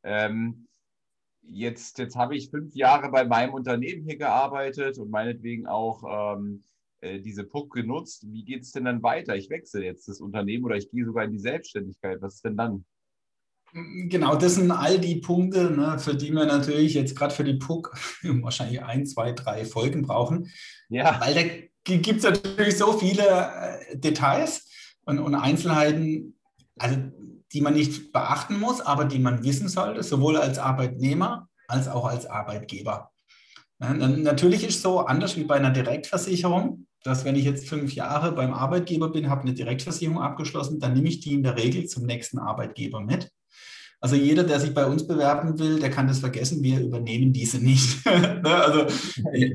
Ähm, 0.04 0.68
jetzt, 1.42 1.98
jetzt 1.98 2.16
habe 2.16 2.36
ich 2.36 2.50
fünf 2.50 2.74
Jahre 2.74 3.10
bei 3.10 3.24
meinem 3.24 3.54
Unternehmen 3.54 4.04
hier 4.04 4.16
gearbeitet 4.16 4.98
und 4.98 5.10
meinetwegen 5.10 5.66
auch 5.66 6.36
ähm, 6.36 6.62
äh, 7.00 7.20
diese 7.20 7.44
PUC 7.44 7.72
genutzt. 7.72 8.26
Wie 8.30 8.44
geht 8.44 8.62
es 8.62 8.72
denn 8.72 8.84
dann 8.84 9.02
weiter? 9.02 9.36
Ich 9.36 9.50
wechsle 9.50 9.84
jetzt 9.84 10.08
das 10.08 10.20
Unternehmen 10.20 10.64
oder 10.64 10.76
ich 10.76 10.90
gehe 10.90 11.04
sogar 11.04 11.24
in 11.24 11.32
die 11.32 11.38
Selbstständigkeit. 11.38 12.22
Was 12.22 12.36
ist 12.36 12.44
denn 12.44 12.56
dann? 12.56 12.84
Genau, 13.72 14.34
das 14.34 14.54
sind 14.54 14.70
all 14.70 14.98
die 14.98 15.16
Punkte, 15.16 15.70
ne, 15.70 15.98
für 15.98 16.14
die 16.14 16.32
wir 16.32 16.46
natürlich 16.46 16.94
jetzt 16.94 17.14
gerade 17.14 17.34
für 17.34 17.44
die 17.44 17.58
PUC 17.58 17.92
wahrscheinlich 18.42 18.82
ein, 18.82 19.04
zwei, 19.04 19.32
drei 19.32 19.64
Folgen 19.66 20.02
brauchen. 20.02 20.50
Ja. 20.88 21.20
Weil 21.20 21.34
da 21.34 21.67
gibt 21.96 22.18
es 22.18 22.24
natürlich 22.24 22.76
so 22.76 22.92
viele 22.92 23.24
äh, 23.24 23.96
Details 23.96 24.68
und, 25.04 25.18
und 25.18 25.34
Einzelheiten, 25.34 26.38
also 26.78 26.98
die 27.52 27.62
man 27.62 27.74
nicht 27.74 28.12
beachten 28.12 28.60
muss, 28.60 28.82
aber 28.82 29.06
die 29.06 29.18
man 29.18 29.42
wissen 29.42 29.68
sollte, 29.68 30.02
sowohl 30.02 30.36
als 30.36 30.58
Arbeitnehmer 30.58 31.48
als 31.66 31.88
auch 31.88 32.06
als 32.06 32.26
Arbeitgeber. 32.26 33.10
Natürlich 33.78 34.64
ist 34.64 34.76
es 34.76 34.82
so 34.82 35.00
anders 35.00 35.36
wie 35.36 35.44
bei 35.44 35.54
einer 35.54 35.70
Direktversicherung, 35.70 36.86
dass 37.04 37.24
wenn 37.24 37.36
ich 37.36 37.44
jetzt 37.44 37.68
fünf 37.68 37.94
Jahre 37.94 38.32
beim 38.32 38.52
Arbeitgeber 38.52 39.10
bin, 39.10 39.30
habe 39.30 39.42
eine 39.42 39.54
Direktversicherung 39.54 40.20
abgeschlossen, 40.20 40.80
dann 40.80 40.94
nehme 40.94 41.08
ich 41.08 41.20
die 41.20 41.34
in 41.34 41.44
der 41.44 41.56
Regel 41.56 41.86
zum 41.86 42.04
nächsten 42.04 42.38
Arbeitgeber 42.38 43.00
mit. 43.00 43.30
Also 44.00 44.14
jeder, 44.14 44.44
der 44.44 44.60
sich 44.60 44.74
bei 44.74 44.86
uns 44.86 45.06
bewerben 45.06 45.58
will, 45.58 45.80
der 45.80 45.90
kann 45.90 46.06
das 46.06 46.20
vergessen. 46.20 46.62
Wir 46.62 46.80
übernehmen 46.80 47.32
diese 47.32 47.58
nicht. 47.58 47.98
Ne, 48.08 48.54
also 48.54 48.86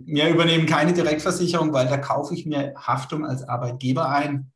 wir 0.06 0.30
übernehmen 0.30 0.66
keine 0.66 0.94
Direktversicherung, 0.94 1.72
weil 1.72 1.88
da 1.88 1.98
kaufe 1.98 2.34
ich 2.34 2.46
mir 2.46 2.74
Haftung 2.76 3.26
als 3.26 3.48
Arbeitgeber 3.48 4.10
ein. 4.10 4.52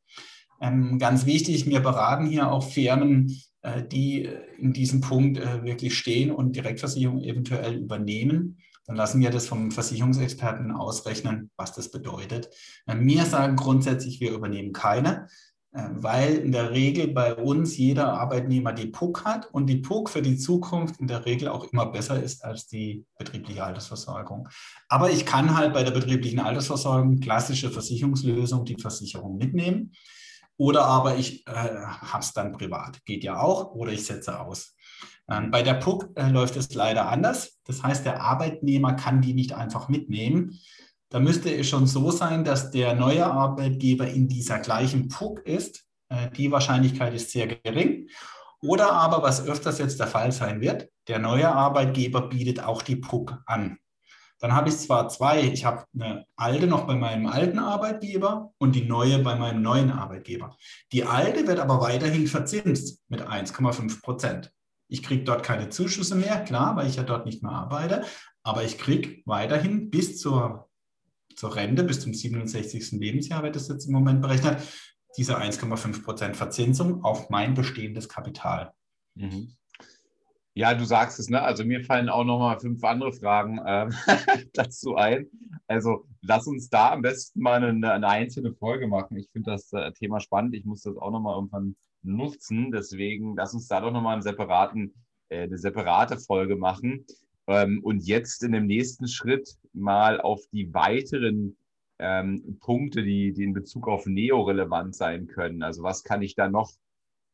Ähm, 0.61 0.99
ganz 0.99 1.25
wichtig, 1.25 1.65
wir 1.65 1.79
beraten 1.79 2.25
hier 2.25 2.51
auch 2.51 2.63
Firmen, 2.63 3.39
äh, 3.61 3.83
die 3.83 4.29
in 4.57 4.73
diesem 4.73 5.01
Punkt 5.01 5.37
äh, 5.37 5.63
wirklich 5.63 5.97
stehen 5.97 6.31
und 6.31 6.55
Direktversicherung 6.55 7.21
eventuell 7.21 7.75
übernehmen. 7.75 8.57
Dann 8.85 8.95
lassen 8.95 9.21
wir 9.21 9.29
das 9.29 9.47
vom 9.47 9.71
Versicherungsexperten 9.71 10.71
ausrechnen, 10.71 11.51
was 11.57 11.73
das 11.73 11.91
bedeutet. 11.91 12.49
Äh, 12.85 12.95
wir 12.99 13.25
sagen 13.25 13.55
grundsätzlich, 13.55 14.19
wir 14.19 14.31
übernehmen 14.31 14.73
keine. 14.73 15.27
Weil 15.91 16.37
in 16.37 16.51
der 16.51 16.71
Regel 16.71 17.09
bei 17.09 17.35
uns 17.35 17.77
jeder 17.77 18.13
Arbeitnehmer 18.13 18.73
die 18.73 18.87
PUC 18.87 19.25
hat 19.25 19.49
und 19.51 19.67
die 19.67 19.77
PUC 19.77 20.09
für 20.09 20.21
die 20.23 20.37
Zukunft 20.37 20.99
in 20.99 21.07
der 21.07 21.25
Regel 21.25 21.49
auch 21.49 21.65
immer 21.65 21.85
besser 21.85 22.21
ist 22.21 22.43
als 22.43 22.67
die 22.67 23.05
betriebliche 23.17 23.63
Altersversorgung. 23.63 24.49
Aber 24.89 25.11
ich 25.11 25.25
kann 25.25 25.55
halt 25.55 25.73
bei 25.73 25.83
der 25.83 25.91
betrieblichen 25.91 26.39
Altersversorgung 26.39 27.19
klassische 27.19 27.69
Versicherungslösung 27.69 28.65
die 28.65 28.81
Versicherung 28.81 29.37
mitnehmen. 29.37 29.91
Oder 30.57 30.85
aber 30.85 31.17
ich 31.17 31.45
äh, 31.45 31.51
habe 31.51 32.23
es 32.23 32.33
dann 32.33 32.53
privat, 32.53 33.05
geht 33.05 33.23
ja 33.23 33.39
auch, 33.39 33.75
oder 33.75 33.91
ich 33.91 34.03
setze 34.03 34.39
aus. 34.39 34.75
Ähm, 35.29 35.51
bei 35.51 35.61
der 35.61 35.75
PUC 35.75 36.09
äh, 36.15 36.29
läuft 36.29 36.55
es 36.55 36.73
leider 36.73 37.09
anders. 37.09 37.59
Das 37.65 37.83
heißt, 37.83 38.05
der 38.05 38.23
Arbeitnehmer 38.23 38.93
kann 38.93 39.21
die 39.21 39.33
nicht 39.33 39.53
einfach 39.53 39.89
mitnehmen, 39.89 40.57
da 41.09 41.19
müsste 41.19 41.53
es 41.53 41.69
schon 41.69 41.87
so 41.87 42.11
sein, 42.11 42.43
dass 42.43 42.71
der 42.71 42.93
neue 42.95 43.25
Arbeitgeber 43.25 44.07
in 44.07 44.27
dieser 44.27 44.59
gleichen 44.59 45.07
PUC 45.07 45.39
ist. 45.45 45.85
Äh, 46.09 46.29
die 46.31 46.51
Wahrscheinlichkeit 46.51 47.13
ist 47.13 47.31
sehr 47.31 47.47
gering. 47.47 48.09
Oder 48.61 48.91
aber, 48.91 49.21
was 49.21 49.45
öfters 49.45 49.77
jetzt 49.77 49.99
der 49.99 50.07
Fall 50.07 50.31
sein 50.31 50.61
wird, 50.61 50.89
der 51.07 51.19
neue 51.19 51.49
Arbeitgeber 51.49 52.21
bietet 52.21 52.63
auch 52.63 52.81
die 52.81 52.95
PUC 52.95 53.37
an. 53.45 53.77
dann 54.39 54.53
habe 54.53 54.69
ich 54.69 54.77
zwar 54.77 55.09
zwei, 55.09 55.41
ich 55.41 55.65
habe 55.65 55.85
eine 55.93 56.25
alte 56.35 56.67
noch 56.67 56.85
bei 56.85 56.95
meinem 56.95 57.25
alten 57.25 57.57
Arbeitgeber 57.57 58.53
und 58.59 58.75
die 58.75 58.85
neue 58.85 59.19
bei 59.19 59.35
meinem 59.35 59.63
neuen 59.63 59.91
Arbeitgeber. 59.91 60.55
Die 60.91 61.05
alte 61.05 61.47
wird 61.47 61.59
aber 61.59 61.81
weiterhin 61.81 62.27
verzinst 62.27 63.01
mit 63.07 63.21
1,5 63.21 64.01
Prozent. 64.01 64.51
Ich 64.89 65.01
kriege 65.01 65.23
dort 65.23 65.43
keine 65.43 65.69
Zuschüsse 65.69 66.15
mehr, 66.15 66.43
klar, 66.43 66.75
weil 66.75 66.87
ich 66.87 66.97
ja 66.97 67.03
dort 67.03 67.25
nicht 67.25 67.41
mehr 67.41 67.51
arbeite, 67.51 68.03
aber 68.43 68.63
ich 68.63 68.77
kriege 68.77 69.21
weiterhin 69.25 69.89
bis 69.89 70.19
zur, 70.19 70.66
zur 71.37 71.55
Rente, 71.55 71.83
bis 71.83 72.01
zum 72.01 72.13
67. 72.13 72.93
Lebensjahr, 72.93 73.43
wird 73.43 73.55
das 73.55 73.67
jetzt 73.67 73.85
im 73.85 73.93
Moment 73.93 74.21
berechnet, 74.21 74.61
diese 75.17 75.39
1,5 75.39 76.03
Prozent 76.03 76.35
Verzinsung 76.35 77.03
auf 77.03 77.29
mein 77.29 77.53
bestehendes 77.53 78.09
Kapital. 78.09 78.73
Mhm. 79.15 79.53
Ja, 80.55 80.73
du 80.73 80.85
sagst 80.85 81.19
es, 81.19 81.29
ne? 81.29 81.39
Also 81.39 81.63
mir 81.63 81.83
fallen 81.85 82.09
auch 82.09 82.23
noch 82.23 82.39
mal 82.39 82.59
fünf 82.59 82.83
andere 82.83 83.13
Fragen 83.13 83.59
äh, 83.59 83.87
dazu 84.53 84.95
ein. 84.95 85.27
Also 85.67 86.07
lass 86.21 86.47
uns 86.47 86.69
da 86.69 86.93
am 86.93 87.03
besten 87.03 87.41
mal 87.41 87.63
eine, 87.63 87.91
eine 87.93 88.07
einzelne 88.07 88.53
Folge 88.53 88.87
machen. 88.87 89.17
Ich 89.17 89.29
finde 89.29 89.51
das 89.51 89.71
äh, 89.73 89.91
Thema 89.91 90.19
spannend. 90.19 90.55
Ich 90.55 90.65
muss 90.65 90.81
das 90.81 90.97
auch 90.97 91.11
noch 91.11 91.19
mal 91.19 91.35
irgendwann 91.35 91.75
nutzen. 92.01 92.71
Deswegen 92.71 93.35
lass 93.35 93.53
uns 93.53 93.67
da 93.67 93.81
doch 93.81 93.91
noch 93.91 94.01
mal 94.01 94.13
einen 94.13 94.23
separaten, 94.23 94.95
äh, 95.29 95.43
eine 95.43 95.59
separate 95.59 96.17
Folge 96.17 96.55
machen. 96.55 97.05
Ähm, 97.47 97.79
und 97.83 98.05
jetzt 98.05 98.43
in 98.43 98.51
dem 98.51 98.65
nächsten 98.67 99.07
Schritt 99.07 99.57
mal 99.73 100.19
auf 100.19 100.41
die 100.51 100.73
weiteren 100.73 101.57
ähm, 101.99 102.57
Punkte, 102.59 103.03
die, 103.03 103.33
die 103.33 103.43
in 103.43 103.53
Bezug 103.53 103.87
auf 103.87 104.05
Neo 104.05 104.41
relevant 104.41 104.95
sein 104.95 105.27
können. 105.27 105.63
Also 105.63 105.83
was 105.83 106.03
kann 106.03 106.21
ich 106.21 106.35
da 106.35 106.49
noch 106.49 106.71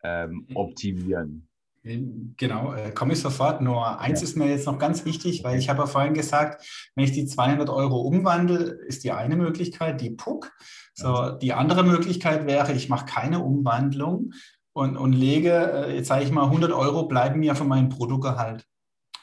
ähm, 0.03 0.45
mhm. 0.47 0.55
optimieren? 0.55 1.47
Genau, 1.83 2.73
äh, 2.73 2.91
komme 2.91 3.11
ich 3.11 3.19
sofort. 3.19 3.59
Nur 3.59 3.99
eins 3.99 4.21
ja. 4.21 4.27
ist 4.27 4.37
mir 4.37 4.47
jetzt 4.47 4.67
noch 4.67 4.79
ganz 4.79 5.03
wichtig, 5.03 5.43
weil 5.43 5.59
ich 5.59 5.67
habe 5.67 5.79
ja 5.79 5.85
vorhin 5.85 6.13
gesagt, 6.13 6.65
wenn 6.95 7.03
ich 7.03 7.11
die 7.11 7.25
200 7.25 7.69
Euro 7.69 7.99
umwandle, 7.99 8.79
ist 8.87 9.03
die 9.03 9.11
eine 9.11 9.35
Möglichkeit 9.35 9.99
die 9.99 10.11
PUC. 10.11 10.49
So, 10.95 11.31
die 11.31 11.53
andere 11.53 11.83
Möglichkeit 11.83 12.45
wäre, 12.45 12.71
ich 12.71 12.87
mache 12.87 13.07
keine 13.07 13.43
Umwandlung 13.43 14.33
und, 14.73 14.95
und 14.95 15.13
lege, 15.13 15.87
äh, 15.87 15.95
jetzt 15.95 16.07
sage 16.07 16.23
ich 16.23 16.31
mal, 16.31 16.45
100 16.45 16.71
Euro 16.71 17.07
bleiben 17.07 17.39
mir 17.39 17.55
von 17.55 17.67
meinem 17.67 17.89
Bruttogehalt. 17.89 18.65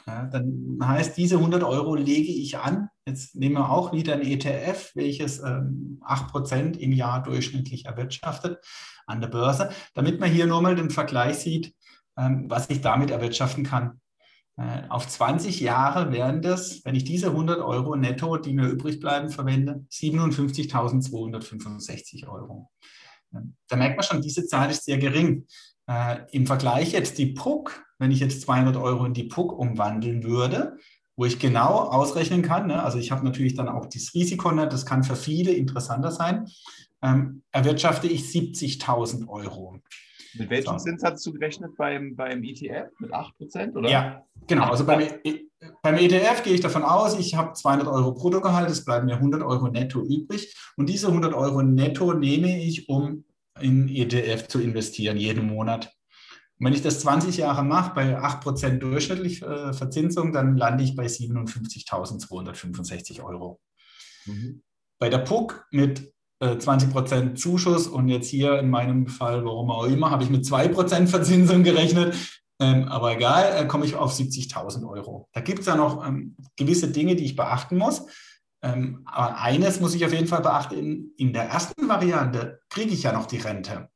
Ja, 0.07 0.27
dann 0.27 0.79
heißt, 0.83 1.17
diese 1.17 1.37
100 1.37 1.63
Euro 1.63 1.95
lege 1.95 2.33
ich 2.33 2.59
an. 2.59 2.89
Jetzt 3.07 3.37
nehmen 3.37 3.57
wir 3.57 3.71
auch 3.71 3.93
wieder 3.93 4.15
ein 4.15 4.23
ETF, 4.23 4.93
welches 4.95 5.41
ähm, 5.41 6.01
8% 6.05 6.79
im 6.79 6.93
Jahr 6.93 7.23
durchschnittlich 7.23 7.87
erwirtschaftet 7.87 8.59
an 9.07 9.21
der 9.21 9.29
Börse, 9.29 9.71
damit 9.95 10.19
man 10.21 10.31
hier 10.31 10.47
nur 10.47 10.63
mal 10.63 10.75
den 10.75 10.91
Vergleich 10.91 11.39
sieht, 11.39 11.75
ähm, 12.17 12.47
was 12.49 12.71
ich 12.71 12.81
damit 12.81 13.11
erwirtschaften 13.11 13.65
kann. 13.65 14.01
Äh, 14.57 14.83
auf 14.89 15.07
20 15.09 15.61
Jahre 15.61 16.13
wären 16.13 16.41
das, 16.43 16.85
wenn 16.85 16.95
ich 16.95 17.03
diese 17.05 17.29
100 17.29 17.61
Euro 17.61 17.97
netto, 17.97 18.37
die 18.37 18.53
mir 18.53 18.69
übrig 18.69 19.01
bleiben, 19.01 19.31
verwende, 19.31 19.87
57.265 19.91 22.29
Euro. 22.29 22.71
Ähm, 23.35 23.57
da 23.69 23.77
merkt 23.77 23.97
man 23.97 24.05
schon, 24.05 24.21
diese 24.21 24.47
Zahl 24.47 24.71
ist 24.71 24.85
sehr 24.85 24.99
gering. 24.99 25.47
Äh, 25.91 26.19
Im 26.31 26.47
Vergleich 26.47 26.93
jetzt 26.93 27.19
die 27.19 27.27
PUC, 27.27 27.85
wenn 27.99 28.13
ich 28.13 28.21
jetzt 28.21 28.43
200 28.43 28.77
Euro 28.77 29.07
in 29.07 29.13
die 29.13 29.25
PUC 29.25 29.59
umwandeln 29.59 30.23
würde, 30.23 30.77
wo 31.17 31.25
ich 31.25 31.41
genau 31.41 31.81
ausrechnen 31.81 32.43
kann, 32.43 32.69
ne, 32.69 32.81
also 32.81 32.99
ich 32.99 33.11
habe 33.11 33.25
natürlich 33.25 33.55
dann 33.55 33.69
auch 33.69 33.87
das 33.87 34.15
Risiko, 34.15 34.53
ne, 34.53 34.69
das 34.69 34.87
kann 34.87 35.03
für 35.03 35.17
viele 35.17 35.51
interessanter 35.51 36.13
sein, 36.13 36.47
ähm, 37.03 37.43
erwirtschafte 37.51 38.07
ich 38.07 38.23
70.000 38.23 39.29
Euro. 39.29 39.81
Mit 40.35 40.49
welchem 40.49 40.79
so. 40.79 40.85
Zins 40.85 41.03
hast 41.03 41.27
du 41.27 41.33
gerechnet 41.33 41.73
beim, 41.77 42.15
beim 42.15 42.45
ETF? 42.45 42.93
Mit 43.01 43.13
8%? 43.13 43.75
Oder? 43.75 43.91
Ja, 43.91 44.25
genau. 44.47 44.71
Also 44.71 44.87
beim, 44.87 45.01
e, 45.01 45.49
beim 45.83 45.97
ETF 45.97 46.45
gehe 46.45 46.55
ich 46.55 46.61
davon 46.61 46.85
aus, 46.85 47.19
ich 47.19 47.35
habe 47.35 47.55
200 47.55 47.89
Euro 47.89 48.13
Bruttogehalt, 48.13 48.71
es 48.71 48.85
bleiben 48.85 49.07
mir 49.07 49.17
100 49.17 49.43
Euro 49.43 49.67
netto 49.67 50.03
übrig. 50.03 50.55
Und 50.77 50.89
diese 50.89 51.09
100 51.09 51.35
Euro 51.35 51.63
netto 51.63 52.13
nehme 52.15 52.63
ich, 52.63 52.89
um 52.89 53.25
in 53.61 53.89
ETF 53.89 54.49
zu 54.49 54.61
investieren, 54.61 55.17
jeden 55.17 55.47
Monat. 55.47 55.93
Und 56.59 56.67
wenn 56.67 56.75
ich 56.75 56.83
das 56.83 57.01
20 57.01 57.39
Jahre 57.39 57.65
mache, 57.65 57.95
bei 57.95 58.19
8% 58.19 58.79
durchschnittlich 58.79 59.43
äh, 59.43 59.73
Verzinsung, 59.73 60.33
dann 60.33 60.57
lande 60.57 60.85
ich 60.85 60.95
bei 60.95 61.07
57.265 61.07 63.23
Euro. 63.23 63.61
Mhm. 64.27 64.63
Bei 64.99 65.09
der 65.09 65.19
PUC 65.19 65.67
mit 65.71 66.13
20% 66.43 67.13
äh, 67.13 67.35
Zuschuss 67.35 67.87
und 67.87 68.09
jetzt 68.09 68.29
hier 68.29 68.59
in 68.59 68.71
meinem 68.71 69.07
Fall, 69.07 69.45
warum 69.45 69.71
auch 69.71 69.85
immer, 69.85 70.11
habe 70.11 70.25
ich 70.25 70.31
mit 70.31 70.45
2% 70.45 71.07
Verzinsung 71.07 71.63
gerechnet. 71.63 72.15
Ähm, 72.59 72.89
aber 72.89 73.13
egal, 73.13 73.55
äh, 73.57 73.67
komme 73.67 73.87
ich 73.87 73.97
auf 73.97 74.13
70.000 74.13 74.87
Euro. 74.89 75.29
Da 75.33 75.41
gibt 75.41 75.61
es 75.61 75.67
ja 75.67 75.77
noch 75.77 76.07
ähm, 76.07 76.37
gewisse 76.57 76.89
Dinge, 76.89 77.17
die 77.17 77.25
ich 77.25 77.37
beachten 77.37 77.79
muss. 77.79 78.07
Ähm, 78.63 79.03
aber 79.07 79.41
eines 79.41 79.81
muss 79.81 79.95
ich 79.95 80.05
auf 80.05 80.13
jeden 80.13 80.27
Fall 80.27 80.43
beachten, 80.43 81.13
in, 81.17 81.33
der 81.33 81.45
ersten 81.45 81.89
Variante 81.89 82.61
kriege 82.69 82.93
ich 82.93 83.05
ja 83.05 83.13
noch 83.13 83.27
die 83.27 83.39
Rente, 83.39 83.89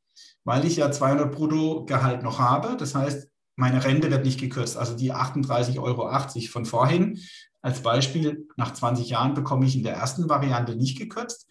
weil 0.45 0.65
ich 0.65 0.77
ja 0.77 0.91
200 0.91 1.31
Bruttogehalt 1.33 2.23
noch 2.23 2.39
habe. 2.39 2.77
Das 2.77 2.95
heißt, 2.95 3.29
meine 3.57 3.85
Rente 3.85 4.11
wird 4.11 4.25
nicht 4.25 4.41
gekürzt. 4.41 4.77
Also 4.77 4.97
die 4.97 5.13
38,80 5.13 5.81
Euro 5.81 6.11
von 6.51 6.65
vorhin 6.65 7.21
als 7.63 7.83
Beispiel, 7.83 8.47
nach 8.57 8.75
20 8.75 9.09
Jahren 9.09 9.35
bekomme 9.35 9.65
ich 9.65 9.77
in 9.77 9.85
der 9.85 9.95
ersten 9.95 10.29
Variante 10.29 10.77
nicht 10.77 10.99
gekürzt. 10.99 11.49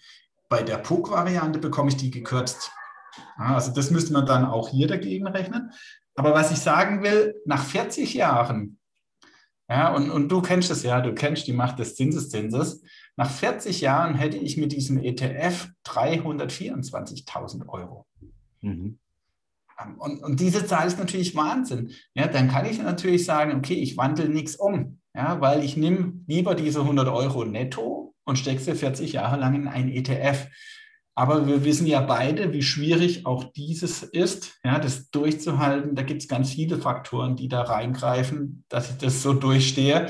Bei 0.47 0.61
der 0.61 0.77
PUC-Variante 0.77 1.57
bekomme 1.57 1.89
ich 1.89 1.97
die 1.97 2.11
gekürzt. 2.11 2.71
Also 3.35 3.73
das 3.73 3.89
müsste 3.89 4.13
man 4.13 4.25
dann 4.25 4.45
auch 4.45 4.69
hier 4.69 4.87
dagegen 4.87 5.27
rechnen. 5.27 5.71
Aber 6.15 6.33
was 6.33 6.51
ich 6.51 6.59
sagen 6.59 7.01
will, 7.01 7.35
nach 7.45 7.63
40 7.63 8.13
Jahren, 8.13 8.77
ja, 9.73 9.91
und, 9.95 10.11
und 10.11 10.31
du 10.31 10.39
kennst 10.43 10.69
es 10.69 10.83
ja, 10.83 11.01
du 11.01 11.15
kennst 11.15 11.47
die 11.47 11.53
Macht 11.53 11.79
des 11.79 11.95
Zinseszinses, 11.95 12.83
nach 13.15 13.31
40 13.31 13.81
Jahren 13.81 14.13
hätte 14.13 14.37
ich 14.37 14.55
mit 14.55 14.71
diesem 14.71 14.99
ETF 14.99 15.69
324.000 15.83 17.67
Euro. 17.67 18.05
Mhm. 18.61 18.99
Und, 19.97 20.21
und, 20.21 20.39
diese 20.39 20.67
Zahl 20.67 20.85
ist 20.85 20.99
natürlich 20.99 21.35
Wahnsinn. 21.35 21.91
Ja, 22.13 22.27
dann 22.27 22.49
kann 22.49 22.67
ich 22.67 22.83
natürlich 22.83 23.25
sagen, 23.25 23.57
okay, 23.57 23.73
ich 23.73 23.97
wandle 23.97 24.29
nichts 24.29 24.57
um, 24.57 24.99
ja, 25.15 25.41
weil 25.41 25.63
ich 25.63 25.75
nehme 25.75 26.21
lieber 26.27 26.53
diese 26.53 26.81
100 26.81 27.07
Euro 27.07 27.43
netto 27.43 28.13
und 28.25 28.37
steckst 28.37 28.67
dir 28.67 28.75
40 28.75 29.13
Jahre 29.13 29.39
lang 29.39 29.55
in 29.55 29.67
ein 29.67 29.89
ETF. 29.89 30.49
Aber 31.15 31.45
wir 31.47 31.63
wissen 31.63 31.85
ja 31.85 32.01
beide, 32.01 32.53
wie 32.53 32.63
schwierig 32.63 33.25
auch 33.25 33.43
dieses 33.53 34.01
ist, 34.01 34.59
ja, 34.63 34.79
das 34.79 35.11
durchzuhalten. 35.11 35.95
Da 35.95 36.01
gibt 36.01 36.23
es 36.23 36.27
ganz 36.27 36.53
viele 36.53 36.77
Faktoren, 36.77 37.35
die 37.35 37.47
da 37.47 37.61
reingreifen, 37.61 38.63
dass 38.69 38.89
ich 38.89 38.97
das 38.97 39.21
so 39.21 39.33
durchstehe. 39.33 40.07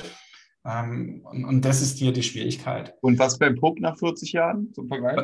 Ähm, 0.65 1.21
und, 1.29 1.43
und, 1.43 1.65
das 1.65 1.81
ist 1.81 1.97
hier 1.97 2.13
die 2.13 2.23
Schwierigkeit. 2.23 2.95
Und 3.01 3.19
was 3.19 3.37
beim 3.37 3.55
PUC 3.55 3.81
nach 3.81 3.97
40 3.97 4.31
Jahren 4.31 4.71
zum 4.73 4.87
Vergleich? 4.87 5.17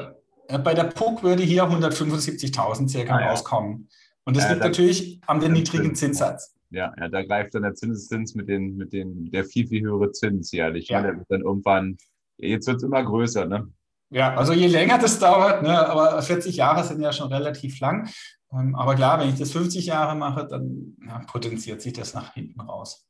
Bei, 0.49 0.57
bei 0.57 0.73
der 0.73 0.83
PUC 0.83 1.23
würde 1.23 1.43
hier 1.43 1.63
175.000 1.63 2.89
circa 2.89 3.15
ah, 3.15 3.21
ja. 3.21 3.29
rauskommen. 3.29 3.87
Und 4.25 4.35
das 4.35 4.43
ja, 4.43 4.49
liegt 4.51 4.63
natürlich 4.63 5.21
an 5.27 5.39
dem 5.39 5.53
niedrigen 5.53 5.95
Zinssatz. 5.95 6.55
Ja, 6.71 6.93
ja, 6.99 7.07
da 7.07 7.23
greift 7.23 7.55
dann 7.55 7.63
der 7.63 7.73
Zinseszins 7.73 8.35
mit, 8.35 8.49
den, 8.49 8.75
mit 8.75 8.91
den, 8.91 9.31
der 9.31 9.45
viel, 9.45 9.65
viel 9.67 9.81
höhere 9.81 10.11
Zins 10.11 10.51
jährlich. 10.51 10.89
Ja. 10.89 11.01
Der 11.01 11.17
wird 11.17 11.31
dann 11.31 11.41
irgendwann 11.41 11.97
Jetzt 12.39 12.67
wird 12.67 12.77
es 12.77 12.83
immer 12.83 13.03
größer, 13.03 13.45
ne? 13.45 13.67
Ja, 14.11 14.35
also 14.35 14.53
je 14.53 14.67
länger 14.67 14.97
das 14.97 15.19
dauert, 15.19 15.61
ne, 15.61 15.87
aber 15.87 16.21
40 16.21 16.55
Jahre 16.55 16.83
sind 16.83 17.01
ja 17.01 17.13
schon 17.13 17.31
relativ 17.31 17.79
lang. 17.79 18.09
Ähm, 18.51 18.75
aber 18.75 18.95
klar, 18.95 19.19
wenn 19.19 19.29
ich 19.29 19.37
das 19.37 19.51
50 19.51 19.85
Jahre 19.85 20.15
mache, 20.15 20.47
dann 20.47 20.95
ja, 21.05 21.19
potenziert 21.27 21.81
sich 21.81 21.93
das 21.93 22.13
nach 22.13 22.33
hinten 22.33 22.59
raus. 22.61 23.05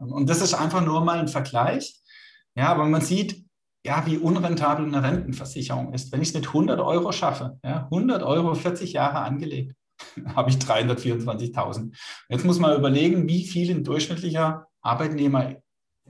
Und 0.00 0.28
das 0.28 0.40
ist 0.40 0.54
einfach 0.54 0.84
nur 0.84 1.04
mal 1.04 1.18
ein 1.18 1.28
Vergleich. 1.28 2.00
Ja, 2.56 2.68
aber 2.68 2.84
man 2.84 3.00
sieht, 3.00 3.44
ja, 3.84 4.04
wie 4.06 4.18
unrentabel 4.18 4.86
eine 4.86 5.02
Rentenversicherung 5.02 5.92
ist. 5.92 6.10
Wenn 6.12 6.22
ich 6.22 6.28
es 6.28 6.34
mit 6.34 6.46
100 6.48 6.80
Euro 6.80 7.12
schaffe, 7.12 7.58
ja, 7.62 7.84
100 7.84 8.22
Euro 8.22 8.54
40 8.54 8.92
Jahre 8.92 9.18
angelegt, 9.18 9.74
habe 10.34 10.50
ich 10.50 10.56
324.000. 10.56 11.94
Jetzt 12.28 12.44
muss 12.44 12.58
man 12.58 12.76
überlegen, 12.76 13.28
wie 13.28 13.44
viel 13.44 13.70
ein 13.70 13.84
durchschnittlicher 13.84 14.66
Arbeitnehmer 14.80 15.56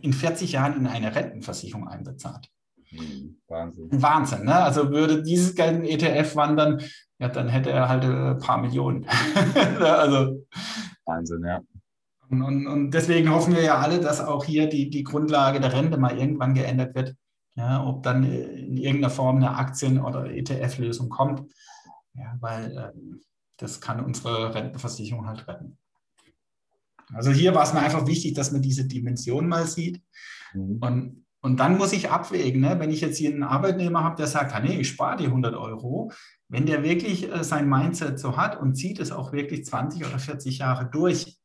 in 0.01 0.13
40 0.13 0.53
Jahren 0.53 0.77
in 0.77 0.87
eine 0.87 1.15
Rentenversicherung 1.15 1.89
einbezahlt. 1.89 2.49
Hm, 2.97 3.37
Wahnsinn. 3.49 3.89
Wahnsinn, 3.91 4.45
ne? 4.45 4.55
Also 4.55 4.91
würde 4.91 5.23
dieses 5.23 5.55
Geld 5.55 5.77
in 5.77 5.85
ETF 5.85 6.37
wandern, 6.37 6.83
ja, 7.19 7.29
dann 7.29 7.49
hätte 7.49 7.71
er 7.71 7.89
halt 7.89 8.05
ein 8.05 8.39
paar 8.39 8.59
Millionen. 8.59 9.07
also, 9.81 10.47
Wahnsinn, 11.05 11.45
ja. 11.45 11.61
Und, 12.29 12.43
und, 12.43 12.67
und, 12.67 12.91
deswegen 12.91 13.31
hoffen 13.31 13.55
wir 13.55 13.63
ja 13.63 13.79
alle, 13.79 14.01
dass 14.01 14.21
auch 14.21 14.45
hier 14.45 14.69
die, 14.69 14.91
die 14.91 15.05
Grundlage 15.05 15.61
der 15.61 15.73
Rente 15.73 15.99
mal 15.99 16.19
irgendwann 16.19 16.55
geändert 16.55 16.95
wird. 16.95 17.15
Ja, 17.57 17.85
ob 17.85 18.03
dann 18.03 18.25
in 18.25 18.77
irgendeiner 18.77 19.11
Form 19.11 19.37
eine 19.37 19.57
Aktien- 19.57 20.01
oder 20.01 20.29
ETF-Lösung 20.29 21.09
kommt. 21.09 21.49
Ja, 22.15 22.37
weil 22.41 22.77
äh, 22.77 22.93
das 23.59 23.81
kann 23.81 24.05
unsere 24.05 24.55
Rentenversicherung 24.55 25.27
halt 25.27 25.47
retten. 25.47 25.79
Also 27.13 27.31
hier 27.31 27.55
war 27.55 27.63
es 27.63 27.73
mir 27.73 27.81
einfach 27.81 28.07
wichtig, 28.07 28.35
dass 28.35 28.51
man 28.51 28.63
diese 28.63 28.87
Dimension 28.87 29.47
mal 29.47 29.67
sieht. 29.67 30.03
Mhm. 30.53 30.79
Und, 30.81 31.24
und 31.45 31.61
dann 31.61 31.77
muss 31.77 31.93
ich 31.93 32.11
abwägen, 32.11 32.63
ne? 32.63 32.77
wenn 32.79 32.91
ich 32.91 33.03
jetzt 33.03 33.19
hier 33.19 33.31
einen 33.31 33.43
Arbeitnehmer 33.43 34.03
habe, 34.03 34.17
der 34.17 34.27
sagt, 34.27 34.55
ah, 34.55 34.61
nee, 34.61 34.81
ich 34.81 34.89
spare 34.89 35.19
die 35.19 35.27
100 35.27 35.55
Euro, 35.55 36.11
wenn 36.49 36.65
der 36.65 36.83
wirklich 36.83 37.31
äh, 37.31 37.45
sein 37.45 37.69
Mindset 37.69 38.19
so 38.19 38.39
hat 38.39 38.59
und 38.59 38.77
zieht 38.77 38.99
es 38.99 39.13
auch 39.13 39.31
wirklich 39.31 39.67
20 39.67 40.07
oder 40.07 40.19
40 40.19 40.57
Jahre 40.57 40.89
durch, 40.91 41.37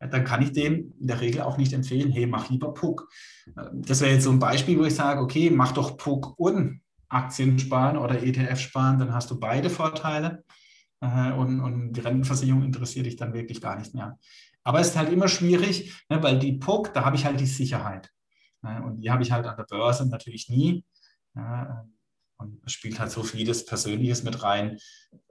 dann 0.00 0.24
kann 0.24 0.42
ich 0.42 0.50
dem 0.50 0.92
in 0.98 1.06
der 1.06 1.20
Regel 1.20 1.42
auch 1.42 1.56
nicht 1.56 1.72
empfehlen, 1.72 2.10
hey, 2.10 2.26
mach 2.26 2.50
lieber 2.50 2.74
Puck. 2.74 3.08
Das 3.74 4.00
wäre 4.00 4.12
jetzt 4.12 4.24
so 4.24 4.32
ein 4.32 4.40
Beispiel, 4.40 4.76
wo 4.76 4.82
ich 4.82 4.96
sage, 4.96 5.20
okay, 5.20 5.50
mach 5.50 5.70
doch 5.70 5.96
Puck 5.96 6.36
und 6.36 6.80
Aktien 7.08 7.60
sparen 7.60 7.96
oder 7.96 8.20
ETF 8.20 8.58
sparen, 8.58 8.98
dann 8.98 9.14
hast 9.14 9.30
du 9.30 9.38
beide 9.38 9.70
Vorteile 9.70 10.42
äh, 11.00 11.30
und, 11.30 11.60
und 11.60 11.92
die 11.92 12.00
Rentenversicherung 12.00 12.64
interessiert 12.64 13.06
dich 13.06 13.14
dann 13.14 13.34
wirklich 13.34 13.60
gar 13.60 13.78
nicht 13.78 13.94
mehr. 13.94 14.18
Aber 14.64 14.80
es 14.80 14.88
ist 14.88 14.96
halt 14.96 15.12
immer 15.12 15.28
schwierig, 15.28 15.94
ne, 16.08 16.20
weil 16.24 16.40
die 16.40 16.54
Puck, 16.54 16.92
da 16.92 17.04
habe 17.04 17.14
ich 17.14 17.24
halt 17.24 17.38
die 17.38 17.46
Sicherheit. 17.46 18.10
Ne, 18.68 18.82
und 18.84 19.00
die 19.00 19.10
habe 19.10 19.22
ich 19.22 19.32
halt 19.32 19.46
an 19.46 19.56
der 19.56 19.64
Börse 19.64 20.08
natürlich 20.08 20.48
nie. 20.48 20.84
Und 22.38 22.62
es 22.64 22.72
spielt 22.72 23.00
halt 23.00 23.10
so 23.10 23.22
vieles 23.22 23.66
Persönliches 23.66 24.22
mit 24.22 24.42
rein, 24.42 24.78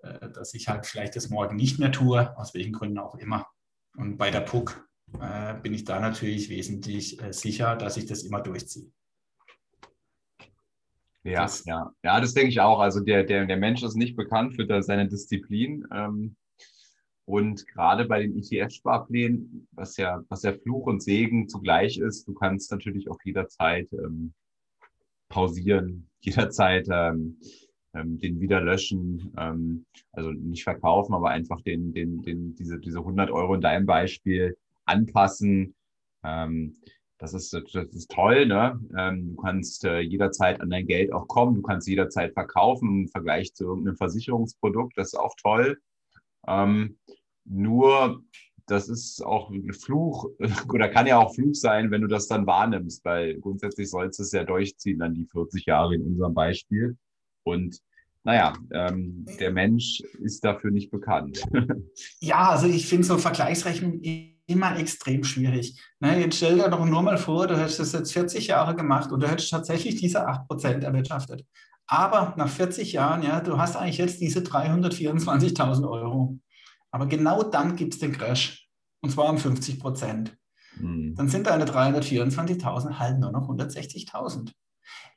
äh, 0.03 0.29
dass 0.29 0.53
ich 0.53 0.67
halt 0.67 0.85
vielleicht 0.85 1.15
das 1.15 1.29
morgen 1.29 1.55
nicht 1.55 1.79
mehr 1.79 1.91
tue, 1.91 2.37
aus 2.37 2.53
welchen 2.53 2.73
Gründen 2.73 2.97
auch 2.97 3.15
immer. 3.15 3.47
Und 3.95 4.17
bei 4.17 4.29
der 4.29 4.41
PUC 4.41 4.85
äh, 5.21 5.53
bin 5.55 5.73
ich 5.73 5.85
da 5.85 5.99
natürlich 5.99 6.49
wesentlich 6.49 7.21
äh, 7.21 7.31
sicher, 7.31 7.75
dass 7.75 7.95
ich 7.97 8.05
das 8.05 8.23
immer 8.23 8.41
durchziehe. 8.41 8.91
Ja, 11.23 11.43
das, 11.43 11.65
ja. 11.65 11.91
ja, 12.03 12.21
das 12.21 12.33
denke 12.33 12.49
ich 12.49 12.59
auch. 12.59 12.79
Also 12.79 12.99
der, 12.99 13.23
der, 13.23 13.45
der 13.45 13.57
Mensch 13.57 13.83
ist 13.83 13.95
nicht 13.95 14.15
bekannt 14.15 14.55
für 14.55 14.81
seine 14.83 15.07
Disziplin. 15.07 15.85
Ähm, 15.93 16.35
und 17.27 17.67
gerade 17.67 18.05
bei 18.05 18.21
den 18.21 18.37
ETF-Sparplänen, 18.37 19.67
was 19.71 19.97
ja, 19.97 20.23
was 20.29 20.43
ja 20.43 20.53
Fluch 20.53 20.85
und 20.85 21.03
Segen 21.03 21.49
zugleich 21.49 21.97
ist, 21.97 22.25
du 22.25 22.33
kannst 22.33 22.71
natürlich 22.71 23.09
auch 23.09 23.19
jederzeit 23.21 23.91
ähm, 23.91 24.33
pausieren, 25.27 26.07
jederzeit 26.21 26.87
ähm, 26.89 27.37
ähm, 27.93 28.17
den 28.17 28.39
wieder 28.39 28.61
löschen, 28.61 29.33
ähm, 29.37 29.85
also 30.13 30.31
nicht 30.31 30.63
verkaufen, 30.63 31.13
aber 31.13 31.29
einfach 31.29 31.59
den, 31.61 31.91
den, 31.91 32.21
den, 32.21 32.55
diese, 32.55 32.79
diese 32.79 32.99
100 32.99 33.29
Euro 33.29 33.55
in 33.55 33.61
deinem 33.61 33.85
Beispiel 33.85 34.55
anpassen. 34.85 35.75
Ähm, 36.23 36.77
das 37.17 37.33
ist, 37.33 37.51
das 37.51 37.93
ist 37.93 38.09
toll, 38.09 38.45
ne? 38.45 38.79
Ähm, 38.97 39.35
du 39.35 39.41
kannst 39.41 39.83
äh, 39.83 39.99
jederzeit 39.99 40.61
an 40.61 40.69
dein 40.69 40.87
Geld 40.87 41.11
auch 41.11 41.27
kommen, 41.27 41.55
du 41.55 41.61
kannst 41.61 41.89
jederzeit 41.89 42.31
verkaufen 42.31 43.01
im 43.01 43.07
Vergleich 43.09 43.53
zu 43.53 43.65
irgendeinem 43.65 43.97
Versicherungsprodukt, 43.97 44.97
das 44.97 45.07
ist 45.07 45.19
auch 45.19 45.35
toll. 45.35 45.77
Ähm, 46.47 46.97
nur 47.49 48.23
das 48.67 48.89
ist 48.89 49.25
auch 49.25 49.49
ein 49.49 49.73
Fluch 49.73 50.29
oder 50.69 50.89
kann 50.89 51.07
ja 51.07 51.17
auch 51.17 51.33
Fluch 51.33 51.55
sein, 51.55 51.89
wenn 51.89 52.01
du 52.01 52.07
das 52.07 52.27
dann 52.27 52.45
wahrnimmst, 52.45 53.03
weil 53.05 53.39
grundsätzlich 53.39 53.89
sollst 53.89 54.19
du 54.19 54.23
es 54.23 54.31
ja 54.31 54.43
durchziehen, 54.43 54.99
dann 54.99 55.13
die 55.13 55.25
40 55.25 55.65
Jahre 55.65 55.95
in 55.95 56.03
unserem 56.03 56.33
Beispiel. 56.33 56.97
Und 57.43 57.81
naja, 58.23 58.53
ähm, 58.71 59.25
der 59.39 59.51
Mensch 59.51 60.01
ist 60.21 60.43
dafür 60.43 60.71
nicht 60.71 60.91
bekannt. 60.91 61.41
Ja, 62.19 62.49
also 62.49 62.67
ich 62.67 62.87
finde 62.87 63.05
so 63.05 63.17
Vergleichsrechnung 63.17 64.01
immer 64.47 64.77
extrem 64.77 65.23
schwierig. 65.23 65.79
Ne, 65.99 66.19
jetzt 66.19 66.37
stell 66.37 66.57
dir 66.57 66.69
doch 66.69 66.85
nur 66.85 67.01
mal 67.01 67.17
vor, 67.17 67.47
du 67.47 67.57
hättest 67.57 67.79
das 67.79 67.93
jetzt 67.93 68.13
40 68.13 68.47
Jahre 68.47 68.75
gemacht 68.75 69.11
und 69.11 69.21
du 69.21 69.29
hättest 69.29 69.51
tatsächlich 69.51 69.95
diese 69.95 70.27
8% 70.27 70.83
erwirtschaftet. 70.83 71.45
Aber 71.85 72.33
nach 72.37 72.49
40 72.49 72.91
Jahren, 72.93 73.23
ja, 73.23 73.39
du 73.39 73.57
hast 73.57 73.77
eigentlich 73.77 73.97
jetzt 73.97 74.19
diese 74.19 74.39
324.000 74.41 75.89
Euro. 75.89 76.37
Aber 76.91 77.05
genau 77.05 77.43
dann 77.43 77.75
gibt 77.75 77.93
es 77.93 77.99
den 77.99 78.11
Crash. 78.11 78.67
Und 79.01 79.11
zwar 79.11 79.29
um 79.29 79.37
50 79.37 79.79
Prozent. 79.79 80.37
Mhm. 80.79 81.15
Dann 81.15 81.29
sind 81.29 81.47
deine 81.47 81.65
324.000 81.65 82.99
halt 82.99 83.19
nur 83.19 83.31
noch 83.31 83.49
160.000. 83.49 84.51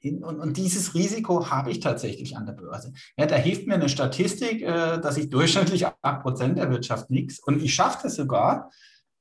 Und, 0.03 0.41
und, 0.41 0.57
dieses 0.57 0.95
Risiko 0.95 1.51
habe 1.51 1.71
ich 1.71 1.81
tatsächlich 1.81 2.37
an 2.37 2.47
der 2.47 2.55
Börse. 2.55 2.93
Ja, 3.17 3.27
da 3.27 3.37
hilft 3.37 3.67
mir 3.67 3.75
eine 3.75 3.89
Statistik, 3.89 4.63
äh, 4.63 4.99
dass 4.99 5.17
ich 5.17 5.31
durchschnittlich 5.31 5.87
8% 5.87 6.57
erwirtschaft 6.59 7.11
nichts. 7.11 7.39
Und 7.39 7.63
ich 7.63 7.75
schaffe 7.75 8.01
das 8.05 8.17
sogar. 8.17 8.71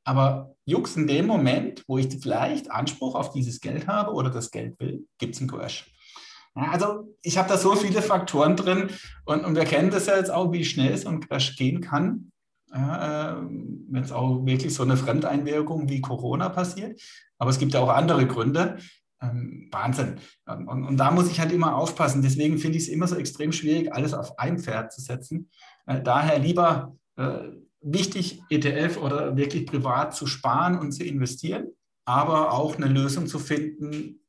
Aber 0.06 0.56
Jux, 0.66 0.96
in 0.96 1.06
dem 1.06 1.28
Moment, 1.28 1.84
wo 1.88 1.98
ich 1.98 2.08
vielleicht 2.22 2.72
Anspruch 2.72 3.16
auf 3.16 3.32
dieses 3.32 3.60
Geld 3.60 3.88
habe 3.88 4.14
oder 4.14 4.30
das 4.30 4.50
Geld 4.50 4.80
will, 4.80 5.06
gibt 5.18 5.36
es 5.36 5.42
einen 5.42 5.52
Crash. 5.52 5.92
Ja, 6.56 6.72
also 6.72 7.16
ich 7.22 7.38
habe 7.38 7.50
da 7.50 7.58
so 7.58 7.76
viele 7.76 8.02
Faktoren 8.02 8.56
drin 8.56 8.90
und, 9.26 9.46
und 9.46 9.56
wir 9.56 9.66
kennen 9.66 9.92
das 9.92 10.08
ja 10.08 10.16
jetzt 10.16 10.32
auch, 10.32 10.52
wie 10.52 10.66
schnell 10.66 10.98
so 10.98 11.10
ein 11.10 11.20
Crash 11.20 11.58
gehen 11.58 11.82
kann 11.82 12.32
ja, 12.74 13.42
wenn 13.42 14.04
es 14.04 14.12
auch 14.12 14.46
wirklich 14.46 14.74
so 14.74 14.84
eine 14.84 14.98
Fremdeinwirkung 14.98 15.90
wie 15.90 16.02
Corona 16.02 16.50
passiert. 16.50 17.02
Aber 17.38 17.50
es 17.50 17.58
gibt 17.58 17.74
ja 17.74 17.80
auch 17.80 17.90
andere 17.90 18.28
Gründe. 18.28 18.78
Ähm, 19.22 19.68
Wahnsinn. 19.72 20.16
Und, 20.46 20.68
und, 20.68 20.84
und, 20.86 20.98
da 20.98 21.12
muss 21.12 21.30
ich 21.30 21.40
halt 21.40 21.52
immer 21.52 21.76
aufpassen. 21.76 22.22
Deswegen 22.22 22.58
finde 22.58 22.78
ich 22.78 22.84
es 22.84 22.90
immer 22.90 23.08
so 23.08 23.18
extrem 23.18 23.52
schwierig, 23.52 23.94
alles 23.94 24.14
auf 24.14 24.40
ein 24.40 24.60
Pferd 24.60 24.94
zu 24.94 25.02
setzen. 25.02 25.50
Äh, 25.88 26.02
daher 26.02 26.40
lieber 26.40 26.96
äh, 27.18 27.50
wichtig, 27.82 28.42
ETF 28.50 28.98
oder 28.98 29.36
wirklich 29.36 29.66
privat 29.66 30.16
zu 30.16 30.26
sparen 30.26 30.80
und 30.80 30.94
zu 30.94 31.04
investieren, 31.04 31.68
aber 32.06 32.54
auch 32.54 32.78
eine 32.78 32.88
Lösung 32.88 33.28
zu 33.28 33.40
finden, 33.40 34.22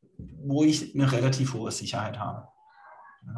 wo 0.43 0.65
ich 0.65 0.95
eine 0.95 1.11
relativ 1.11 1.55
hohe 1.55 1.71
Sicherheit 1.71 2.19
habe. 2.19 2.49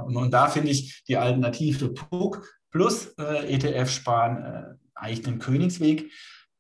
Und, 0.07 0.17
und 0.17 0.31
da 0.31 0.49
finde 0.49 0.71
ich 0.71 1.05
die 1.07 1.17
Alternative 1.17 1.89
PUC 1.91 2.43
plus 2.71 3.09
äh, 3.19 3.53
ETF 3.53 3.91
sparen 3.91 4.43
äh, 4.43 4.82
eigentlich 4.95 5.23
den 5.23 5.39
Königsweg. 5.39 6.11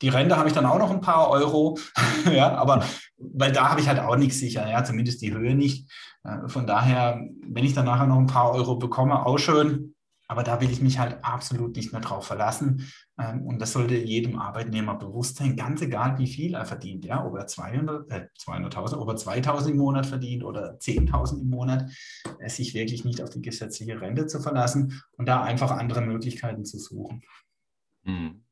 Die 0.02 0.08
Rente 0.08 0.36
habe 0.36 0.48
ich 0.48 0.54
dann 0.54 0.66
auch 0.66 0.78
noch 0.78 0.90
ein 0.90 1.00
paar 1.00 1.30
Euro, 1.30 1.78
ja, 2.32 2.54
aber 2.56 2.84
weil 3.16 3.52
da 3.52 3.70
habe 3.70 3.80
ich 3.80 3.88
halt 3.88 4.00
auch 4.00 4.16
nichts 4.16 4.38
sicher, 4.38 4.68
ja, 4.68 4.82
zumindest 4.84 5.22
die 5.22 5.32
Höhe 5.32 5.54
nicht. 5.54 5.90
Äh, 6.24 6.48
von 6.48 6.66
daher, 6.66 7.20
wenn 7.46 7.64
ich 7.64 7.74
dann 7.74 7.86
nachher 7.86 8.06
noch 8.06 8.18
ein 8.18 8.26
paar 8.26 8.52
Euro 8.52 8.76
bekomme, 8.76 9.24
auch 9.24 9.38
schön. 9.38 9.94
Aber 10.28 10.44
da 10.44 10.62
will 10.62 10.70
ich 10.70 10.80
mich 10.80 10.98
halt 10.98 11.22
absolut 11.22 11.76
nicht 11.76 11.92
mehr 11.92 12.00
drauf 12.00 12.26
verlassen. 12.26 12.90
Ähm, 13.20 13.42
und 13.42 13.60
das 13.60 13.72
sollte 13.72 13.96
jedem 13.96 14.38
Arbeitnehmer 14.38 14.94
bewusst 14.94 15.36
sein, 15.36 15.56
ganz 15.56 15.82
egal, 15.82 16.18
wie 16.18 16.26
viel 16.26 16.54
er 16.54 16.64
verdient. 16.64 17.04
Ja, 17.04 17.24
ob 17.26 17.36
er 17.36 17.46
200, 17.46 18.10
äh, 18.10 18.26
200.000, 18.38 18.96
ob 18.96 19.08
er 19.08 19.16
2.000 19.16 19.72
im 19.72 19.76
Monat 19.76 20.06
verdient 20.06 20.42
oder 20.42 20.78
10.000 20.78 21.42
im 21.42 21.50
Monat, 21.50 21.90
sich 22.46 22.72
wirklich 22.72 23.04
nicht 23.04 23.22
auf 23.22 23.28
die 23.28 23.42
gesetzliche 23.42 24.00
Rente 24.00 24.26
zu 24.26 24.40
verlassen 24.40 25.02
und 25.18 25.28
da 25.28 25.42
einfach 25.42 25.70
andere 25.70 26.00
Möglichkeiten 26.00 26.64
zu 26.64 26.78
suchen. 26.78 27.22
Hm. 28.04 28.42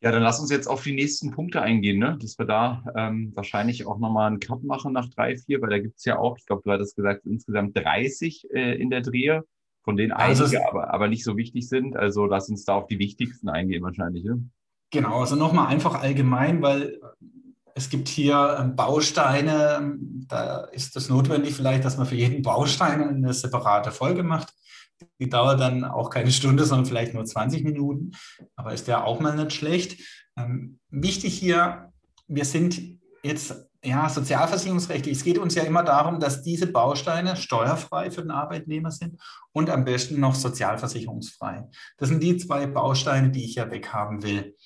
Ja, 0.00 0.12
dann 0.12 0.22
lass 0.22 0.38
uns 0.38 0.50
jetzt 0.50 0.68
auf 0.68 0.84
die 0.84 0.94
nächsten 0.94 1.32
Punkte 1.32 1.60
eingehen, 1.60 1.98
ne? 1.98 2.16
dass 2.20 2.38
wir 2.38 2.46
da 2.46 2.84
ähm, 2.96 3.32
wahrscheinlich 3.34 3.84
auch 3.84 3.98
nochmal 3.98 4.28
einen 4.28 4.38
Cut 4.38 4.62
machen 4.62 4.92
nach 4.92 5.08
drei, 5.10 5.36
vier, 5.36 5.60
weil 5.60 5.70
da 5.70 5.78
gibt 5.80 5.98
es 5.98 6.04
ja 6.04 6.18
auch, 6.18 6.38
ich 6.38 6.46
glaube, 6.46 6.62
du 6.64 6.70
hattest 6.70 6.94
gesagt, 6.94 7.26
insgesamt 7.26 7.76
30 7.76 8.46
äh, 8.52 8.80
in 8.80 8.90
der 8.90 9.00
Drehe, 9.00 9.42
von 9.82 9.96
denen 9.96 10.12
also, 10.12 10.44
einige 10.44 10.68
aber, 10.68 10.94
aber 10.94 11.08
nicht 11.08 11.24
so 11.24 11.36
wichtig 11.36 11.68
sind. 11.68 11.96
Also 11.96 12.26
lass 12.26 12.48
uns 12.48 12.64
da 12.64 12.74
auf 12.74 12.86
die 12.86 13.00
wichtigsten 13.00 13.48
eingehen 13.48 13.82
wahrscheinlich. 13.82 14.22
Ne? 14.22 14.48
Genau, 14.90 15.20
also 15.20 15.34
nochmal 15.34 15.66
einfach 15.66 16.00
allgemein, 16.00 16.62
weil 16.62 17.00
es 17.74 17.90
gibt 17.90 18.08
hier 18.08 18.58
ähm, 18.60 18.76
Bausteine, 18.76 19.98
da 20.28 20.60
ist 20.72 20.96
es 20.96 21.08
notwendig 21.08 21.54
vielleicht, 21.54 21.84
dass 21.84 21.96
man 21.96 22.06
für 22.06 22.16
jeden 22.16 22.42
Baustein 22.42 23.02
eine 23.02 23.32
separate 23.32 23.90
Folge 23.90 24.22
macht. 24.22 24.52
Die 25.20 25.28
dauert 25.28 25.60
dann 25.60 25.84
auch 25.84 26.10
keine 26.10 26.32
Stunde, 26.32 26.64
sondern 26.64 26.86
vielleicht 26.86 27.14
nur 27.14 27.24
20 27.24 27.64
Minuten, 27.64 28.12
aber 28.56 28.72
ist 28.72 28.88
ja 28.88 29.04
auch 29.04 29.20
mal 29.20 29.36
nicht 29.36 29.52
schlecht. 29.52 30.00
Ähm, 30.36 30.78
wichtig 30.90 31.38
hier, 31.38 31.92
wir 32.26 32.44
sind 32.44 32.80
jetzt 33.22 33.68
ja, 33.84 34.08
sozialversicherungsrechtlich. 34.08 35.16
Es 35.16 35.24
geht 35.24 35.38
uns 35.38 35.54
ja 35.54 35.62
immer 35.62 35.84
darum, 35.84 36.18
dass 36.18 36.42
diese 36.42 36.66
Bausteine 36.66 37.36
steuerfrei 37.36 38.10
für 38.10 38.22
den 38.22 38.30
Arbeitnehmer 38.30 38.90
sind 38.90 39.20
und 39.52 39.70
am 39.70 39.84
besten 39.84 40.20
noch 40.20 40.34
sozialversicherungsfrei. 40.34 41.64
Das 41.96 42.08
sind 42.08 42.22
die 42.22 42.36
zwei 42.36 42.66
Bausteine, 42.66 43.30
die 43.30 43.44
ich 43.44 43.54
ja 43.54 43.70
weghaben 43.70 44.22
will. 44.22 44.56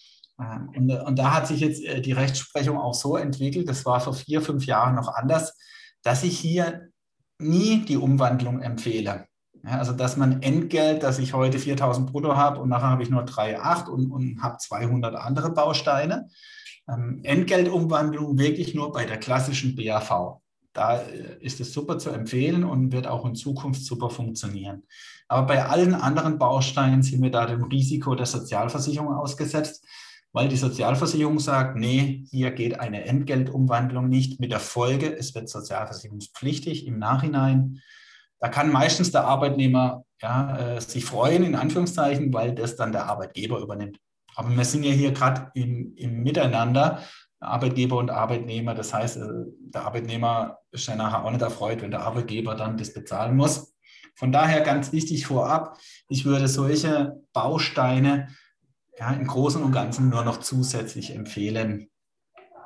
Ähm, 0.41 0.71
und, 0.75 0.91
und 0.91 1.19
da 1.19 1.35
hat 1.35 1.47
sich 1.47 1.61
jetzt 1.61 1.85
äh, 1.85 2.01
die 2.01 2.13
Rechtsprechung 2.13 2.79
auch 2.79 2.95
so 2.95 3.17
entwickelt, 3.17 3.69
das 3.69 3.85
war 3.85 4.01
vor 4.01 4.15
vier, 4.15 4.41
fünf 4.41 4.65
Jahren 4.67 4.95
noch 4.95 5.09
anders, 5.09 5.57
dass 6.03 6.25
ich 6.25 6.39
hier 6.39 6.89
nie 7.39 7.85
die 7.85 7.97
Umwandlung 7.97 8.61
empfehle. 8.61 9.27
Also 9.65 9.93
dass 9.93 10.17
man 10.17 10.43
Entgelt, 10.43 11.03
dass 11.03 11.19
ich 11.19 11.35
heute 11.35 11.59
4000 11.59 12.11
brutto 12.11 12.37
habe 12.37 12.61
und 12.61 12.69
nachher 12.69 12.91
habe 12.91 13.03
ich 13.03 13.11
nur 13.11 13.23
3,8 13.23 13.89
und, 13.89 14.11
und 14.11 14.43
habe 14.43 14.59
200 14.59 15.15
andere 15.15 15.51
Bausteine. 15.51 16.29
Ähm, 16.89 17.21
Entgeltumwandlung 17.23 18.39
wirklich 18.39 18.75
nur 18.75 18.93
bei 18.93 19.05
der 19.05 19.19
klassischen 19.19 19.77
BAV. 19.77 20.41
Da 20.73 20.97
äh, 20.97 21.39
ist 21.41 21.61
es 21.61 21.73
super 21.73 21.99
zu 21.99 22.11
empfehlen 22.11 22.65
und 22.65 22.93
wird 22.93 23.07
auch 23.07 23.25
in 23.25 23.37
Zukunft 23.37 23.85
super 23.85 24.11
funktionieren. 24.11 24.83
Aber 25.29 25.47
bei 25.47 25.65
allen 25.65 25.95
anderen 25.95 26.39
Bausteinen 26.39 27.03
sind 27.03 27.23
wir 27.23 27.31
da 27.31 27.47
dem 27.47 27.63
Risiko 27.65 28.15
der 28.15 28.27
Sozialversicherung 28.27 29.15
ausgesetzt, 29.15 29.87
weil 30.33 30.49
die 30.49 30.57
Sozialversicherung 30.57 31.39
sagt, 31.39 31.77
nee, 31.77 32.25
hier 32.31 32.51
geht 32.51 32.81
eine 32.81 33.05
Entgeltumwandlung 33.05 34.09
nicht 34.09 34.41
mit 34.41 34.51
der 34.51 34.61
Folge, 34.61 35.15
es 35.15 35.35
wird 35.35 35.49
sozialversicherungspflichtig 35.49 36.87
im 36.87 36.99
Nachhinein. 36.99 37.81
Da 38.43 38.49
kann 38.49 38.73
meistens 38.73 39.13
der 39.13 39.25
Arbeitnehmer 39.25 40.05
ja, 40.21 40.59
äh, 40.59 40.81
sich 40.81 41.05
freuen, 41.05 41.45
in 41.45 41.55
Anführungszeichen, 41.55 42.35
weil 42.35 42.53
das 42.57 42.75
dann 42.75 42.91
der 42.91 43.07
Arbeitgeber 43.07 43.61
übernimmt. 43.61 43.99
Aber 44.35 44.51
wir 44.51 44.65
sind 44.65 44.83
ja 44.83 44.91
hier 44.91 45.13
gerade 45.13 45.53
im, 45.55 45.95
im 45.97 46.25
Miteinander, 46.25 46.99
Arbeitgeber 47.39 47.99
und 47.99 48.11
Arbeitnehmer. 48.11 48.75
Das 48.75 48.93
heißt, 48.93 49.19
äh, 49.19 49.29
der 49.61 49.85
Arbeitnehmer 49.85 50.59
ist 50.73 50.89
ja 50.89 50.97
nachher 50.97 51.25
auch 51.25 51.31
nicht 51.31 51.41
erfreut, 51.41 51.83
wenn 51.83 51.93
der 51.93 52.03
Arbeitgeber 52.03 52.57
dann 52.57 52.77
das 52.77 52.93
bezahlen 52.93 53.37
muss. 53.37 53.77
Von 54.17 54.33
daher 54.33 54.63
ganz 54.63 54.91
wichtig 54.91 55.25
vorab, 55.25 55.79
ich 56.09 56.25
würde 56.25 56.49
solche 56.49 57.23
Bausteine 57.33 58.27
ja, 58.99 59.13
im 59.13 59.29
Großen 59.29 59.63
und 59.63 59.71
Ganzen 59.71 60.09
nur 60.09 60.25
noch 60.25 60.39
zusätzlich 60.39 61.15
empfehlen. 61.15 61.89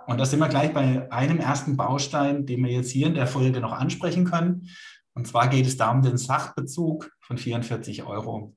Und 0.06 0.18
da 0.18 0.24
sind 0.24 0.38
wir 0.38 0.48
gleich 0.48 0.72
bei 0.72 1.10
einem 1.12 1.38
ersten 1.38 1.76
Baustein, 1.76 2.46
den 2.46 2.64
wir 2.64 2.72
jetzt 2.72 2.90
hier 2.90 3.08
in 3.08 3.14
der 3.14 3.26
Folge 3.26 3.60
noch 3.60 3.72
ansprechen 3.72 4.24
können. 4.24 4.68
Und 5.16 5.26
zwar 5.26 5.48
geht 5.48 5.66
es 5.66 5.78
da 5.78 5.90
um 5.90 6.02
den 6.02 6.18
Sachbezug 6.18 7.10
von 7.20 7.38
44 7.38 8.04
Euro. 8.04 8.54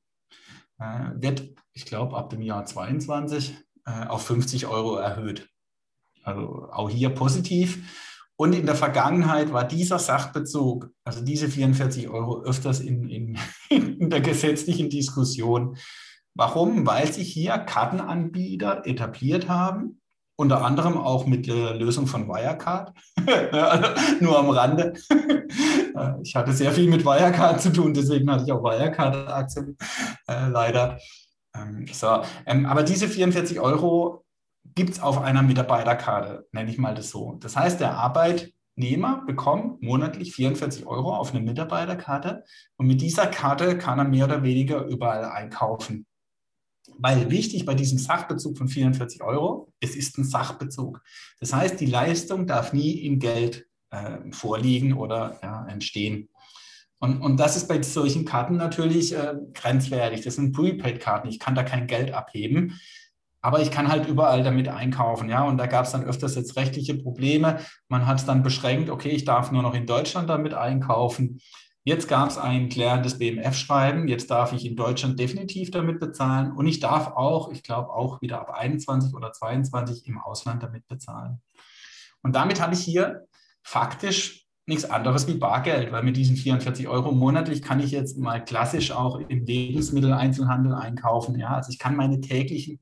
Äh, 0.78 1.12
wird, 1.16 1.54
ich 1.72 1.86
glaube, 1.86 2.18
ab 2.18 2.30
dem 2.30 2.42
Jahr 2.42 2.66
22 2.66 3.56
äh, 3.86 4.06
auf 4.08 4.26
50 4.26 4.68
Euro 4.68 4.98
erhöht. 4.98 5.50
Also 6.22 6.68
auch 6.70 6.90
hier 6.90 7.10
positiv. 7.12 7.80
Und 8.36 8.54
in 8.54 8.66
der 8.66 8.76
Vergangenheit 8.76 9.54
war 9.54 9.66
dieser 9.66 10.00
Sachbezug, 10.00 10.92
also 11.06 11.24
diese 11.24 11.48
44 11.48 12.10
Euro, 12.10 12.42
öfters 12.44 12.82
in, 12.82 13.08
in, 13.08 13.38
in 13.70 14.10
der 14.10 14.22
gesetzlichen 14.22 14.90
Diskussion. 14.90 15.78
Warum? 16.36 16.86
Weil 16.86 17.12
sich 17.12 17.32
hier 17.32 17.58
Kartenanbieter 17.58 18.86
etabliert 18.86 19.48
haben, 19.48 19.99
unter 20.40 20.64
anderem 20.64 20.98
auch 20.98 21.26
mit 21.26 21.48
der 21.48 21.76
Lösung 21.76 22.08
von 22.08 22.30
Wirecard. 22.30 22.94
Nur 24.22 24.40
am 24.40 24.50
Rande. 24.50 24.94
ich 26.24 26.34
hatte 26.34 26.54
sehr 26.54 26.72
viel 26.72 26.90
mit 26.90 27.04
Wirecard 27.04 27.62
zu 27.62 27.74
tun, 27.74 27.94
deswegen 27.94 28.32
hatte 28.32 28.46
ich 28.46 28.52
auch 28.54 28.64
Wirecard-Aktien 28.64 29.78
äh, 30.30 30.48
leider. 30.48 30.98
Ähm, 31.54 31.86
so, 31.92 32.22
ähm, 32.46 32.66
aber 32.66 32.84
diese 32.84 33.10
44 33.10 33.60
Euro 33.60 34.24
gibt 34.76 34.92
es 34.92 35.02
auf 35.02 35.22
einer 35.22 35.42
Mitarbeiterkarte, 35.42 36.48
nenne 36.54 36.72
ich 36.72 36.78
mal 36.78 36.96
das 36.96 37.10
so. 37.10 37.36
Das 37.42 37.58
heißt, 37.58 37.82
der 37.82 37.98
Arbeitnehmer 37.98 39.24
bekommt 39.28 39.84
monatlich 39.84 40.34
44 40.34 40.86
Euro 40.86 41.14
auf 41.18 41.36
eine 41.36 41.44
Mitarbeiterkarte 41.44 42.46
und 42.78 42.88
mit 42.88 43.02
dieser 43.02 43.28
Karte 43.28 43.78
kann 43.78 44.00
er 44.00 44.06
mehr 44.06 44.24
oder 44.24 44.42
weniger 44.42 44.86
überall 44.86 45.26
einkaufen. 45.26 46.06
Weil 46.98 47.30
wichtig 47.30 47.66
bei 47.66 47.76
diesem 47.76 47.98
Sachbezug 47.98 48.58
von 48.58 48.68
44 48.68 49.22
Euro, 49.24 49.72
es 49.80 49.96
ist 49.96 50.18
ein 50.18 50.24
Sachbezug. 50.24 51.02
Das 51.40 51.54
heißt, 51.54 51.80
die 51.80 51.86
Leistung 51.86 52.48
darf 52.48 52.74
nie 52.74 52.92
in 53.06 53.20
Geld 53.20 53.68
äh, 53.92 54.32
vorliegen 54.32 54.94
oder 54.94 55.40
ja, 55.42 55.66
entstehen. 55.68 56.30
Und, 57.00 57.22
und 57.22 57.38
das 57.38 57.56
ist 57.56 57.68
bei 57.68 57.82
solchen 57.82 58.26
Karten 58.26 58.58
natürlich 58.58 59.16
äh, 59.16 59.36
grenzwertig. 59.54 60.22
Das 60.22 60.36
sind 60.36 60.52
Prepaid-Karten. 60.52 61.30
Ich 61.30 61.40
kann 61.40 61.56
da 61.56 61.64
kein 61.64 61.88
Geld 61.88 62.14
abheben. 62.14 62.80
Aber 63.42 63.62
ich 63.62 63.72
kann 63.72 63.88
halt 63.88 64.08
überall 64.08 64.44
damit 64.44 64.68
einkaufen, 64.68 65.30
ja. 65.30 65.44
Und 65.44 65.58
da 65.58 65.66
gab 65.66 65.86
es 65.86 65.94
dann 65.94 66.04
öfters 66.04 66.36
jetzt 66.36 66.58
rechtliche 66.58 66.96
Probleme. 66.96 67.60
Man 67.88 68.06
hat 68.06 68.20
es 68.20 68.26
dann 68.26 68.44
beschränkt, 68.44 68.90
okay, 68.90 69.10
ich 69.10 69.24
darf 69.24 69.52
nur 69.52 69.62
noch 69.62 69.74
in 69.74 69.86
Deutschland 69.86 70.30
damit 70.30 70.54
einkaufen. 70.54 71.40
Jetzt 71.90 72.08
gab 72.08 72.30
es 72.30 72.38
ein 72.38 72.70
klärendes 72.70 73.18
BMF-Schreiben. 73.18 74.08
Jetzt 74.08 74.30
darf 74.30 74.54
ich 74.54 74.64
in 74.64 74.76
Deutschland 74.76 75.20
definitiv 75.20 75.72
damit 75.72 76.00
bezahlen. 76.00 76.52
Und 76.52 76.68
ich 76.68 76.80
darf 76.80 77.08
auch, 77.08 77.52
ich 77.52 77.64
glaube 77.64 77.90
auch 77.90 78.22
wieder 78.22 78.40
ab 78.42 78.52
21 78.52 79.16
oder 79.16 79.32
22 79.32 80.06
im 80.06 80.20
Ausland 80.20 80.62
damit 80.62 80.88
bezahlen. 80.88 81.42
Und 82.22 82.36
damit 82.36 82.62
habe 82.62 82.76
ich 82.76 82.82
hier 82.82 83.26
faktisch 83.64 84.46
nichts 84.68 84.86
anderes 84.86 85.28
wie 85.28 85.40
Bargeld, 85.40 85.92
weil 85.92 86.04
mit 86.04 86.16
diesen 86.16 86.36
44 86.36 86.88
Euro 86.88 87.12
monatlich 87.12 87.64
kann 87.64 87.80
ich 87.80 87.90
jetzt 87.90 88.20
mal 88.20 88.46
klassisch 88.46 88.92
auch 88.92 89.20
im 89.20 89.44
Lebensmitteleinzelhandel 89.44 90.76
einkaufen. 90.76 91.40
Ja, 91.40 91.56
also 91.56 91.72
ich 91.72 91.80
kann 91.80 91.96
meine 91.96 92.22
täglichen 92.22 92.80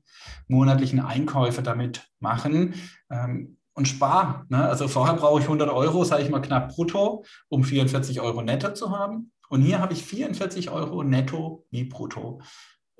monatlichen 0.48 1.00
Einkäufe 1.00 1.62
damit 1.62 2.06
machen 2.20 2.74
ähm, 3.10 3.57
und 3.78 3.86
spare. 3.86 4.44
Ne? 4.48 4.68
Also 4.68 4.88
vorher 4.88 5.14
brauche 5.14 5.40
ich 5.40 5.46
100 5.46 5.70
Euro, 5.70 6.04
sage 6.04 6.24
ich 6.24 6.30
mal 6.30 6.40
knapp 6.40 6.74
brutto, 6.74 7.24
um 7.48 7.64
44 7.64 8.20
Euro 8.20 8.42
netto 8.42 8.74
zu 8.74 8.90
haben. 8.90 9.32
Und 9.48 9.62
hier 9.62 9.78
habe 9.78 9.94
ich 9.94 10.04
44 10.04 10.70
Euro 10.70 11.02
netto 11.04 11.64
wie 11.70 11.84
brutto. 11.84 12.42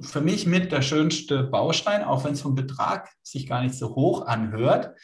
Für 0.00 0.20
mich 0.20 0.46
mit 0.46 0.70
der 0.70 0.80
schönste 0.80 1.42
Baustein, 1.42 2.04
auch 2.04 2.24
wenn 2.24 2.32
es 2.32 2.40
vom 2.40 2.54
Betrag 2.54 3.10
sich 3.22 3.46
gar 3.46 3.62
nicht 3.62 3.74
so 3.74 3.96
hoch 3.96 4.26
anhört. 4.26 4.94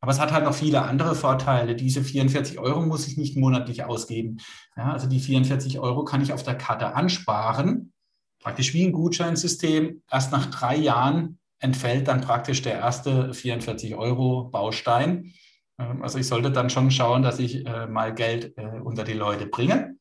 Aber 0.00 0.12
es 0.12 0.20
hat 0.20 0.32
halt 0.32 0.44
noch 0.44 0.54
viele 0.54 0.82
andere 0.82 1.14
Vorteile. 1.14 1.74
Diese 1.74 2.02
44 2.02 2.58
Euro 2.58 2.82
muss 2.82 3.06
ich 3.06 3.16
nicht 3.16 3.36
monatlich 3.36 3.84
ausgeben. 3.84 4.38
Ja, 4.76 4.92
also 4.92 5.08
die 5.08 5.20
44 5.20 5.78
Euro 5.78 6.04
kann 6.04 6.20
ich 6.20 6.32
auf 6.32 6.42
der 6.42 6.56
Karte 6.56 6.94
ansparen. 6.94 7.92
Praktisch 8.40 8.74
wie 8.74 8.84
ein 8.84 8.92
Gutscheinsystem. 8.92 10.02
Erst 10.10 10.32
nach 10.32 10.46
drei 10.46 10.76
Jahren 10.76 11.38
entfällt 11.62 12.08
dann 12.08 12.20
praktisch 12.20 12.60
der 12.62 12.74
erste 12.74 13.32
44 13.32 13.94
Euro 13.94 14.50
Baustein. 14.50 15.32
Ähm, 15.78 16.02
also 16.02 16.18
ich 16.18 16.26
sollte 16.26 16.50
dann 16.50 16.68
schon 16.70 16.90
schauen, 16.90 17.22
dass 17.22 17.38
ich 17.38 17.64
äh, 17.66 17.86
mal 17.86 18.12
Geld 18.14 18.58
äh, 18.58 18.80
unter 18.82 19.04
die 19.04 19.14
Leute 19.14 19.46
bringe. 19.46 19.94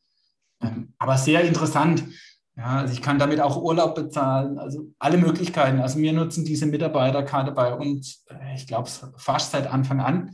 Ähm, 0.62 0.94
aber 0.98 1.18
sehr 1.18 1.44
interessant. 1.44 2.04
Ja, 2.58 2.80
also 2.80 2.94
ich 2.94 3.02
kann 3.02 3.20
damit 3.20 3.40
auch 3.40 3.62
Urlaub 3.62 3.96
bezahlen, 3.96 4.60
also 4.60 4.92
alle 5.00 5.18
Möglichkeiten. 5.18 5.80
Also 5.80 6.00
wir 6.00 6.12
nutzen 6.14 6.44
diese 6.44 6.66
Mitarbeiterkarte 6.66 7.52
bei 7.52 7.74
uns, 7.74 8.26
äh, 8.30 8.56
ich 8.56 8.68
glaube, 8.68 8.90
fast 9.18 9.52
seit 9.52 9.68
Anfang 9.68 10.02
an. 10.02 10.32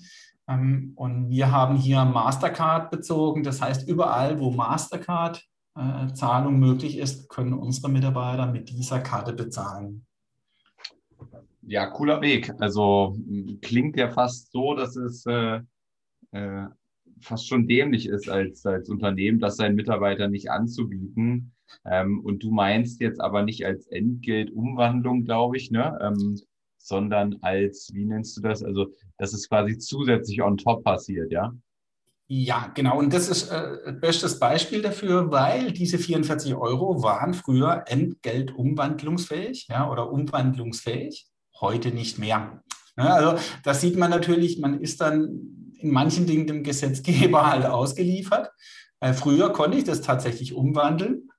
Ähm, 0.47 0.93
und 0.95 1.30
wir 1.30 1.51
haben 1.51 1.75
hier 1.75 2.05
Mastercard 2.05 2.89
bezogen. 2.89 3.43
Das 3.43 3.61
heißt, 3.61 3.86
überall, 3.88 4.39
wo 4.39 4.49
Mastercard-Zahlung 4.51 6.57
möglich 6.57 6.97
ist, 6.97 7.28
können 7.28 7.53
unsere 7.53 7.89
Mitarbeiter 7.89 8.45
mit 8.45 8.69
dieser 8.69 9.01
Karte 9.01 9.34
bezahlen. 9.34 10.07
Ja, 11.70 11.88
cooler 11.88 12.22
Weg. 12.22 12.49
Also 12.59 13.18
klingt 13.61 13.97
ja 13.97 14.09
fast 14.09 14.53
so, 14.53 14.74
dass 14.74 14.95
es 14.95 15.26
äh, 15.26 15.59
äh, 16.32 16.68
fast 17.22 17.47
schon 17.47 17.68
dämlich 17.68 18.07
ist, 18.07 18.30
als, 18.30 18.65
als 18.65 18.89
Unternehmen, 18.89 19.39
das 19.39 19.57
seinen 19.57 19.76
Mitarbeitern 19.76 20.32
nicht 20.32 20.49
anzubieten. 20.49 21.51
Ähm, 21.84 22.22
und 22.22 22.41
du 22.41 22.51
meinst 22.51 23.01
jetzt 23.01 23.20
aber 23.20 23.43
nicht 23.43 23.65
als 23.65 23.88
Entgeltumwandlung, 23.88 25.26
glaube 25.26 25.57
ich, 25.57 25.70
ne? 25.70 25.99
Ähm, 26.01 26.39
sondern 26.78 27.36
als, 27.41 27.91
wie 27.93 28.05
nennst 28.05 28.38
du 28.38 28.41
das? 28.41 28.63
Also, 28.63 28.88
dass 29.18 29.34
es 29.34 29.49
quasi 29.49 29.78
zusätzlich 29.78 30.41
on 30.41 30.55
top 30.55 30.86
passiert, 30.86 31.34
ja? 31.34 31.53
Ja, 32.30 32.72
genau. 32.74 32.97
Und 32.97 33.13
das 33.13 33.28
ist 33.28 33.51
äh, 33.51 33.91
bestes 33.99 34.39
Beispiel 34.39 34.82
dafür, 34.82 35.32
weil 35.32 35.74
diese 35.74 35.97
44 35.97 36.55
Euro 36.55 37.03
waren 37.03 37.34
früher 37.34 37.84
entgeltumwandlungsfähig 37.88 39.68
ja, 39.70 39.89
oder 39.89 40.09
umwandlungsfähig, 40.11 41.28
heute 41.62 41.91
nicht 41.91 42.20
mehr. 42.20 42.62
Ja, 42.97 43.14
also 43.14 43.43
das 43.64 43.82
sieht 43.82 43.97
man 43.97 44.10
natürlich, 44.10 44.60
man 44.60 44.80
ist 44.80 45.01
dann 45.01 45.74
in 45.80 45.91
manchen 45.91 46.26
Dingen 46.26 46.47
dem 46.47 46.64
Gesetzgeber 46.64 47.47
halt 47.51 47.66
ausgeliefert. 47.66 48.51
Äh, 48.99 49.14
früher 49.14 49.51
konnte 49.51 49.78
ich 49.78 49.84
das 49.84 50.01
tatsächlich 50.01 50.53
umwandeln. 50.53 51.30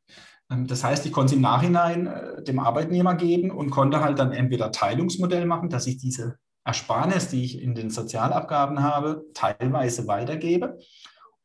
Ähm, 0.51 0.67
das 0.67 0.85
heißt, 0.85 1.05
ich 1.07 1.13
konnte 1.13 1.33
es 1.33 1.37
im 1.37 1.43
Nachhinein 1.43 2.07
äh, 2.07 2.43
dem 2.43 2.59
Arbeitnehmer 2.59 3.15
geben 3.15 3.51
und 3.51 3.71
konnte 3.71 4.01
halt 4.01 4.19
dann 4.19 4.33
entweder 4.33 4.71
Teilungsmodell 4.71 5.47
machen, 5.47 5.69
dass 5.69 5.87
ich 5.87 5.99
diese 5.99 6.39
Ersparnis, 6.65 7.29
die 7.29 7.45
ich 7.45 7.61
in 7.61 7.75
den 7.75 7.91
Sozialabgaben 7.91 8.83
habe, 8.83 9.25
teilweise 9.35 10.07
weitergebe 10.07 10.79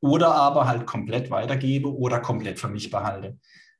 oder 0.01 0.35
aber 0.35 0.67
halt 0.67 0.85
komplett 0.85 1.31
weitergebe 1.31 1.95
oder 1.95 2.19
komplett 2.19 2.59
für 2.59 2.67
mich 2.67 2.91
behalte. 2.91 3.39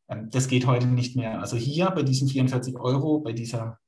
Ähm, 0.10 0.30
das 0.32 0.48
geht 0.48 0.66
heute 0.66 0.88
nicht 0.88 1.16
mehr. 1.16 1.40
Also 1.40 1.58
hier 1.58 1.92
bei 1.92 2.04
diesen 2.04 2.28
44 2.28 2.80
Euro, 2.80 3.20
bei 3.20 3.34
dieser 3.34 3.80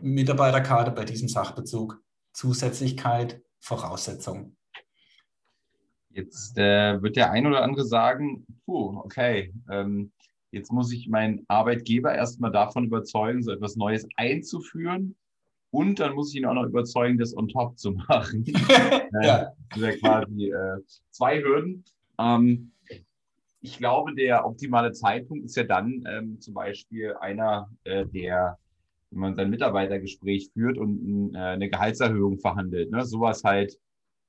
Mitarbeiterkarte, 0.00 0.90
bei 0.90 1.04
diesem 1.04 1.28
Sachbezug, 1.28 2.00
Zusätzlichkeit, 2.32 3.42
Voraussetzung. 3.60 4.56
Jetzt 6.10 6.58
äh, 6.58 7.00
wird 7.02 7.16
der 7.16 7.30
ein 7.30 7.46
oder 7.46 7.62
andere 7.62 7.84
sagen, 7.84 8.46
puh, 8.64 8.98
okay, 8.98 9.54
ähm, 9.70 10.12
Jetzt 10.52 10.70
muss 10.70 10.92
ich 10.92 11.08
meinen 11.08 11.44
Arbeitgeber 11.48 12.14
erstmal 12.14 12.52
davon 12.52 12.84
überzeugen, 12.84 13.42
so 13.42 13.50
etwas 13.50 13.74
Neues 13.76 14.06
einzuführen. 14.16 15.16
Und 15.70 15.98
dann 15.98 16.14
muss 16.14 16.30
ich 16.30 16.40
ihn 16.40 16.44
auch 16.44 16.52
noch 16.52 16.66
überzeugen, 16.66 17.16
das 17.16 17.34
on 17.34 17.48
top 17.48 17.78
zu 17.78 17.92
machen. 17.92 18.44
ja. 19.22 19.50
Das 19.70 19.78
sind 19.78 19.82
ja 19.82 19.96
quasi 19.96 20.50
äh, 20.50 20.78
zwei 21.10 21.42
Hürden. 21.42 21.84
Ähm, 22.18 22.72
ich 23.62 23.78
glaube, 23.78 24.14
der 24.14 24.44
optimale 24.44 24.92
Zeitpunkt 24.92 25.46
ist 25.46 25.56
ja 25.56 25.64
dann 25.64 26.04
ähm, 26.06 26.38
zum 26.38 26.52
Beispiel 26.52 27.14
einer, 27.14 27.70
äh, 27.84 28.04
der, 28.04 28.58
wenn 29.12 29.20
man 29.20 29.34
sein 29.36 29.50
Mitarbeitergespräch 29.50 30.50
führt 30.52 30.78
und 30.78 31.34
äh, 31.34 31.38
eine 31.38 31.68
Gehaltserhöhung 31.68 32.38
verhandelt. 32.38 32.90
Ne? 32.90 33.04
Sowas 33.04 33.44
halt 33.44 33.78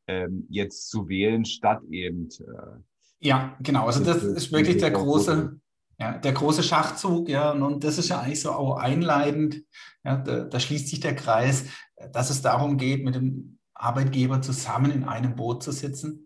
ähm, 0.07 0.45
jetzt 0.49 0.89
zu 0.89 1.07
wählen, 1.07 1.45
statt 1.45 1.81
eben. 1.89 2.29
Äh, 2.39 3.27
ja, 3.27 3.57
genau. 3.61 3.87
Also 3.87 4.03
das 4.03 4.23
ist 4.23 4.51
wirklich 4.51 4.77
der 4.77 4.91
große, 4.91 5.59
ja, 5.99 6.17
der 6.17 6.33
große 6.33 6.63
Schachzug, 6.63 7.29
ja, 7.29 7.51
und 7.51 7.83
das 7.83 7.97
ist 7.97 8.09
ja 8.09 8.19
eigentlich 8.19 8.41
so 8.41 8.51
auch 8.51 8.77
einleitend, 8.77 9.63
ja, 10.03 10.17
da, 10.17 10.43
da 10.43 10.59
schließt 10.59 10.89
sich 10.89 10.99
der 10.99 11.15
Kreis, 11.15 11.65
dass 12.11 12.29
es 12.29 12.41
darum 12.41 12.77
geht, 12.77 13.05
mit 13.05 13.15
dem 13.15 13.59
Arbeitgeber 13.73 14.41
zusammen 14.41 14.91
in 14.91 15.03
einem 15.05 15.35
Boot 15.35 15.63
zu 15.63 15.71
sitzen 15.71 16.22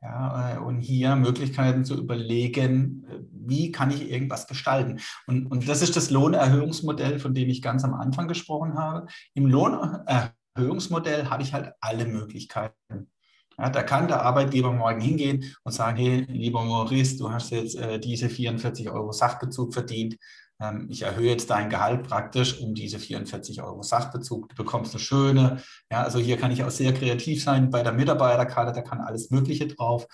ja, 0.00 0.54
äh, 0.54 0.58
und 0.58 0.78
hier 0.80 1.16
Möglichkeiten 1.16 1.84
zu 1.84 1.96
überlegen, 1.96 3.04
wie 3.32 3.72
kann 3.72 3.90
ich 3.90 4.10
irgendwas 4.10 4.46
gestalten. 4.46 5.00
Und, 5.26 5.46
und 5.46 5.68
das 5.68 5.82
ist 5.82 5.96
das 5.96 6.10
Lohnerhöhungsmodell, 6.10 7.18
von 7.18 7.34
dem 7.34 7.48
ich 7.48 7.62
ganz 7.62 7.84
am 7.84 7.94
Anfang 7.94 8.28
gesprochen 8.28 8.74
habe. 8.74 9.08
Im 9.34 9.46
Lohnerhöhungsmodell 9.46 11.26
habe 11.26 11.42
ich 11.42 11.52
halt 11.52 11.72
alle 11.80 12.06
Möglichkeiten. 12.06 13.10
Ja, 13.58 13.70
da 13.70 13.82
kann 13.82 14.06
der 14.06 14.22
Arbeitgeber 14.22 14.72
morgen 14.72 15.00
hingehen 15.00 15.44
und 15.64 15.72
sagen, 15.72 15.96
hey, 15.96 16.26
lieber 16.28 16.64
Maurice, 16.64 17.18
du 17.18 17.32
hast 17.32 17.50
jetzt 17.50 17.74
äh, 17.74 17.98
diese 17.98 18.28
44 18.28 18.88
Euro 18.90 19.10
Sachbezug 19.10 19.74
verdient. 19.74 20.16
Ähm, 20.60 20.86
ich 20.90 21.02
erhöhe 21.02 21.30
jetzt 21.30 21.50
dein 21.50 21.70
Gehalt 21.70 22.04
praktisch 22.04 22.60
um 22.60 22.74
diese 22.74 22.98
44 22.98 23.62
Euro 23.62 23.82
Sachbezug. 23.82 24.48
Du 24.48 24.56
bekommst 24.56 24.94
eine 24.94 25.00
schöne, 25.00 25.62
ja, 25.90 26.02
also 26.02 26.18
hier 26.18 26.36
kann 26.36 26.50
ich 26.50 26.64
auch 26.64 26.70
sehr 26.70 26.92
kreativ 26.92 27.42
sein 27.42 27.70
bei 27.70 27.82
der 27.82 27.92
Mitarbeiterkarte, 27.92 28.72
da 28.72 28.82
kann 28.82 29.00
alles 29.00 29.30
Mögliche 29.30 29.66
drauf. 29.66 30.06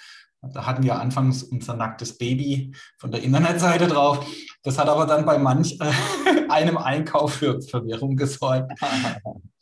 Da 0.53 0.67
hatten 0.67 0.83
wir 0.83 1.01
anfangs 1.01 1.43
unser 1.43 1.75
nacktes 1.75 2.19
Baby 2.19 2.75
von 2.99 3.11
der 3.11 3.23
Internetseite 3.23 3.87
drauf. 3.87 4.27
Das 4.63 4.79
hat 4.79 4.89
aber 4.89 5.07
dann 5.07 5.25
bei 5.25 5.39
manch 5.39 5.79
äh, 5.81 5.91
einem 6.51 6.77
Einkauf 6.77 7.35
für 7.35 7.63
Verwirrung 7.63 8.17
gesorgt. 8.17 8.73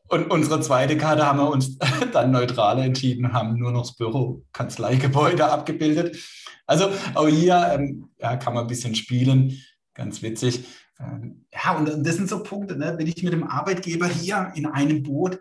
Und 0.09 0.31
unsere 0.31 0.61
zweite 0.61 0.97
Karte 0.99 1.25
haben 1.25 1.39
wir 1.39 1.49
uns 1.49 1.79
dann 2.13 2.33
neutral 2.33 2.79
entschieden, 2.81 3.33
haben 3.33 3.59
nur 3.59 3.73
noch 3.73 3.83
das 3.83 3.97
Büro, 3.97 4.43
Kanzleigebäude 4.53 5.51
abgebildet. 5.51 6.19
Also 6.67 6.91
auch 7.15 7.29
hier 7.29 7.71
ähm, 7.75 8.11
ja, 8.19 8.37
kann 8.37 8.55
man 8.55 8.65
ein 8.65 8.69
bisschen 8.69 8.95
spielen, 8.95 9.59
ganz 9.95 10.23
witzig. 10.23 10.67
Ähm, 10.99 11.47
ja, 11.53 11.77
und 11.77 12.07
das 12.07 12.17
sind 12.17 12.29
so 12.29 12.43
Punkte, 12.43 12.77
ne? 12.77 12.95
wenn 12.99 13.07
ich 13.07 13.23
mit 13.23 13.33
dem 13.33 13.45
Arbeitgeber 13.45 14.07
hier 14.07 14.53
in 14.55 14.67
einem 14.67 15.03
Boot 15.03 15.39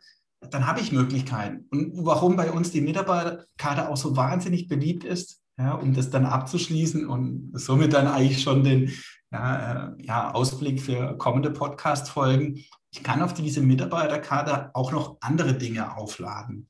dann 0.50 0.66
habe 0.68 0.82
ich 0.82 0.92
Möglichkeiten. 0.92 1.68
Und 1.70 2.06
warum 2.06 2.36
bei 2.36 2.52
uns 2.52 2.72
die 2.72 2.82
Mitarbeiterkarte 2.82 3.90
auch 3.90 3.98
so 3.98 4.16
wahnsinnig 4.18 4.68
beliebt 4.68 5.04
ist, 5.04 5.42
ja, 5.58 5.74
um 5.74 5.94
das 5.94 6.10
dann 6.10 6.26
abzuschließen 6.26 7.08
und 7.08 7.52
somit 7.54 7.94
dann 7.94 8.08
eigentlich 8.08 8.42
schon 8.42 8.64
den 8.64 8.92
ja, 9.32 9.90
äh, 9.90 10.04
ja, 10.04 10.32
Ausblick 10.34 10.82
für 10.82 11.18
kommende 11.18 11.52
Podcast-Folgen. 11.52 12.64
Ich 12.92 13.04
kann 13.04 13.22
auf 13.22 13.34
diese 13.34 13.62
Mitarbeiterkarte 13.62 14.72
auch 14.74 14.92
noch 14.92 15.18
andere 15.22 15.54
Dinge 15.54 15.96
aufladen. 15.96 16.68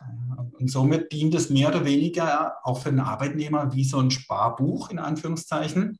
Äh, 0.00 0.42
und 0.58 0.70
somit 0.70 1.12
dient 1.12 1.34
es 1.34 1.48
mehr 1.48 1.68
oder 1.68 1.84
weniger 1.84 2.56
auch 2.62 2.82
für 2.82 2.90
den 2.90 3.00
Arbeitnehmer 3.00 3.72
wie 3.72 3.84
so 3.84 3.98
ein 3.98 4.10
Sparbuch 4.10 4.90
in 4.90 4.98
Anführungszeichen, 4.98 5.98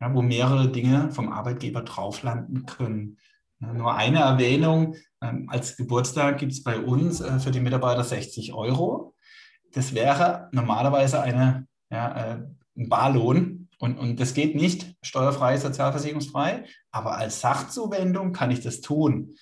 ja, 0.00 0.14
wo 0.14 0.22
mehrere 0.22 0.68
Dinge 0.68 1.10
vom 1.10 1.32
Arbeitgeber 1.32 1.82
drauf 1.82 2.22
landen 2.22 2.66
können. 2.66 3.18
Nur 3.58 3.94
eine 3.94 4.20
Erwähnung, 4.20 4.96
ähm, 5.22 5.48
als 5.48 5.76
Geburtstag 5.76 6.38
gibt 6.38 6.52
es 6.52 6.62
bei 6.62 6.78
uns 6.78 7.20
äh, 7.20 7.38
für 7.38 7.50
die 7.50 7.60
Mitarbeiter 7.60 8.04
60 8.04 8.52
Euro. 8.52 9.14
Das 9.72 9.94
wäre 9.94 10.48
normalerweise 10.52 11.22
eine, 11.22 11.66
ja, 11.90 12.34
äh, 12.34 12.38
ein 12.76 12.88
Barlohn 12.88 13.68
und, 13.78 13.98
und 13.98 14.20
das 14.20 14.34
geht 14.34 14.54
nicht 14.54 14.94
steuerfrei, 15.02 15.56
sozialversicherungsfrei, 15.56 16.64
aber 16.90 17.16
als 17.16 17.40
Sachzuwendung 17.40 18.32
kann 18.32 18.50
ich 18.50 18.60
das 18.60 18.82
tun. 18.82 19.34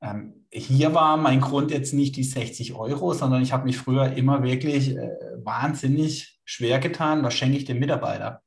Ähm, 0.00 0.46
hier 0.52 0.92
war 0.94 1.16
mein 1.16 1.40
Grund 1.40 1.70
jetzt 1.70 1.94
nicht 1.94 2.16
die 2.16 2.24
60 2.24 2.74
Euro, 2.74 3.14
sondern 3.14 3.42
ich 3.42 3.52
habe 3.52 3.64
mich 3.64 3.78
früher 3.78 4.12
immer 4.12 4.42
wirklich 4.42 4.96
äh, 4.96 5.10
wahnsinnig 5.44 6.40
schwer 6.44 6.80
getan, 6.80 7.22
was 7.22 7.34
schenke 7.34 7.56
ich 7.56 7.64
dem 7.64 7.78
Mitarbeiter. 7.78 8.42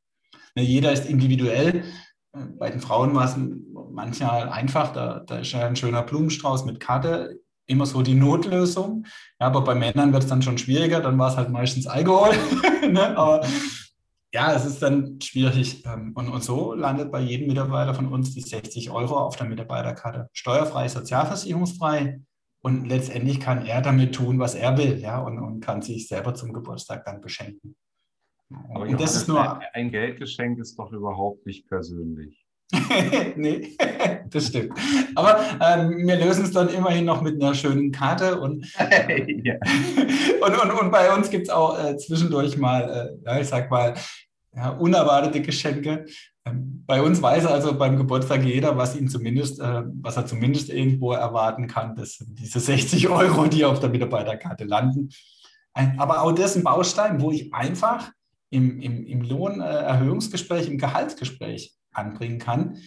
Ne, 0.56 0.64
jeder 0.64 0.92
ist 0.92 1.06
individuell 1.06 1.84
bei 2.58 2.70
den 2.70 2.80
Frauen 2.80 3.16
war 3.16 3.26
es 3.26 3.36
manchmal 3.92 4.50
einfach, 4.50 4.92
da, 4.94 5.20
da 5.20 5.40
ist 5.40 5.52
ja 5.52 5.66
ein 5.66 5.76
schöner 5.76 6.04
Blumenstrauß 6.04 6.66
mit 6.66 6.80
Karte, 6.80 7.40
immer 7.68 7.86
so 7.86 8.02
die 8.02 8.14
Notlösung. 8.14 9.06
Ja, 9.40 9.48
aber 9.48 9.62
bei 9.62 9.76
Männern 9.76 10.14
wird 10.14 10.24
es 10.24 10.30
dann 10.30 10.42
schon 10.42 10.58
schwieriger, 10.58 11.00
dann 11.00 11.18
war 11.18 11.30
es 11.30 11.38
halt 11.38 11.50
meistens 11.50 11.88
Alkohol. 11.88 12.36
ne? 12.90 13.18
Aber 13.18 13.46
ja, 14.34 14.54
es 14.54 14.66
ist 14.66 14.82
dann 14.82 15.20
schwierig. 15.22 15.84
Ähm, 15.86 16.12
und, 16.16 16.30
und 16.30 16.44
so 16.44 16.74
landet 16.74 17.12
bei 17.12 17.22
jedem 17.22 17.48
Mitarbeiter 17.48 17.94
von 17.94 18.08
uns 18.08 18.34
die 18.34 18.42
60 18.42 18.92
Euro 18.92 19.18
auf 19.18 19.38
der 19.38 19.48
Mitarbeiterkarte. 19.48 20.30
Steuerfrei, 20.34 20.88
sozialversicherungsfrei. 20.90 22.20
Und 22.62 22.88
letztendlich 22.88 23.40
kann 23.40 23.66
er 23.66 23.82
damit 23.82 24.16
tun, 24.16 24.40
was 24.40 24.56
er 24.56 24.76
will, 24.78 24.98
ja, 25.00 25.20
und, 25.20 25.38
und 25.38 25.60
kann 25.60 25.84
sich 25.84 26.08
selber 26.08 26.34
zum 26.34 26.52
Geburtstag 26.52 27.06
dann 27.06 27.22
beschenken. 27.22 27.76
Aber 28.74 28.86
und 28.86 29.00
das 29.00 29.16
ist 29.16 29.28
nur 29.28 29.60
ein 29.74 29.92
Geldgeschenk 29.92 30.60
ist 30.60 30.78
doch 30.78 30.92
überhaupt 30.92 31.46
nicht 31.46 31.68
persönlich. 31.68 32.46
nee, 33.36 33.76
das 34.30 34.48
stimmt. 34.48 34.74
Aber 35.16 35.40
ähm, 35.62 36.08
wir 36.08 36.16
lösen 36.16 36.46
es 36.46 36.52
dann 36.52 36.70
immerhin 36.70 37.06
noch 37.06 37.22
mit 37.22 37.42
einer 37.42 37.54
schönen 37.54 37.92
Karte 37.92 38.40
und, 38.40 38.66
ja. 39.44 39.56
und, 40.42 40.62
und, 40.62 40.72
und, 40.72 40.92
bei 40.92 41.14
uns 41.14 41.30
gibt 41.30 41.48
es 41.48 41.54
auch 41.54 41.78
äh, 41.78 41.96
zwischendurch 41.98 42.58
mal, 42.58 43.18
äh, 43.24 43.26
ja, 43.26 43.40
ich 43.40 43.48
sag 43.48 43.70
mal, 43.70 43.94
ja, 44.56 44.70
unerwartete 44.70 45.42
Geschenke. 45.42 46.06
Ähm, 46.46 46.84
bei 46.88 47.02
uns 47.02 47.22
weiß 47.22 47.46
also 47.46 47.78
beim 47.78 47.98
Geburtstag 47.98 48.44
jeder, 48.44 48.78
was 48.78 48.96
ihn 48.96 49.10
zumindest, 49.10 49.60
äh, 49.60 49.84
was 50.02 50.18
er 50.18 50.26
zumindest 50.26 50.70
irgendwo 50.70 51.12
erwarten 51.14 51.68
kann, 51.68 51.96
das 51.96 52.14
sind 52.16 52.40
diese 52.40 52.60
60 52.60 53.10
Euro, 53.10 53.46
die 53.46 53.66
auf 53.66 53.80
der 53.80 53.90
Mitarbeiterkarte 53.90 54.64
landen. 54.64 55.10
Aber 55.98 56.22
auch 56.22 56.32
das 56.32 56.52
ist 56.52 56.58
ein 56.58 56.64
Baustein, 56.64 57.20
wo 57.20 57.32
ich 57.32 57.54
einfach 57.54 58.12
im, 58.56 58.80
im, 58.80 59.06
im 59.06 59.22
Lohnerhöhungsgespräch, 59.22 60.68
im 60.68 60.78
Gehaltsgespräch 60.78 61.76
anbringen 61.92 62.40
kann. 62.40 62.78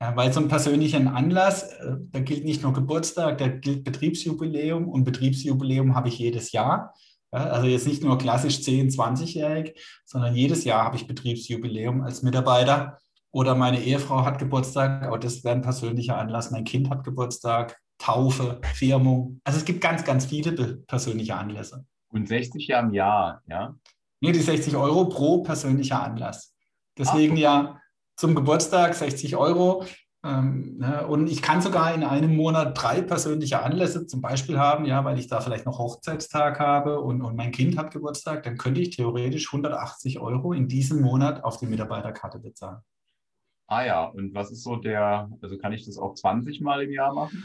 Weil 0.00 0.32
so 0.32 0.40
ein 0.40 0.48
persönlicher 0.48 0.98
Anlass, 1.12 1.64
äh, 1.72 1.96
da 2.12 2.20
gilt 2.20 2.44
nicht 2.44 2.62
nur 2.62 2.72
Geburtstag, 2.72 3.38
da 3.38 3.48
gilt 3.48 3.82
Betriebsjubiläum 3.82 4.88
und 4.88 5.04
Betriebsjubiläum 5.04 5.96
habe 5.96 6.08
ich 6.08 6.18
jedes 6.18 6.52
Jahr. 6.52 6.94
Also 7.30 7.66
jetzt 7.66 7.86
nicht 7.86 8.02
nur 8.02 8.16
klassisch 8.16 8.62
10, 8.62 8.90
20-jährig, 8.90 9.74
sondern 10.06 10.34
jedes 10.34 10.64
Jahr 10.64 10.84
habe 10.84 10.96
ich 10.96 11.06
Betriebsjubiläum 11.06 12.00
als 12.02 12.22
Mitarbeiter. 12.22 12.98
Oder 13.32 13.54
meine 13.54 13.82
Ehefrau 13.82 14.24
hat 14.24 14.38
Geburtstag, 14.38 15.02
aber 15.02 15.18
das 15.18 15.44
wäre 15.44 15.56
ein 15.56 15.62
persönlicher 15.62 16.16
Anlass. 16.16 16.50
Mein 16.50 16.64
Kind 16.64 16.88
hat 16.88 17.04
Geburtstag, 17.04 17.78
Taufe, 17.98 18.60
Firmung. 18.74 19.40
Also 19.44 19.58
es 19.58 19.64
gibt 19.64 19.80
ganz, 19.80 20.04
ganz 20.04 20.26
viele 20.26 20.52
persönliche 20.86 21.34
Anlässe. 21.34 21.84
Und 22.10 22.28
60 22.28 22.68
Jahre 22.68 22.86
im 22.86 22.94
Jahr, 22.94 23.42
ja? 23.48 23.74
Nee, 24.20 24.32
die 24.32 24.40
60 24.40 24.76
Euro 24.76 25.06
pro 25.06 25.42
persönlicher 25.42 26.02
Anlass. 26.02 26.54
Deswegen 26.96 27.34
Ach. 27.34 27.40
ja 27.40 27.80
zum 28.16 28.34
Geburtstag 28.34 28.94
60 28.94 29.36
Euro. 29.36 29.84
Ähm, 30.24 30.78
ne, 30.78 31.06
und 31.06 31.28
ich 31.28 31.42
kann 31.42 31.62
sogar 31.62 31.94
in 31.94 32.02
einem 32.02 32.34
Monat 32.34 32.82
drei 32.82 33.02
persönliche 33.02 33.62
Anlässe 33.62 34.06
zum 34.08 34.20
Beispiel 34.20 34.58
haben, 34.58 34.84
ja, 34.84 35.04
weil 35.04 35.16
ich 35.16 35.28
da 35.28 35.40
vielleicht 35.40 35.64
noch 35.64 35.78
Hochzeitstag 35.78 36.58
habe 36.58 37.00
und, 37.00 37.22
und 37.22 37.36
mein 37.36 37.52
Kind 37.52 37.78
hat 37.78 37.92
Geburtstag, 37.92 38.42
dann 38.42 38.58
könnte 38.58 38.80
ich 38.80 38.90
theoretisch 38.90 39.46
180 39.46 40.18
Euro 40.18 40.52
in 40.52 40.66
diesem 40.66 41.02
Monat 41.02 41.44
auf 41.44 41.58
die 41.58 41.66
Mitarbeiterkarte 41.66 42.40
bezahlen. 42.40 42.80
Ah 43.68 43.84
ja, 43.84 44.04
und 44.06 44.34
was 44.34 44.50
ist 44.50 44.64
so 44.64 44.74
der, 44.74 45.30
also 45.40 45.56
kann 45.56 45.72
ich 45.72 45.86
das 45.86 45.98
auch 45.98 46.14
20 46.14 46.60
Mal 46.62 46.82
im 46.82 46.90
Jahr 46.90 47.14
machen? 47.14 47.44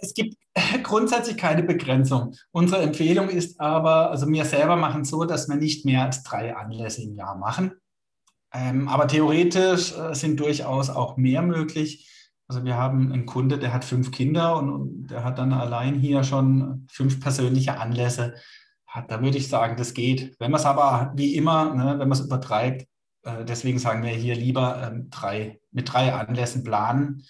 Es 0.00 0.14
gibt 0.14 0.36
grundsätzlich 0.82 1.36
keine 1.36 1.62
Begrenzung. 1.62 2.34
Unsere 2.50 2.82
Empfehlung 2.82 3.28
ist 3.28 3.60
aber, 3.60 4.10
also 4.10 4.26
wir 4.28 4.44
selber 4.44 4.76
machen 4.76 5.04
so, 5.04 5.24
dass 5.24 5.48
wir 5.48 5.56
nicht 5.56 5.84
mehr 5.84 6.04
als 6.04 6.22
drei 6.22 6.56
Anlässe 6.56 7.02
im 7.02 7.14
Jahr 7.14 7.36
machen. 7.36 7.72
Ähm, 8.52 8.88
aber 8.88 9.06
theoretisch 9.06 9.96
äh, 9.96 10.14
sind 10.14 10.40
durchaus 10.40 10.90
auch 10.90 11.16
mehr 11.16 11.42
möglich. 11.42 12.08
Also 12.48 12.64
wir 12.64 12.76
haben 12.76 13.12
einen 13.12 13.26
Kunde, 13.26 13.58
der 13.58 13.72
hat 13.72 13.84
fünf 13.84 14.10
Kinder 14.10 14.56
und, 14.56 14.70
und 14.70 15.06
der 15.06 15.22
hat 15.22 15.38
dann 15.38 15.52
allein 15.52 15.94
hier 15.94 16.24
schon 16.24 16.88
fünf 16.90 17.20
persönliche 17.20 17.78
Anlässe. 17.78 18.34
Da 19.06 19.22
würde 19.22 19.38
ich 19.38 19.48
sagen, 19.48 19.76
das 19.76 19.94
geht. 19.94 20.34
Wenn 20.40 20.50
man 20.50 20.58
es 20.58 20.66
aber 20.66 21.12
wie 21.14 21.36
immer, 21.36 21.74
ne, 21.74 21.92
wenn 22.00 22.08
man 22.08 22.12
es 22.18 22.20
übertreibt, 22.24 22.88
äh, 23.22 23.44
deswegen 23.44 23.78
sagen 23.78 24.02
wir 24.02 24.10
hier 24.10 24.34
lieber 24.34 24.82
ähm, 24.82 25.10
drei, 25.10 25.60
mit 25.70 25.92
drei 25.92 26.12
Anlässen 26.12 26.64
planen. 26.64 27.22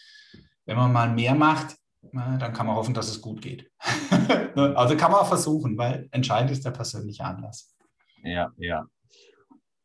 Wenn 0.64 0.78
man 0.78 0.92
mal 0.92 1.12
mehr 1.12 1.34
macht, 1.34 1.76
dann 2.12 2.52
kann 2.52 2.66
man 2.66 2.76
hoffen, 2.76 2.94
dass 2.94 3.10
es 3.10 3.20
gut 3.20 3.42
geht. 3.42 3.70
Ne? 4.56 4.76
also 4.76 4.96
kann 4.96 5.12
man 5.12 5.20
auch 5.20 5.28
versuchen, 5.28 5.78
weil 5.78 6.08
entscheidend 6.10 6.50
ist 6.50 6.64
der 6.64 6.72
persönliche 6.72 7.24
Anlass. 7.24 7.72
Ja, 8.24 8.52
ja. 8.56 8.84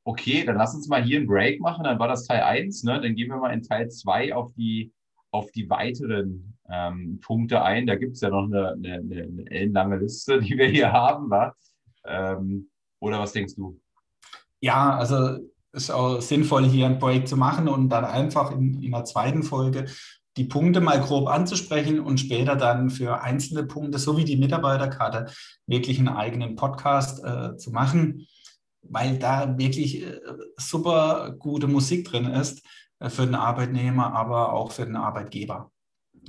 Okay, 0.03 0.43
dann 0.43 0.57
lass 0.57 0.73
uns 0.73 0.87
mal 0.87 1.03
hier 1.03 1.17
einen 1.17 1.27
Break 1.27 1.59
machen. 1.59 1.83
Dann 1.83 1.99
war 1.99 2.07
das 2.07 2.25
Teil 2.25 2.41
1. 2.41 2.83
Ne? 2.83 2.99
Dann 2.99 3.15
gehen 3.15 3.29
wir 3.29 3.37
mal 3.37 3.53
in 3.53 3.61
Teil 3.61 3.89
2 3.89 4.33
auf 4.33 4.51
die, 4.53 4.91
auf 5.31 5.51
die 5.51 5.69
weiteren 5.69 6.57
ähm, 6.69 7.19
Punkte 7.21 7.61
ein. 7.61 7.85
Da 7.85 7.95
gibt 7.95 8.15
es 8.15 8.21
ja 8.21 8.29
noch 8.29 8.45
eine, 8.45 8.73
eine, 8.73 8.95
eine, 8.95 9.51
ellenlange 9.51 9.97
Liste, 9.97 10.39
die 10.39 10.57
wir 10.57 10.67
hier 10.67 10.91
haben. 10.91 11.29
Ähm, 12.05 12.69
oder 12.99 13.19
was 13.19 13.33
denkst 13.33 13.55
du? 13.55 13.79
Ja, 14.61 14.97
also 14.97 15.37
es 15.71 15.83
ist 15.83 15.91
auch 15.91 16.21
sinnvoll, 16.21 16.65
hier 16.65 16.85
ein 16.85 16.99
Break 16.99 17.27
zu 17.27 17.37
machen 17.37 17.67
und 17.67 17.89
dann 17.89 18.05
einfach 18.05 18.51
in, 18.51 18.81
in 18.81 18.91
der 18.91 19.05
zweiten 19.05 19.43
Folge 19.43 19.85
die 20.37 20.43
Punkte 20.43 20.81
mal 20.81 20.99
grob 20.99 21.27
anzusprechen 21.27 21.99
und 21.99 22.19
später 22.19 22.55
dann 22.55 22.89
für 22.89 23.21
einzelne 23.21 23.63
Punkte 23.63 23.99
sowie 23.99 24.25
die 24.25 24.37
Mitarbeiterkarte 24.37 25.27
wirklich 25.65 25.97
einen 25.97 26.09
eigenen 26.09 26.55
Podcast 26.55 27.23
äh, 27.23 27.55
zu 27.57 27.71
machen, 27.71 28.27
weil 28.81 29.17
da 29.17 29.57
wirklich 29.57 30.03
äh, 30.03 30.19
super 30.57 31.35
gute 31.39 31.67
Musik 31.67 32.05
drin 32.09 32.25
ist 32.25 32.65
äh, 32.99 33.09
für 33.09 33.25
den 33.25 33.35
Arbeitnehmer, 33.35 34.13
aber 34.13 34.53
auch 34.53 34.71
für 34.71 34.85
den 34.85 34.97
Arbeitgeber. 34.97 35.71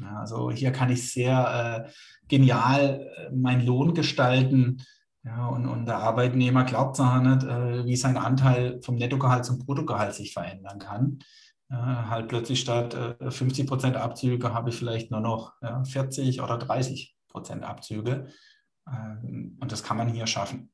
Ja, 0.01 0.21
also 0.21 0.51
hier 0.51 0.73
kann 0.73 0.91
ich 0.91 1.11
sehr 1.11 1.87
äh, 1.87 1.91
genial 2.29 3.09
äh, 3.17 3.35
meinen 3.35 3.67
Lohn 3.67 3.95
gestalten. 3.95 4.83
Ja, 5.25 5.49
und, 5.49 5.67
und 5.67 5.87
der 5.87 5.97
Arbeitnehmer 5.97 6.63
glaubt 6.63 6.97
zwar 6.97 7.21
nicht, 7.21 7.45
äh, 7.45 7.85
wie 7.85 7.97
sein 7.97 8.17
Anteil 8.17 8.81
vom 8.83 8.95
Nettogehalt 8.95 9.45
zum 9.45 9.59
Bruttogehalt 9.59 10.15
sich 10.15 10.33
verändern 10.33 10.79
kann 10.79 11.19
halt 11.75 12.29
plötzlich 12.29 12.61
statt 12.61 12.97
50 13.21 13.65
äh, 13.65 13.67
Prozent 13.67 13.97
Abzüge 13.97 14.55
habe 14.55 14.71
ich 14.71 14.77
vielleicht 14.77 15.11
nur 15.11 15.21
noch 15.21 15.55
40 15.85 16.41
oder 16.41 16.59
30 16.59 17.17
Prozent 17.29 17.65
Abzüge. 17.65 18.29
Ähm, 18.89 19.59
und 19.61 19.73
das 19.73 19.83
kann 19.83 19.97
man 19.97 20.09
hier 20.09 20.27
schaffen. 20.27 20.71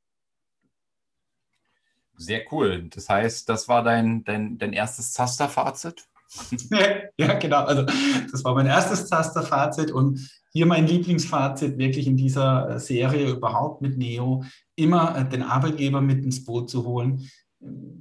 Sehr 2.15 2.43
cool. 2.51 2.89
Das 2.89 3.09
heißt, 3.09 3.49
das 3.49 3.67
war 3.67 3.83
dein, 3.83 4.23
dein, 4.23 4.59
dein 4.59 4.73
erstes 4.73 5.13
Zaster-Fazit 5.13 6.07
ja, 7.17 7.33
genau. 7.35 7.63
Also 7.63 7.83
das 7.83 8.43
war 8.43 8.55
mein 8.55 8.65
erstes 8.65 9.07
Zaster-Fazit 9.07 9.91
und 9.91 10.19
hier 10.51 10.65
mein 10.65 10.87
Lieblingsfazit 10.87 11.77
wirklich 11.77 12.07
in 12.07 12.17
dieser 12.17 12.69
äh, 12.69 12.79
Serie 12.79 13.29
überhaupt 13.29 13.81
mit 13.81 13.97
Neo, 13.97 14.43
immer 14.75 15.17
äh, 15.17 15.29
den 15.29 15.43
Arbeitgeber 15.43 16.01
mit 16.01 16.23
ins 16.23 16.43
Boot 16.43 16.69
zu 16.69 16.85
holen. 16.85 17.29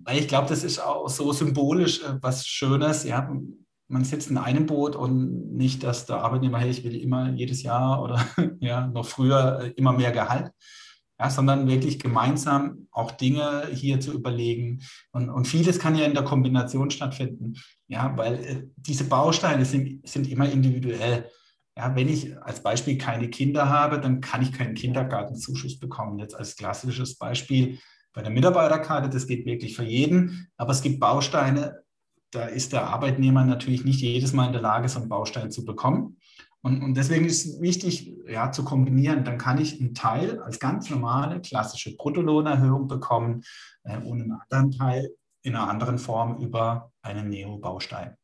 Weil 0.05 0.19
ich 0.19 0.29
glaube, 0.29 0.49
das 0.49 0.65
ist 0.65 0.81
auch 0.81 1.09
so 1.09 1.33
symbolisch 1.33 2.03
äh, 2.03 2.19
was 2.21 2.47
Schönes. 2.47 3.05
Ja, 3.05 3.33
man 3.89 4.05
sitzt 4.05 4.31
in 4.31 4.39
einem 4.39 4.67
Boot 4.67 4.97
und 4.97 5.55
nicht, 5.55 5.83
dass 5.85 6.07
der 6.07 6.17
Arbeitnehmer, 6.17 6.59
hey, 6.59 6.71
ich 6.71 6.83
will 6.83 6.97
immer 6.97 7.31
jedes 7.31 7.63
Jahr 7.63 8.03
oder 8.03 8.27
ja, 8.61 8.87
noch 8.87 9.07
früher 9.07 9.73
immer 9.77 9.93
mehr 9.93 10.13
Gehalt, 10.13 10.51
ja, 11.21 11.31
sondern 11.31 11.69
wirklich 11.69 11.99
gemeinsam 11.99 12.89
auch 12.91 13.11
Dinge 13.13 13.69
hier 13.73 14.01
zu 14.01 14.13
überlegen. 14.13 14.81
Und, 15.13 15.29
und 15.31 15.47
vieles 15.47 15.79
kann 15.79 15.95
ja 15.95 16.07
in 16.07 16.15
der 16.15 16.25
Kombination 16.25 16.91
stattfinden, 16.91 17.55
ja, 17.87 18.17
weil 18.17 18.35
äh, 18.45 18.63
diese 18.77 19.05
Bausteine 19.05 19.65
sind, 19.65 20.09
sind 20.09 20.29
immer 20.29 20.51
individuell. 20.51 21.31
Ja, 21.77 21.95
wenn 21.95 22.09
ich 22.09 22.37
als 22.43 22.63
Beispiel 22.63 22.99
keine 22.99 23.29
Kinder 23.31 23.69
habe, 23.69 24.01
dann 24.01 24.21
kann 24.21 24.43
ich 24.43 24.53
keinen 24.53 24.75
Kindergartenzuschuss 24.75 25.79
bekommen. 25.79 26.19
Jetzt 26.19 26.35
als 26.35 26.57
klassisches 26.57 27.17
Beispiel 27.17 27.79
bei 28.13 28.23
der 28.23 28.31
Mitarbeiterkarte, 28.31 29.09
das 29.09 29.27
geht 29.27 29.47
wirklich 29.47 29.75
für 29.75 29.85
jeden, 29.85 30.49
aber 30.57 30.73
es 30.73 30.83
gibt 30.83 31.01
Bausteine, 31.01 31.83
da 32.31 32.47
ist 32.47 32.73
der 32.73 32.87
Arbeitnehmer 32.87 33.45
natürlich 33.45 33.85
nicht 33.85 34.01
jedes 34.01 34.33
Mal 34.33 34.47
in 34.47 34.53
der 34.53 34.63
Lage, 34.63 34.89
so 34.89 34.99
einen 35.01 35.09
Baustein 35.09 35.51
zu 35.51 35.65
bekommen. 35.65 36.19
Und, 36.63 36.83
und 36.83 36.95
deswegen 36.97 37.25
ist 37.25 37.45
es 37.45 37.61
wichtig, 37.61 38.15
ja, 38.29 38.53
zu 38.53 38.65
kombinieren. 38.65 39.25
Dann 39.25 39.37
kann 39.37 39.59
ich 39.59 39.81
einen 39.81 39.95
Teil 39.95 40.41
als 40.41 40.61
ganz 40.61 40.89
normale, 40.91 41.41
klassische 41.41 41.97
Bruttolohnerhöhung 41.97 42.87
bekommen 42.87 43.43
äh, 43.83 43.99
und 43.99 44.23
einen 44.23 44.33
anderen 44.33 44.71
Teil 44.71 45.11
in 45.43 45.57
einer 45.57 45.69
anderen 45.69 45.99
Form 45.99 46.41
über 46.41 46.93
einen 47.03 47.29
Neo-Baustein. 47.29 48.17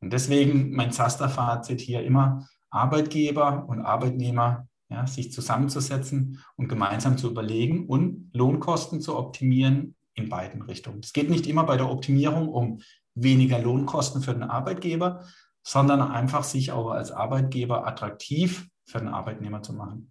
Und 0.00 0.12
deswegen 0.12 0.70
mein 0.70 0.92
Zaster-Fazit 0.92 1.80
hier 1.80 2.02
immer, 2.04 2.46
Arbeitgeber 2.70 3.64
und 3.68 3.80
Arbeitnehmer 3.80 4.67
ja, 4.90 5.06
sich 5.06 5.32
zusammenzusetzen 5.32 6.42
und 6.56 6.68
gemeinsam 6.68 7.18
zu 7.18 7.30
überlegen 7.30 7.86
und 7.86 8.30
Lohnkosten 8.32 9.00
zu 9.00 9.16
optimieren 9.16 9.94
in 10.14 10.28
beiden 10.28 10.62
Richtungen. 10.62 11.00
Es 11.00 11.12
geht 11.12 11.30
nicht 11.30 11.46
immer 11.46 11.64
bei 11.64 11.76
der 11.76 11.90
Optimierung 11.90 12.48
um 12.48 12.80
weniger 13.14 13.58
Lohnkosten 13.58 14.22
für 14.22 14.32
den 14.32 14.42
Arbeitgeber, 14.42 15.24
sondern 15.62 16.00
einfach 16.00 16.44
sich 16.44 16.72
auch 16.72 16.90
als 16.90 17.12
Arbeitgeber 17.12 17.86
attraktiv 17.86 18.68
für 18.84 18.98
den 18.98 19.08
Arbeitnehmer 19.08 19.62
zu 19.62 19.74
machen. 19.74 20.10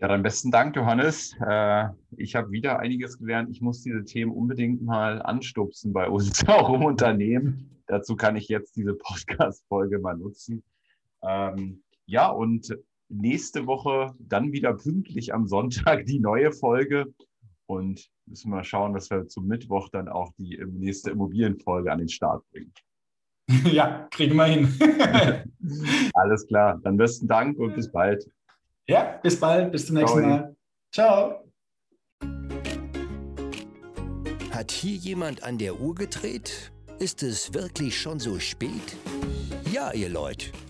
Ja, 0.00 0.08
dann 0.08 0.22
besten 0.22 0.50
Dank, 0.50 0.74
Johannes. 0.76 1.36
Äh, 1.46 1.88
ich 2.16 2.34
habe 2.34 2.50
wieder 2.50 2.78
einiges 2.78 3.18
gelernt. 3.18 3.50
Ich 3.50 3.60
muss 3.60 3.82
diese 3.82 4.02
Themen 4.04 4.32
unbedingt 4.32 4.82
mal 4.82 5.20
anstupsen 5.20 5.92
bei 5.92 6.08
uns 6.08 6.42
auch 6.48 6.72
im 6.72 6.84
Unternehmen. 6.84 7.82
Dazu 7.86 8.16
kann 8.16 8.34
ich 8.34 8.48
jetzt 8.48 8.76
diese 8.76 8.94
Podcast-Folge 8.94 9.98
mal 9.98 10.16
nutzen. 10.16 10.62
Ja, 12.10 12.28
und 12.28 12.76
nächste 13.08 13.68
Woche 13.68 14.12
dann 14.18 14.50
wieder 14.50 14.74
pünktlich 14.74 15.32
am 15.32 15.46
Sonntag 15.46 16.06
die 16.06 16.18
neue 16.18 16.50
Folge. 16.50 17.06
Und 17.66 18.04
müssen 18.26 18.50
wir 18.50 18.64
schauen, 18.64 18.94
dass 18.94 19.10
wir 19.10 19.28
zum 19.28 19.46
Mittwoch 19.46 19.88
dann 19.90 20.08
auch 20.08 20.32
die 20.36 20.60
nächste 20.72 21.12
Immobilienfolge 21.12 21.92
an 21.92 21.98
den 22.00 22.08
Start 22.08 22.42
bringen. 22.50 22.72
Ja, 23.72 24.08
kriegen 24.10 24.36
wir 24.36 24.44
hin. 24.44 24.68
Alles 26.14 26.46
klar. 26.46 26.80
Dann 26.82 26.96
besten 26.96 27.28
Dank 27.28 27.58
und 27.58 27.74
bis 27.74 27.90
bald. 27.90 28.24
Ja, 28.88 29.18
bis 29.22 29.38
bald. 29.38 29.70
Bis 29.70 29.86
zum 29.86 29.96
nächsten 29.96 30.20
Ciao. 30.20 30.28
Mal. 30.28 30.56
Ciao. 30.92 31.44
Hat 34.52 34.70
hier 34.72 34.96
jemand 34.96 35.44
an 35.44 35.58
der 35.58 35.80
Uhr 35.80 35.94
gedreht? 35.94 36.72
Ist 36.98 37.22
es 37.22 37.54
wirklich 37.54 38.00
schon 38.00 38.20
so 38.20 38.38
spät? 38.38 38.96
Ja, 39.72 39.92
ihr 39.92 40.08
Leute, 40.08 40.52